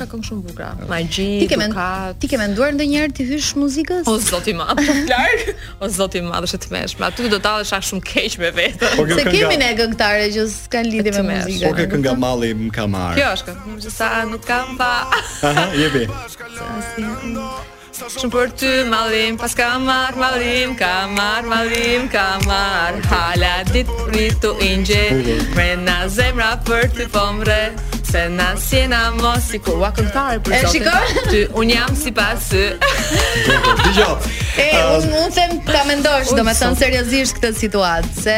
ka 0.00 0.08
këngë 0.08 0.26
shumë 0.26 0.44
bukura. 0.48 0.68
Magji, 0.90 1.26
ti 1.42 1.48
ke 1.50 1.88
ti 2.22 2.30
ke 2.32 2.38
menduar 2.40 2.72
ndonjëherë 2.76 3.14
ti 3.16 3.26
hysh 3.28 3.50
muzikës? 3.60 4.08
O 4.08 4.16
zoti 4.22 4.54
i 4.54 4.56
madh, 4.56 4.80
larg. 5.10 5.42
O 5.84 5.90
zoti 5.92 6.22
i 6.22 6.24
madh, 6.24 6.46
është 6.48 6.60
tmesh. 6.66 6.94
Ma 7.00 7.10
Aty 7.10 7.28
do 7.32 7.40
ta 7.44 7.58
aq 7.62 7.82
shumë 7.90 8.04
keq 8.12 8.38
me 8.40 8.52
vetë. 8.56 8.92
Po 8.96 9.04
se 9.10 9.26
kemi 9.28 9.58
ne 9.60 9.70
këngëtare 9.78 10.30
që 10.36 10.46
s'kan 10.56 10.88
lidhje 10.88 11.12
me 11.26 11.34
muzikën. 11.34 11.66
Po 11.66 11.74
ke 11.76 11.88
kënga 11.92 12.14
malli 12.22 12.54
më 12.62 12.70
ka 12.78 12.86
marr. 12.88 13.18
Kjo 13.18 13.34
është 13.34 13.58
kënga, 13.66 13.92
sa 14.00 14.12
nuk 14.32 14.46
kam 14.48 14.76
pa. 14.80 14.92
Aha, 15.50 15.68
jepi. 15.80 16.08
Shumë 18.00 18.30
për 18.32 18.52
ty 18.56 18.68
malim, 18.88 19.34
pas 19.36 19.52
ka 19.52 19.66
marr 19.82 20.16
malim, 20.16 20.70
ka 20.78 21.04
marr 21.12 21.44
malim, 21.50 22.06
ka 22.08 22.22
marr 22.46 22.96
Hala 23.10 23.50
dit 23.68 23.90
rritu 24.14 24.54
ingje, 24.64 25.02
mrena 25.52 25.98
zemra 26.08 26.54
për 26.64 26.88
ty 26.96 27.04
pomre 27.12 27.58
Se 28.10 28.26
na 28.28 28.56
si 28.58 28.88
na 28.90 29.12
mo 29.14 29.34
si 29.38 29.58
ku 29.62 29.70
Ua 29.78 29.92
për 29.94 30.04
zote 30.10 30.40
E 30.50 30.62
Ty, 31.30 31.40
unë 31.54 31.70
jam 31.78 31.94
si 31.94 32.10
pas 32.10 32.42
E, 32.58 32.74
ah, 34.74 34.98
unë 34.98 35.28
them 35.34 35.54
ta 35.66 35.84
mendosh 35.86 36.34
Do 36.34 36.42
me 36.46 36.50
seriosisht 36.58 37.38
këtë 37.38 37.52
situatë 37.60 38.06
Se 38.18 38.34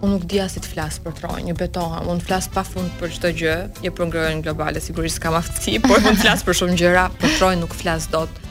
unë 0.05 0.19
nuk 0.19 0.25
dija 0.31 0.47
si 0.53 0.61
të 0.63 0.71
flasë 0.75 1.03
për 1.07 1.15
trojnë, 1.21 1.43
një 1.49 1.55
betoha, 1.59 2.03
unë 2.11 2.25
flasë 2.29 2.53
pa 2.55 2.65
fund 2.69 2.93
për 3.01 3.13
qëtë 3.17 3.31
gjë, 3.41 3.55
je 3.87 3.93
për 3.97 4.09
ngrojnë 4.11 4.45
globale, 4.45 4.83
sigurisht 4.85 5.21
kam 5.25 5.37
aftësi, 5.39 5.79
por 5.89 5.99
unë 6.01 6.19
flasë 6.21 6.47
për 6.49 6.59
shumë 6.61 6.79
gjëra, 6.83 7.05
për 7.23 7.37
trojnë 7.39 7.65
nuk 7.65 7.77
flasë 7.79 8.13
do 8.17 8.25
të. 8.29 8.51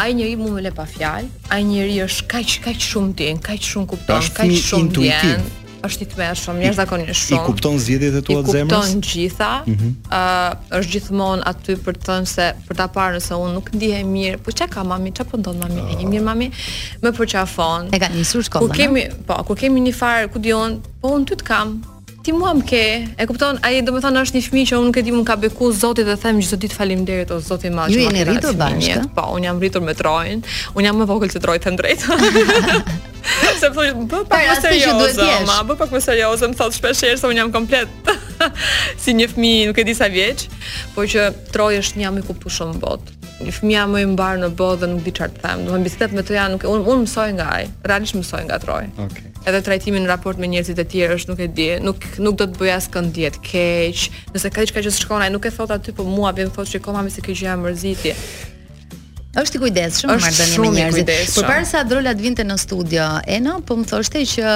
Ai 0.00 0.08
njeriu 0.18 0.40
mu 0.42 0.50
më 0.56 0.66
le 0.66 0.72
pa 0.74 0.84
fjalë, 0.90 1.28
ai 1.54 1.60
njeriu 1.68 2.08
është 2.08 2.28
kaq 2.34 2.56
kaq 2.68 2.82
shumë 2.92 3.16
ti, 3.20 3.30
kaq 3.50 3.68
shumë 3.72 3.90
kupton, 3.94 4.32
kaq 4.40 4.56
shumë 4.58 4.88
intuitiv. 4.88 5.36
Djen, 5.38 5.63
është 5.86 6.04
i 6.04 6.10
tmeshëm, 6.14 6.60
jashtë 6.64 6.78
zakonisht 6.78 7.20
shumë. 7.28 7.38
I 7.38 7.46
kupton 7.46 7.78
zgjedhjet 7.82 8.18
e 8.18 8.22
tua 8.26 8.42
të 8.44 8.54
zemrës? 8.58 8.72
I 8.72 8.94
kupton 8.94 9.06
gjitha. 9.08 9.48
Ëh, 9.54 9.70
mm 9.70 9.96
-hmm. 10.10 10.68
është 10.80 10.92
gjithmonë 10.96 11.48
aty 11.50 11.76
për 11.86 11.98
të 11.98 12.06
thënë 12.08 12.28
se 12.34 12.48
për 12.68 12.78
ta 12.80 12.86
parë 12.96 13.16
nëse 13.18 13.38
unë 13.44 13.54
nuk 13.58 13.70
ndihem 13.76 14.12
mirë, 14.16 14.40
po 14.46 14.52
çka 14.52 14.68
ka 14.74 14.84
mami, 14.90 15.12
çka 15.12 15.24
po 15.30 15.36
ndon 15.40 15.58
mami? 15.62 15.80
Oh. 15.80 16.04
Mirë 16.10 16.26
mami, 16.30 16.50
më 17.02 17.08
përqafon. 17.18 17.80
E 17.94 17.98
ka 18.02 18.08
nisur 18.16 18.42
shkolla. 18.46 18.68
Ku 18.68 18.72
kemi, 18.78 19.02
në? 19.02 19.24
po, 19.26 19.34
ku 19.48 19.54
kemi 19.54 19.80
një 19.86 19.94
farë, 20.00 20.24
ku 20.32 20.38
dijon, 20.38 20.80
po 21.00 21.06
unë 21.16 21.26
ty 21.28 21.34
të 21.36 21.44
kam. 21.52 21.68
Ti 22.24 22.32
mua 22.32 22.54
më 22.56 22.64
ke. 22.66 22.84
E 23.20 23.26
kupton? 23.28 23.58
Ai 23.62 23.82
domethënë 23.84 24.20
është 24.24 24.34
një 24.38 24.42
fëmijë 24.48 24.68
që 24.68 24.74
unë 24.76 24.86
nuk 24.86 24.96
e 24.96 25.02
di 25.02 25.10
mund 25.12 25.26
ka 25.26 25.36
beku 25.36 25.72
Zoti 25.72 26.02
dhe 26.08 26.16
them 26.16 26.40
çdo 26.40 26.56
ditë 26.56 26.74
faleminderit 26.80 27.30
o 27.30 27.40
Zoti 27.40 27.68
më 27.68 27.82
shumë. 27.84 27.92
Ju 27.92 28.00
jeni 28.06 28.24
rritur 28.24 28.54
bashkë? 28.62 29.02
Po, 29.14 29.22
un 29.36 29.44
jam 29.44 29.58
rritur 29.60 29.82
me 29.82 29.92
Trojën. 29.92 30.40
Un 30.74 30.84
jam 30.84 30.96
më 30.96 31.04
vogël 31.04 31.30
se 31.32 31.38
Troja, 31.40 31.58
thënë 31.60 31.76
drejt. 31.76 32.00
se 33.64 33.72
thoj 33.74 33.88
bë 34.08 34.22
pa 34.24 34.24
pra, 34.30 34.44
më 34.50 34.60
serioz. 34.62 35.20
Ma 35.48 35.58
bë 35.66 35.76
pa 35.80 35.88
më 35.90 36.00
serioz, 36.04 36.44
më 36.50 36.58
thot 36.58 36.76
shpesh 36.76 37.04
herë 37.08 37.20
se 37.20 37.30
un 37.30 37.38
jam 37.40 37.50
komplet 37.54 38.12
si 39.02 39.14
një 39.16 39.28
fëmijë, 39.34 39.66
nuk 39.70 39.80
e 39.82 39.86
di 39.88 39.94
sa 39.96 40.08
vjeç, 40.12 40.46
por 40.94 41.08
që 41.10 41.28
troj 41.54 41.74
është 41.82 42.00
një 42.00 42.06
jam 42.08 42.20
i 42.22 42.26
kuptuar 42.28 42.56
shumë 42.60 42.80
botë, 42.84 43.12
Një 43.34 43.50
fëmijë 43.50 43.84
më 43.90 44.00
i 44.04 44.04
mbar 44.12 44.36
në 44.38 44.48
botë 44.56 44.84
dhe 44.84 44.88
nuk 44.92 45.00
di 45.02 45.10
çfarë 45.10 45.32
të 45.34 45.40
them. 45.42 45.64
Do 45.66 45.74
të 45.82 45.96
thënë 45.98 46.14
me 46.14 46.22
të 46.24 46.34
ja, 46.36 46.44
nuk 46.52 46.62
un 46.70 46.84
un 46.92 47.00
mësoj 47.02 47.32
nga 47.40 47.48
ai, 47.56 47.64
realisht 47.82 48.14
mësoj 48.14 48.44
nga 48.46 48.60
troj. 48.62 48.84
Okej. 48.94 49.08
Okay. 49.10 49.32
Edhe 49.50 49.58
trajtimi 49.66 50.00
në 50.00 50.06
raport 50.08 50.38
me 50.40 50.46
njerëzit 50.52 50.78
e 50.80 50.86
tjerë 50.92 51.18
është 51.18 51.30
nuk 51.32 51.42
e 51.42 51.48
di, 51.56 51.66
nuk 51.82 52.06
nuk 52.22 52.38
do 52.40 52.46
të 52.52 52.60
bëj 52.62 52.72
as 52.76 52.88
diet 53.16 53.40
keq. 53.50 54.06
Nëse 54.36 54.54
ka 54.54 54.62
diçka 54.62 54.86
që 54.86 54.94
shkon 55.00 55.26
ai 55.26 55.32
nuk 55.34 55.50
e 55.50 55.50
thot 55.50 55.70
aty, 55.74 55.92
po 55.92 56.06
mua 56.06 56.30
vjen 56.32 56.54
thotë 56.54 56.76
shikoj 56.76 56.94
më 57.04 57.10
se 57.18 57.26
kjo 57.26 57.34
gjë 57.42 57.54
e 57.56 57.62
mërziti. 57.66 58.14
Është 59.34 59.58
i 59.58 59.62
kujdesshëm 59.64 60.12
marrëdhënia 60.12 60.60
me 60.62 60.68
njerëzit. 60.76 61.10
Por 61.34 61.48
para 61.48 61.64
se 61.66 61.78
Adrola 61.80 62.12
të 62.14 62.22
vinte 62.22 62.44
në 62.46 62.56
studio, 62.62 63.06
e 63.26 63.40
po 63.66 63.76
më 63.80 63.88
thoshte 63.90 64.22
që 64.34 64.52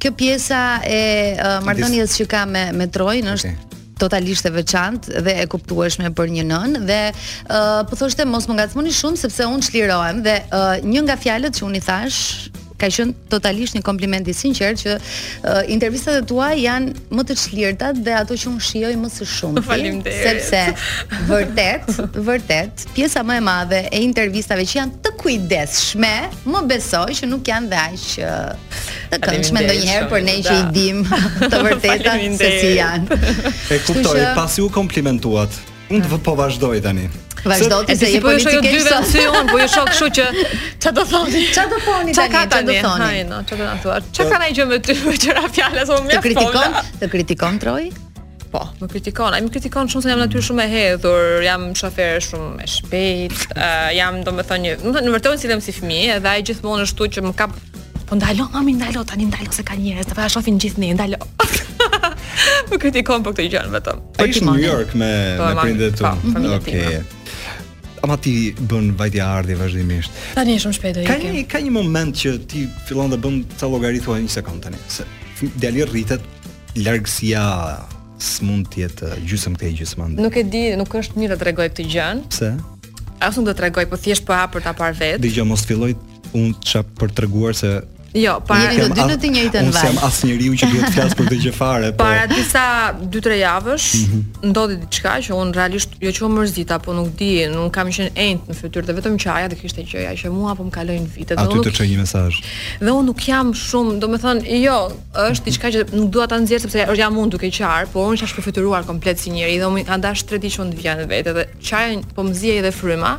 kjo 0.00 0.12
pjesa 0.16 0.62
e 0.88 1.02
uh, 1.34 1.60
marrëdhënies 1.66 2.16
që 2.18 2.26
ka 2.32 2.46
me 2.48 2.64
me 2.78 2.88
Trojën 2.92 3.32
është 3.36 3.52
okay 3.52 3.68
totalisht 4.02 4.48
e 4.48 4.50
veçantë 4.50 5.20
dhe 5.22 5.32
e 5.42 5.42
kuptueshme 5.46 6.08
për 6.18 6.30
një 6.34 6.44
nën 6.48 6.72
dhe 6.88 6.96
uh, 7.14 7.84
po 7.86 7.94
thoshte 8.00 8.24
mos 8.26 8.48
më 8.50 8.56
ngacmoni 8.58 8.90
shumë 8.96 9.20
sepse 9.20 9.46
unë 9.46 9.68
çlirohem 9.68 10.24
dhe 10.24 10.34
uh, 10.48 10.74
një 10.82 11.04
nga 11.06 11.14
fjalët 11.22 11.60
që 11.60 11.64
unë 11.68 11.78
i 11.78 11.82
thash 11.86 12.18
ka 12.82 12.90
qen 12.90 13.12
totalisht 13.30 13.76
një 13.78 13.82
kompliment 13.86 14.26
i 14.28 14.34
sinqert 14.34 14.80
që 14.82 14.96
uh, 14.96 15.60
intervistat 15.70 16.18
e 16.18 16.22
tua 16.26 16.50
janë 16.58 16.94
më 17.14 17.24
të 17.28 17.36
çlirta 17.44 17.92
dhe 17.98 18.16
ato 18.22 18.36
që 18.42 18.48
un 18.50 18.58
shijoj 18.68 18.92
më 18.98 19.10
së 19.16 19.26
shumti. 19.32 19.62
Faleminderit. 19.66 20.42
Sepse 20.42 21.28
vërtet, 21.30 22.02
vërtet, 22.28 22.84
pjesa 22.96 23.22
më 23.28 23.38
e 23.40 23.44
madhe 23.48 23.82
e 23.86 24.02
intervistave 24.02 24.66
që 24.66 24.78
janë 24.80 25.00
të 25.06 25.14
kujdesshme, 25.22 26.12
më 26.54 26.64
besoj 26.74 27.06
që 27.22 27.30
nuk 27.30 27.52
janë 27.54 27.72
dash 27.72 28.08
uh, 28.20 28.78
që 28.98 29.18
të 29.18 29.20
këndshme 29.28 29.66
ndonjëherë 29.68 30.10
për 30.14 30.24
ne 30.28 30.38
që 30.48 30.58
i 30.58 30.70
dim 30.78 31.04
të 31.42 31.66
vërtetat 31.70 32.30
se 32.42 32.52
si 32.62 32.72
janë. 32.80 33.20
E 33.78 33.80
kuptoj, 33.86 34.18
pasi 34.38 34.64
u 34.66 34.70
komplimentuat 34.72 35.68
unë 35.90 36.08
do 36.08 36.18
të 36.18 36.24
po 36.26 36.34
vazhdoj 36.38 36.78
tani. 36.84 37.08
Vazhdo 37.42 37.80
ti 37.88 37.96
se 37.98 38.10
je 38.12 38.20
po 38.22 38.30
jo 38.30 38.38
politikë. 38.44 38.52
Po 38.52 38.54
jo 38.54 38.62
dy 38.62 38.86
vencion, 38.86 39.50
po 39.50 39.58
jo 39.58 39.66
shok, 39.72 39.90
kështu 39.90 40.08
që 40.18 40.28
ç'a 40.84 40.92
do 40.94 41.04
thoni? 41.10 41.42
Ç'a 41.56 41.64
do 41.72 41.80
thoni 41.82 42.14
tani? 42.14 42.14
Ç'a 42.14 42.62
do 42.68 42.78
thoni? 42.86 43.08
Ai, 43.08 43.24
no, 43.26 43.40
ç'a 43.48 43.58
do 43.58 43.68
thua? 43.82 43.96
Ç'a 44.14 44.28
kanë 44.30 44.50
gjë 44.54 44.66
me 44.70 44.78
ty, 44.86 44.96
me 45.08 45.16
çfarë 45.18 45.50
fjalë 45.56 45.84
son 45.90 46.06
më? 46.06 46.14
Të 46.14 46.22
kritikon, 46.28 46.78
të 47.02 47.10
kritikon 47.16 47.58
troj? 47.64 47.82
Po, 48.52 48.62
më 48.82 48.88
kritikon. 48.92 49.32
Ai 49.34 49.40
më 49.46 49.52
kritikon 49.56 49.88
shumë 49.88 50.04
se 50.06 50.12
jam 50.12 50.20
natyrë 50.22 50.44
shumë 50.48 50.64
e 50.64 50.72
hedhur, 50.72 51.30
jam 51.46 51.68
shofer 51.78 52.20
shumë 52.26 52.50
e 52.60 52.68
shpejt, 52.68 53.54
jam 53.96 54.20
domethënë, 54.26 54.76
domethënë 54.84 55.08
në 55.08 55.14
vërtetë 55.16 55.40
si 55.42 55.48
them 55.54 55.64
si 55.64 55.72
fëmijë, 55.78 56.18
edhe 56.20 56.28
ai 56.36 56.44
gjithmonë 56.46 56.84
ashtu 56.86 57.08
që 57.16 57.26
më 57.30 57.34
ka 57.40 57.48
po 58.08 58.18
ndalo, 58.18 58.50
mami 58.52 58.76
ndalo, 58.76 59.06
tani 59.08 59.24
ndalo 59.30 59.48
se 59.56 59.64
ka 59.64 59.72
njerëz, 59.80 60.10
të 60.12 60.18
vaja 60.20 60.34
shohin 60.36 60.60
gjithë 60.60 60.84
ne, 60.84 60.92
ndalo. 60.98 61.28
Më 62.70 62.76
këtë 62.80 63.02
për 63.06 63.24
këtë 63.32 63.46
gjën 63.52 63.72
vetëm. 63.76 64.00
Po 64.16 64.26
ishin 64.28 64.46
në 64.48 64.54
New 64.56 64.64
York 64.66 64.94
me 64.98 65.10
po, 65.38 65.48
me 65.48 65.66
prindet 65.66 65.98
tu. 65.98 66.06
Po, 66.06 66.44
Okej. 66.56 67.02
Ama 68.02 68.16
ti 68.18 68.32
bën 68.66 68.88
vajtë 68.98 69.20
ardhje 69.22 69.54
ardhi 69.54 69.58
vazhdimisht. 69.60 70.16
Tani 70.34 70.56
shumë 70.62 70.76
shpejt 70.78 71.00
e 71.02 71.04
ikën. 71.04 71.12
Ka 71.12 71.18
një 71.36 71.42
ka 71.52 71.60
një 71.62 71.72
moment 71.76 72.16
që 72.18 72.32
ti 72.50 72.64
fillon 72.88 73.12
të 73.14 73.20
bën 73.22 73.36
ca 73.60 73.68
llogari 73.70 74.00
thua 74.02 74.16
një 74.22 74.32
sekond 74.32 74.64
tani. 74.64 74.80
Se 74.90 75.06
dali 75.62 75.84
rritet 75.86 76.24
largësia 76.82 77.44
s'mund 78.22 78.68
të 78.72 78.82
jetë 78.84 79.12
gjysmë 79.28 79.60
këtë 79.60 79.74
gjysmë. 79.82 80.10
Nuk 80.18 80.40
e 80.42 80.46
di, 80.50 80.64
nuk 80.78 80.90
është 80.98 81.20
mirë 81.20 81.38
të 81.40 81.46
rregoj 81.50 81.68
këtë 81.74 81.86
gjën. 81.94 82.24
Pse? 82.32 82.50
Asun 83.22 83.46
do 83.46 83.52
të 83.54 83.60
tregoj, 83.68 83.84
po 83.86 83.98
thjesht 84.02 84.24
po 84.26 84.34
hap 84.34 84.50
për 84.56 84.64
ta 84.66 84.72
parë 84.74 84.98
vetë. 84.98 85.22
Dgjoj 85.22 85.46
mos 85.46 85.62
filloj 85.68 85.92
un 86.34 86.50
çap 86.66 86.88
për 86.98 87.12
t'rëguar 87.20 87.54
se 87.54 87.76
Jo, 88.12 88.34
para 88.44 88.66
të 88.76 88.90
dy 88.92 89.04
në 89.08 89.14
të 89.22 89.28
njëjtën 89.32 89.68
vaj. 89.72 89.72
Unë 89.72 89.82
jam 89.88 89.98
as 90.04 90.18
njeriu 90.28 90.54
që 90.60 90.66
duhet 90.68 90.82
të 90.84 90.92
flas 90.92 91.14
për 91.16 91.28
këtë 91.30 91.36
gjë 91.46 91.52
fare, 91.56 91.86
po. 91.96 92.02
Para 92.02 92.26
disa 92.28 92.64
2-3 93.08 93.38
javësh 93.40 93.86
mm 93.94 94.02
-hmm. 94.08 94.48
ndodhi 94.50 94.76
diçka 94.82 95.14
që 95.28 95.32
un 95.36 95.52
realisht 95.56 95.90
jo 96.00 96.10
që 96.10 96.24
u 96.24 96.28
mërzit 96.28 96.70
apo 96.74 96.92
nuk 96.92 97.08
di, 97.18 97.46
nuk 97.54 97.72
kam 97.72 97.88
qenë 97.88 98.10
ent 98.14 98.42
në 98.48 98.54
fytyrë 98.60 98.84
dhe 98.86 98.92
vetëm 98.98 99.16
qaja 99.24 99.48
dhe 99.48 99.56
kishte 99.56 99.80
gjëja 99.90 100.12
që 100.22 100.30
mua 100.30 100.54
po 100.54 100.62
më 100.64 100.70
kalojnë 100.70 101.08
vitet. 101.16 101.38
Aty 101.38 101.56
të 101.64 101.72
çoj 101.76 101.88
një 101.88 101.98
mesazh. 102.02 102.36
Dhe 102.84 102.90
un 102.90 103.04
nuk 103.06 103.28
jam 103.28 103.46
shumë, 103.66 103.92
domethënë, 103.98 104.40
jo, 104.68 104.76
është 105.30 105.44
diçka 105.48 105.66
që 105.74 105.80
nuk 105.96 106.10
dua 106.10 106.26
ta 106.26 106.36
nxjerr 106.38 106.60
sepse 106.60 106.80
jam 106.96 107.18
un 107.18 107.28
duke 107.30 107.48
qar, 107.58 107.86
por 107.92 108.08
un 108.10 108.16
jam 108.16 108.28
përfituar 108.36 108.84
komplet 108.86 109.18
si 109.20 109.30
njeriu 109.30 109.58
dhe 109.60 109.66
un 109.66 109.76
kanë 109.88 110.00
dashur 110.00 110.26
të 110.28 110.36
di 110.42 110.48
që 110.52 110.58
un 110.62 110.68
të 110.72 110.76
vjen 110.82 110.98
vetë 111.12 111.30
dhe 111.36 111.42
qaja 111.68 111.98
po 112.14 112.22
mzihej 112.22 112.58
edhe 112.58 112.72
fryma. 112.72 113.18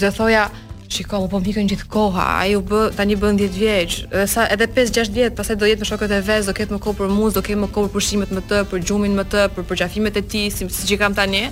Zë 0.00 0.10
thoja, 0.16 0.50
Shiko, 0.94 1.18
po 1.28 1.40
më 1.40 1.48
pikën 1.48 1.70
gjithë 1.72 1.88
koha, 1.90 2.24
a 2.38 2.44
ju 2.48 2.60
bë, 2.68 2.80
ta 2.94 3.02
një 3.06 3.16
bën 3.22 3.38
10 3.40 3.56
vjeqë, 3.58 4.04
edhe, 4.12 4.24
sa, 4.30 4.44
edhe 4.54 4.68
5-6 4.78 5.10
vjetë, 5.16 5.36
pasaj 5.38 5.56
do 5.58 5.66
jetë 5.68 5.82
me 5.82 5.88
shokët 5.88 6.12
e 6.14 6.20
vezë, 6.28 6.48
do 6.52 6.56
ketë 6.56 6.76
më 6.76 6.80
kohë 6.84 6.98
për 7.00 7.10
muz, 7.14 7.34
do 7.34 7.42
ketë 7.44 7.60
më 7.64 7.68
kohë 7.74 7.90
për 7.90 7.94
përshimet 7.98 8.34
më 8.36 8.42
të, 8.50 8.60
për 8.70 8.84
gjumin 8.88 9.16
më 9.18 9.24
të, 9.32 9.42
për 9.56 9.66
përgjafimet 9.72 10.20
e 10.20 10.24
ti, 10.34 10.44
si, 10.54 10.68
si 10.70 10.90
që 10.92 10.98
kam 11.02 11.16
tani, 11.18 11.42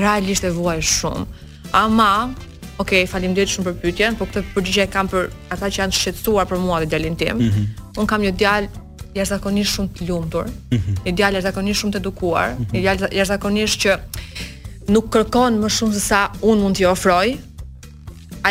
realisht 0.00 0.44
e 0.48 0.52
vuaj 0.54 0.82
shumë. 0.92 1.24
Ama, 1.80 2.10
ok, 2.82 2.94
falim 3.10 3.32
dhe 3.38 3.46
shumë 3.54 3.66
për 3.70 3.78
pytjen, 3.86 4.18
po 4.20 4.28
këtë 4.28 4.44
përgjigje 4.54 4.86
e 4.86 4.90
kam 4.94 5.08
për 5.12 5.30
ata 5.54 5.70
që 5.72 5.84
janë 5.86 5.98
shqetsuar 6.02 6.48
për 6.52 6.60
mua 6.64 6.82
dhe 6.84 6.90
djalin 6.92 7.16
tim, 7.18 7.38
mm 7.38 7.50
-hmm. 7.50 7.88
unë 8.02 8.10
kam 8.12 8.20
një 8.28 8.34
djalë 8.42 8.68
jashtëzakonisht 9.14 9.70
shumë 9.72 9.88
të 9.96 10.08
lumtur, 10.10 10.44
mm 10.44 10.78
-hmm. 10.78 10.94
një 11.06 11.12
djalë 11.18 11.34
jashtëzakonisht 11.38 11.80
shumë 11.80 11.92
të 11.92 11.98
edukuar, 12.04 12.48
mm 12.50 12.56
-hmm. 12.58 12.72
një 12.74 12.80
djalë 12.84 13.00
jashtëzakonisht 13.16 13.78
që 13.84 13.90
nuk 14.92 15.04
kërkon 15.14 15.52
më 15.62 15.68
shumë 15.76 15.92
se 15.94 16.00
sa 16.00 16.20
unë 16.40 16.60
mund 16.62 16.74
t'i 16.76 16.84
ofroj, 16.84 17.28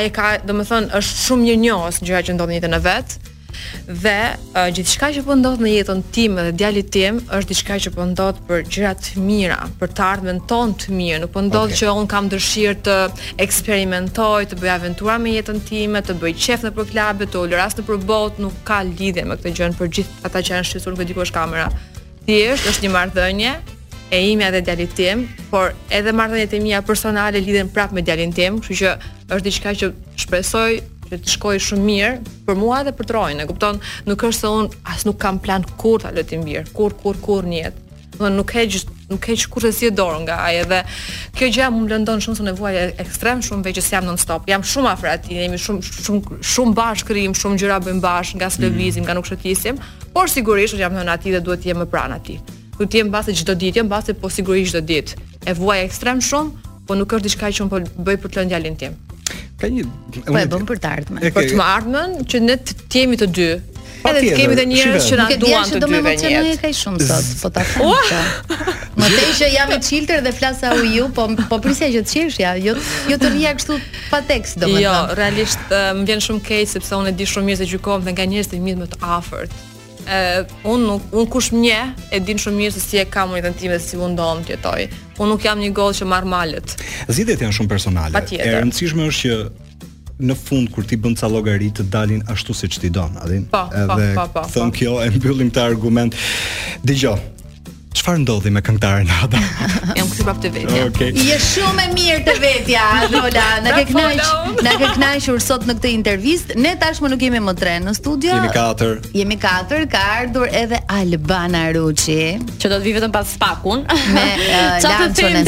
e 0.01 0.09
ka, 0.13 0.37
domethënë, 0.49 0.89
është 0.97 1.21
shumë 1.27 1.45
një 1.51 1.55
njohës 1.67 1.99
gjëja 2.03 2.23
që 2.27 2.35
ndodhë 2.37 2.51
në 2.53 2.57
jetën 2.59 2.75
e 2.75 2.81
vet. 2.87 3.13
Dhe 3.85 4.15
uh, 4.57 4.63
gjithçka 4.73 5.11
që 5.13 5.21
po 5.27 5.35
ndodh 5.37 5.61
në 5.61 5.71
jetën 5.75 5.99
tim 6.15 6.39
dhe 6.39 6.53
djalit 6.57 6.87
tim 6.91 7.19
është 7.27 7.49
diçka 7.51 7.75
që 7.85 7.91
po 7.93 8.07
ndodh 8.09 8.39
për 8.47 8.63
gjëra 8.65 8.93
të 9.05 9.21
mira, 9.23 9.59
për 9.79 9.93
të 9.93 10.03
ardhmen 10.07 10.39
tonë 10.49 10.77
të 10.81 10.95
mirë. 10.97 11.19
Nuk 11.25 11.35
po 11.35 11.43
ndodh 11.45 11.69
okay. 11.75 11.83
që 11.83 11.93
un 11.93 12.09
kam 12.09 12.29
dëshirë 12.33 12.79
të 12.87 12.97
eksperimentoj, 13.45 14.41
të 14.51 14.59
bëj 14.63 14.73
aventura 14.73 15.19
me 15.21 15.35
jetën 15.37 15.61
time, 15.69 16.01
të 16.03 16.17
bëj 16.23 16.35
qef 16.47 16.65
në 16.65 16.73
për 16.79 16.89
klube, 16.89 17.29
të 17.29 17.43
ullëras 17.45 17.77
në 17.79 17.85
për 17.91 18.01
botë, 18.09 18.43
nuk 18.47 18.57
ka 18.67 18.81
lidhje 18.89 19.27
me 19.29 19.37
këtë 19.37 19.53
gjënë 19.61 19.79
për 19.79 19.93
gjithë 19.99 20.25
ata 20.31 20.41
që 20.43 20.57
janë 20.57 20.69
shqetësuar 20.71 20.97
nga 20.97 21.09
dikush 21.13 21.35
kamera. 21.37 21.69
Thjesht 22.25 22.71
është 22.73 22.87
një 22.87 22.93
marrëdhënie 22.97 23.55
e 24.15 24.29
imja 24.31 24.51
dhe 24.51 24.61
djalit 24.61 24.93
tim, 24.93 25.21
por 25.49 25.73
edhe 25.89 26.13
marrëdhëniet 26.13 26.51
e 26.53 26.59
mia 26.61 26.81
personale 26.85 27.39
lidhen 27.41 27.69
prapë 27.73 27.97
me 27.97 28.03
djalin 28.05 28.33
tim, 28.35 28.59
kështu 28.61 28.77
që 28.81 28.91
është 29.33 29.39
diçka 29.47 29.71
që 29.79 29.89
shpresoj 30.23 30.69
që 31.09 31.19
të 31.23 31.33
shkojë 31.33 31.61
shumë 31.69 31.85
mirë 31.87 32.11
për 32.45 32.59
mua 32.61 32.83
dhe 32.85 32.93
për 32.97 33.09
trojën, 33.09 33.41
e 33.41 33.47
kupton? 33.49 33.81
Nuk 34.07 34.27
është 34.29 34.39
se 34.43 34.51
un 34.59 34.69
as 34.93 35.07
nuk 35.09 35.17
kam 35.21 35.39
plan 35.41 35.65
kur 35.81 36.01
ta 36.05 36.11
lë 36.13 36.27
të 36.29 36.39
mbir, 36.43 36.69
kur 36.77 36.93
kur 37.01 37.17
kur 37.25 37.49
në 37.49 37.63
jetë. 37.63 37.99
Do 38.19 38.29
nuk 38.29 38.53
e 38.61 38.67
gjë 38.69 38.83
nuk 39.09 39.27
heq 39.29 39.47
kurse 39.53 39.71
si 39.73 39.89
e 39.89 39.91
dorë 39.93 40.21
nga 40.27 40.37
ai 40.45 40.59
edhe 40.61 40.81
kjo 41.37 41.49
gjë 41.57 41.71
më 41.73 41.89
lëndon 41.91 42.21
shumë 42.23 42.37
se 42.39 42.45
nevoja 42.47 42.85
ekstrem 43.03 43.41
shumë 43.45 43.65
veç 43.67 43.81
se 43.81 43.95
jam 43.95 44.05
non 44.07 44.21
stop. 44.21 44.45
Jam 44.49 44.61
shumë 44.65 44.93
afër 44.93 45.13
atij, 45.17 45.41
jemi 45.41 45.57
shumë 45.57 45.99
shumë 46.05 46.41
shumë 46.53 46.77
bashkë 46.79 47.17
shumë 47.41 47.57
gjëra 47.63 47.81
bëjmë 47.87 48.05
bashkë, 48.05 48.39
nga 48.43 48.47
lëvizim, 48.61 49.01
mm. 49.01 49.09
nga 49.09 49.13
nuk 49.17 49.25
shëtisim, 49.31 49.81
por 50.13 50.29
sigurisht 50.29 50.77
që 50.77 50.85
jam 50.85 50.93
në 51.01 51.09
atij 51.17 51.37
dhe 51.39 51.43
duhet 51.49 51.65
të 51.65 51.73
jem 51.73 51.81
më 51.85 51.89
pranë 51.93 52.21
atij. 52.21 52.41
Ku 52.77 52.85
ti 52.89 52.97
je 52.97 53.03
mbase 53.05 53.33
çdo 53.37 53.53
ditë, 53.53 53.75
jam 53.81 53.85
mbase 53.85 54.13
po 54.17 54.29
sigurisht 54.33 54.73
çdo 54.73 54.81
ditë. 54.89 55.17
E 55.45 55.53
vuaj 55.53 55.83
ekstrem 55.85 56.21
shumë, 56.23 56.69
po 56.87 56.97
nuk 56.97 57.11
është 57.13 57.27
diçka 57.27 57.51
që 57.57 57.65
un 57.67 57.69
po 57.69 57.81
bëj 58.07 58.17
për 58.23 58.31
të 58.33 58.39
lënë 58.39 58.53
djalin 58.53 58.77
tim. 58.81 58.95
Ka 59.61 59.69
një 59.69 59.83
Po 60.23 60.39
e 60.41 60.45
bën 60.49 60.65
për 60.71 60.79
të 60.81 60.89
ardhmën. 60.97 61.19
Okay. 61.21 61.35
Për 61.37 61.51
të 61.51 61.61
ardhmën 61.67 62.15
që 62.31 62.41
ne 62.47 62.55
të 62.57 62.89
jemi 62.95 63.19
të 63.21 63.27
dy. 63.37 63.51
Pa 64.03 64.11
edhe 64.11 64.23
tjene, 64.25 64.39
kemi 64.41 64.55
edhe 64.57 64.63
njerëz 64.67 65.05
që 65.07 65.15
na 65.19 65.27
duan 65.39 65.69
të 65.71 65.79
dy 65.83 65.91
vetë. 65.91 65.91
Nuk 65.93 66.07
e 66.09 66.39
di 66.47 66.55
se 66.55 66.63
më 66.67 66.71
shumë 66.79 67.05
sot, 67.07 67.27
po 67.39 67.51
ta 67.55 67.63
kam. 67.67 67.91
Më 68.99 69.07
tej 69.13 69.29
që 69.37 69.47
jam 69.53 69.71
i 69.71 69.77
çiltër 69.83 70.19
dhe 70.25 70.33
flasa 70.35 70.73
u 70.75 70.83
ju, 70.97 71.05
po 71.15 71.29
po 71.51 71.59
prisja 71.63 71.87
që 71.93 72.01
të 72.03 72.11
qesh 72.15 72.39
ja, 72.43 72.51
jo 72.59 72.73
jo 73.09 73.17
të 73.21 73.31
rija 73.35 73.53
kështu 73.59 73.77
pa 74.11 74.19
tekst 74.27 74.59
domethënë. 74.59 74.83
Jo, 74.83 74.95
realisht 75.19 75.71
eh, 75.73 75.87
më 75.97 76.03
vjen 76.11 76.21
shumë 76.27 76.43
keq 76.49 76.67
sepse 76.75 76.97
unë 76.99 77.13
e 77.13 77.15
di 77.21 77.27
shumë 77.31 77.51
mirë 77.53 77.61
se 77.63 77.69
gjykohem 77.71 78.03
dhe 78.07 78.15
nga 78.19 78.27
njerëz 78.33 78.51
të 78.51 78.59
mirë 78.67 78.83
më 78.83 78.91
të 78.95 78.99
afërt 79.17 79.55
ë 80.03 80.43
uh, 80.43 80.53
un 80.73 80.83
nuk 80.87 81.13
un 81.15 81.27
kush 81.31 81.51
më 81.53 81.93
e 82.13 82.19
din 82.19 82.39
shumë 82.39 82.57
mirë 82.57 82.75
se 82.75 82.81
si 82.83 82.99
e 82.99 83.05
kam 83.07 83.31
unë 83.35 83.43
tentimet 83.45 83.81
si 83.83 83.99
mundom 83.99 84.41
të 84.45 84.55
jetoj. 84.55 84.81
Un 85.21 85.29
nuk 85.31 85.45
jam 85.45 85.59
një 85.61 85.71
gol 85.77 85.93
që 85.95 86.05
marr 86.09 86.27
malet. 86.29 86.73
Zgjidhjet 87.07 87.43
janë 87.45 87.57
shumë 87.59 87.69
personale. 87.71 88.23
E 88.31 88.49
rëndësishme 88.55 89.07
është 89.09 89.29
që 89.29 89.43
në 90.23 90.35
fund 90.39 90.69
kur 90.71 90.85
ti 90.87 90.97
bën 91.01 91.15
ca 91.19 91.27
llogari 91.31 91.71
të 91.75 91.87
dalin 91.91 92.23
ashtu 92.31 92.53
siç 92.55 92.79
ti 92.83 92.91
don, 92.93 93.15
a 93.19 93.27
din? 93.27 93.47
Po, 93.51 93.65
Edhe 93.73 94.11
pa, 94.15 94.27
pa, 94.27 94.27
pa, 94.35 94.45
thon 94.53 94.71
kjo 94.75 94.99
e 95.03 95.09
mbyllim 95.15 95.49
të 95.55 95.63
argument. 95.71 96.15
Dgjoj, 96.83 97.17
Çfarë 97.93 98.21
ndodhi 98.23 98.49
me 98.51 98.59
këngëtaren 98.65 99.05
Ada? 99.23 99.37
Jam 99.97 100.07
kthyer 100.09 100.25
prapë 100.25 100.41
te 100.43 100.49
vetja. 100.55 100.81
Okej. 100.87 101.09
Je 101.27 101.35
shumë 101.43 101.79
e 101.83 101.85
mirë 101.93 102.21
te 102.25 102.33
vetja, 102.41 102.81
Lola. 103.11 103.43
Na 103.65 103.69
ke 103.75 103.83
pra 103.89 104.03
kënaq, 104.07 104.61
na 104.65 104.71
ke 104.79 104.87
kënaqur 104.95 105.37
sot 105.43 105.63
në 105.69 105.73
këtë 105.77 105.89
intervistë. 105.99 106.51
Ne 106.63 106.71
tashmë 106.81 107.07
nuk 107.13 107.21
jemi 107.25 107.41
më 107.43 107.53
tre 107.59 107.73
në 107.83 107.91
studio. 107.97 108.33
Jemi 108.37 108.49
katër. 108.55 108.93
Jemi 109.19 109.37
katër, 109.43 109.81
ka 109.91 110.01
ardhur 110.23 110.47
edhe 110.61 110.77
Albana 110.97 111.63
Ruçi, 111.75 112.17
që 112.55 112.65
do 112.71 112.75
të 112.79 112.85
vi 112.87 112.91
vetëm 112.97 113.11
pas 113.15 113.27
spakun. 113.37 113.79
Me 114.15 114.23
çfarë 114.81 114.87
uh, 114.87 114.89
të 114.89 114.89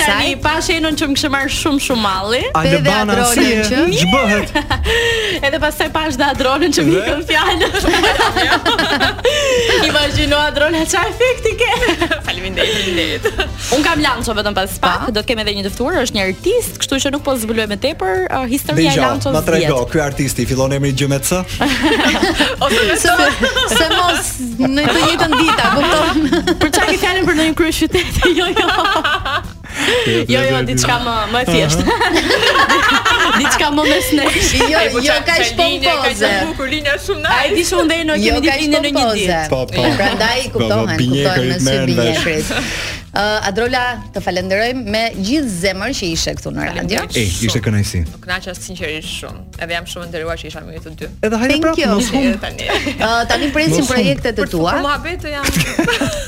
tani? 0.03 0.33
Pa 0.45 0.55
që 0.67 0.73
më 0.85 0.91
kishë 1.15 1.29
marr 1.35 1.49
shumë 1.57 1.79
shumë 1.87 2.03
malli. 2.05 2.43
Albana 2.61 3.13
si 3.33 3.43
që 3.71 3.79
ç'bëhet? 4.03 4.49
edhe 5.49 5.57
pastaj 5.65 5.89
pash 5.95 6.15
da 6.21 6.27
dronën 6.37 6.71
që 6.77 6.81
më 6.85 6.91
ikën 7.05 7.21
fjalën. 7.31 7.71
Imagjino 9.89 10.37
a 10.45 10.49
drona 10.55 10.79
çfarë 10.85 11.09
efekti 11.15 11.51
ke? 11.63 11.71
faleminderit, 12.35 12.75
faleminderit. 12.83 13.49
Un 13.75 13.81
kam 13.85 14.01
lancho 14.03 14.33
vetëm 14.37 14.55
pas 14.57 14.75
pak, 14.81 14.99
pa? 15.05 15.11
do 15.11 15.21
të 15.23 15.31
kemi 15.31 15.43
edhe 15.45 15.53
një 15.59 15.63
të 15.67 15.71
ftuar, 15.75 15.97
është 16.03 16.17
një 16.17 16.25
artist, 16.25 16.77
kështu 16.83 16.99
që 17.05 17.11
nuk 17.15 17.23
po 17.27 17.35
zbuloj 17.39 17.65
më 17.71 17.77
tepër 17.85 18.13
uh, 18.29 18.43
historia 18.51 18.91
Dijon, 18.91 19.03
e 19.03 19.07
lanchos. 19.07 19.33
Ma 19.35 19.41
trego, 19.47 19.81
ky 19.91 20.01
artisti 20.03 20.45
fillon 20.49 20.75
emri 20.77 20.91
gjë 20.93 21.09
me 21.11 21.21
c. 21.23 21.41
Ose 22.59 22.83
me 22.83 22.99
se, 22.99 23.17
se 23.75 23.87
mos 23.95 24.31
në 24.59 24.87
të 24.91 25.01
njëjtën 25.01 25.37
ditë, 25.39 25.73
kupton? 25.79 26.55
për 26.63 26.73
çka 26.79 26.87
ke 26.91 26.95
për 27.29 27.39
ndonjë 27.41 27.55
kryeqytet? 27.61 28.23
jo, 28.39 28.49
jo. 28.55 29.53
Jo, 30.27 30.39
jo, 30.41 30.57
diçka 30.69 30.95
më, 31.05 31.15
më 31.33 31.39
e 31.45 31.47
fjesht 31.49 31.79
më 31.85 31.91
mes 33.81 34.05
Jo, 34.13 34.23
jo, 34.65 34.77
po 34.95 34.99
ka 35.25 35.35
ish 35.43 35.53
pompoze 35.59 36.29
A 37.29 37.31
e 37.45 37.47
di 37.57 37.61
shumë 37.67 37.87
dhe 37.93 38.01
në 38.09 38.13
kemi 38.19 38.37
di 38.43 38.47
në 38.73 38.79
një 38.89 39.05
ditë, 39.15 39.43
Po, 39.53 39.59
po. 39.71 39.81
Prandaj 39.97 40.45
i 40.45 40.49
po, 40.49 40.53
po, 40.59 40.63
kuptohen, 40.63 40.97
kuptohen 40.99 41.45
në 41.53 41.57
së 41.61 41.71
bjekrit 41.89 42.45
Uh, 43.15 43.39
Adrola, 43.47 44.01
të 44.11 44.19
falenderojmë 44.19 44.91
me 44.91 45.01
gjithë 45.15 45.51
zemër 45.61 45.93
që 45.95 46.07
ishe 46.11 46.31
këtu 46.35 46.51
në 46.51 46.63
radio. 46.75 47.03
E, 47.15 47.21
ishte 47.47 47.61
kënaqësi. 47.63 48.01
Më 48.11 48.17
kënaqja 48.25 48.55
sinqerisht 48.57 49.13
shumë. 49.21 49.43
Edhe 49.63 49.77
jam 49.77 49.85
shumë 49.87 50.09
nderuar 50.09 50.41
që 50.41 50.49
isha 50.49 50.63
me 50.65 50.73
ju 50.75 50.81
të 50.83 50.91
dy. 50.99 51.07
Edhe 51.23 51.39
hajde 51.39 51.59
prapë, 51.63 51.85
mos 51.93 52.09
humb 52.11 52.43
tani. 52.43 52.65
Eh, 52.95 52.99
Ë 53.05 53.07
uh, 53.15 53.21
tani 53.31 53.47
presim 53.55 53.85
projektet 53.87 54.39
e 54.41 54.45
tua. 54.51 54.73
Për 55.03 55.15
të 55.21 55.31
jam. 55.31 55.45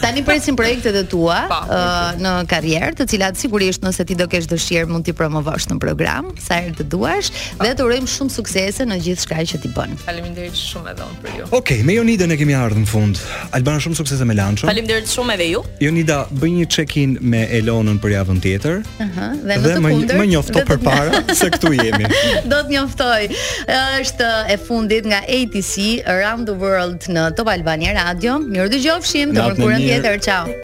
tani 0.02 0.24
presim 0.28 0.56
projektet 0.60 0.96
e 1.00 1.04
tua 1.12 1.38
uh, 1.50 2.16
në 2.22 2.32
karrierë, 2.52 2.94
të 3.02 3.08
cilat 3.14 3.40
sigurisht 3.40 3.84
nëse 3.84 4.06
ti 4.08 4.16
do 4.20 4.28
kesh 4.30 4.48
dëshirë 4.52 4.88
mund 4.92 5.06
ti 5.08 5.14
promovosh 5.16 5.68
në 5.72 5.78
program, 5.84 6.30
sa 6.44 6.60
herë 6.64 6.78
të 6.80 6.88
duash 6.94 7.32
pa. 7.58 7.66
dhe 7.68 7.74
të 7.80 7.86
urojmë 7.88 8.12
shumë 8.12 8.34
suksese 8.36 8.88
në 8.90 9.00
gjithçka 9.08 9.42
që 9.54 9.62
ti 9.64 9.72
bën. 9.76 9.96
Faleminderit 10.06 10.58
shumë 10.60 10.94
edhe 10.94 11.08
unë 11.08 11.20
për 11.24 11.34
ju. 11.40 11.48
Okej, 11.50 11.60
okay, 11.62 11.86
me 11.88 11.98
Jonidën 11.98 12.36
e 12.36 12.40
kemi 12.42 12.56
ardhur 12.58 12.80
në 12.84 12.92
fund. 12.92 13.22
Alban 13.58 13.80
shumë 13.84 14.00
suksese 14.02 14.28
me 14.30 14.38
Lancho. 14.38 14.68
Faleminderit 14.70 15.08
shumë 15.12 15.38
edhe 15.38 15.50
ju. 15.56 15.64
Jonida, 15.84 16.22
bëj 16.42 16.54
një 16.62 16.70
check-in 16.78 17.18
me 17.34 17.42
Elonën 17.60 17.98
për 18.04 18.14
javën 18.18 18.42
tjetër. 18.44 18.80
Aha, 19.06 19.30
dhe 19.36 19.44
më 19.48 19.58
dhe 19.64 19.74
të 19.74 19.84
kundër. 19.86 20.20
Më, 20.20 20.22
më 20.22 20.28
njofto 20.34 20.64
përpara 20.70 21.22
se 21.40 21.50
këtu 21.56 21.72
jemi. 21.80 22.12
Do 22.52 22.60
të 22.68 22.76
njoftoj. 22.76 23.24
Është 24.04 24.30
e 24.56 24.60
fundit 24.70 25.10
nga 25.10 25.24
ATC 25.40 25.78
Around 26.14 26.52
the 26.54 26.58
World 26.66 27.10
në 27.16 27.30
Top 27.40 27.50
Albania 27.56 27.96
Radio. 27.98 28.38
Mirë 28.44 28.70
dëgjofshim, 28.78 29.34
të 29.38 29.50
mërkurën 29.52 29.88
tjetër. 29.90 30.22
Ciao. 30.30 30.56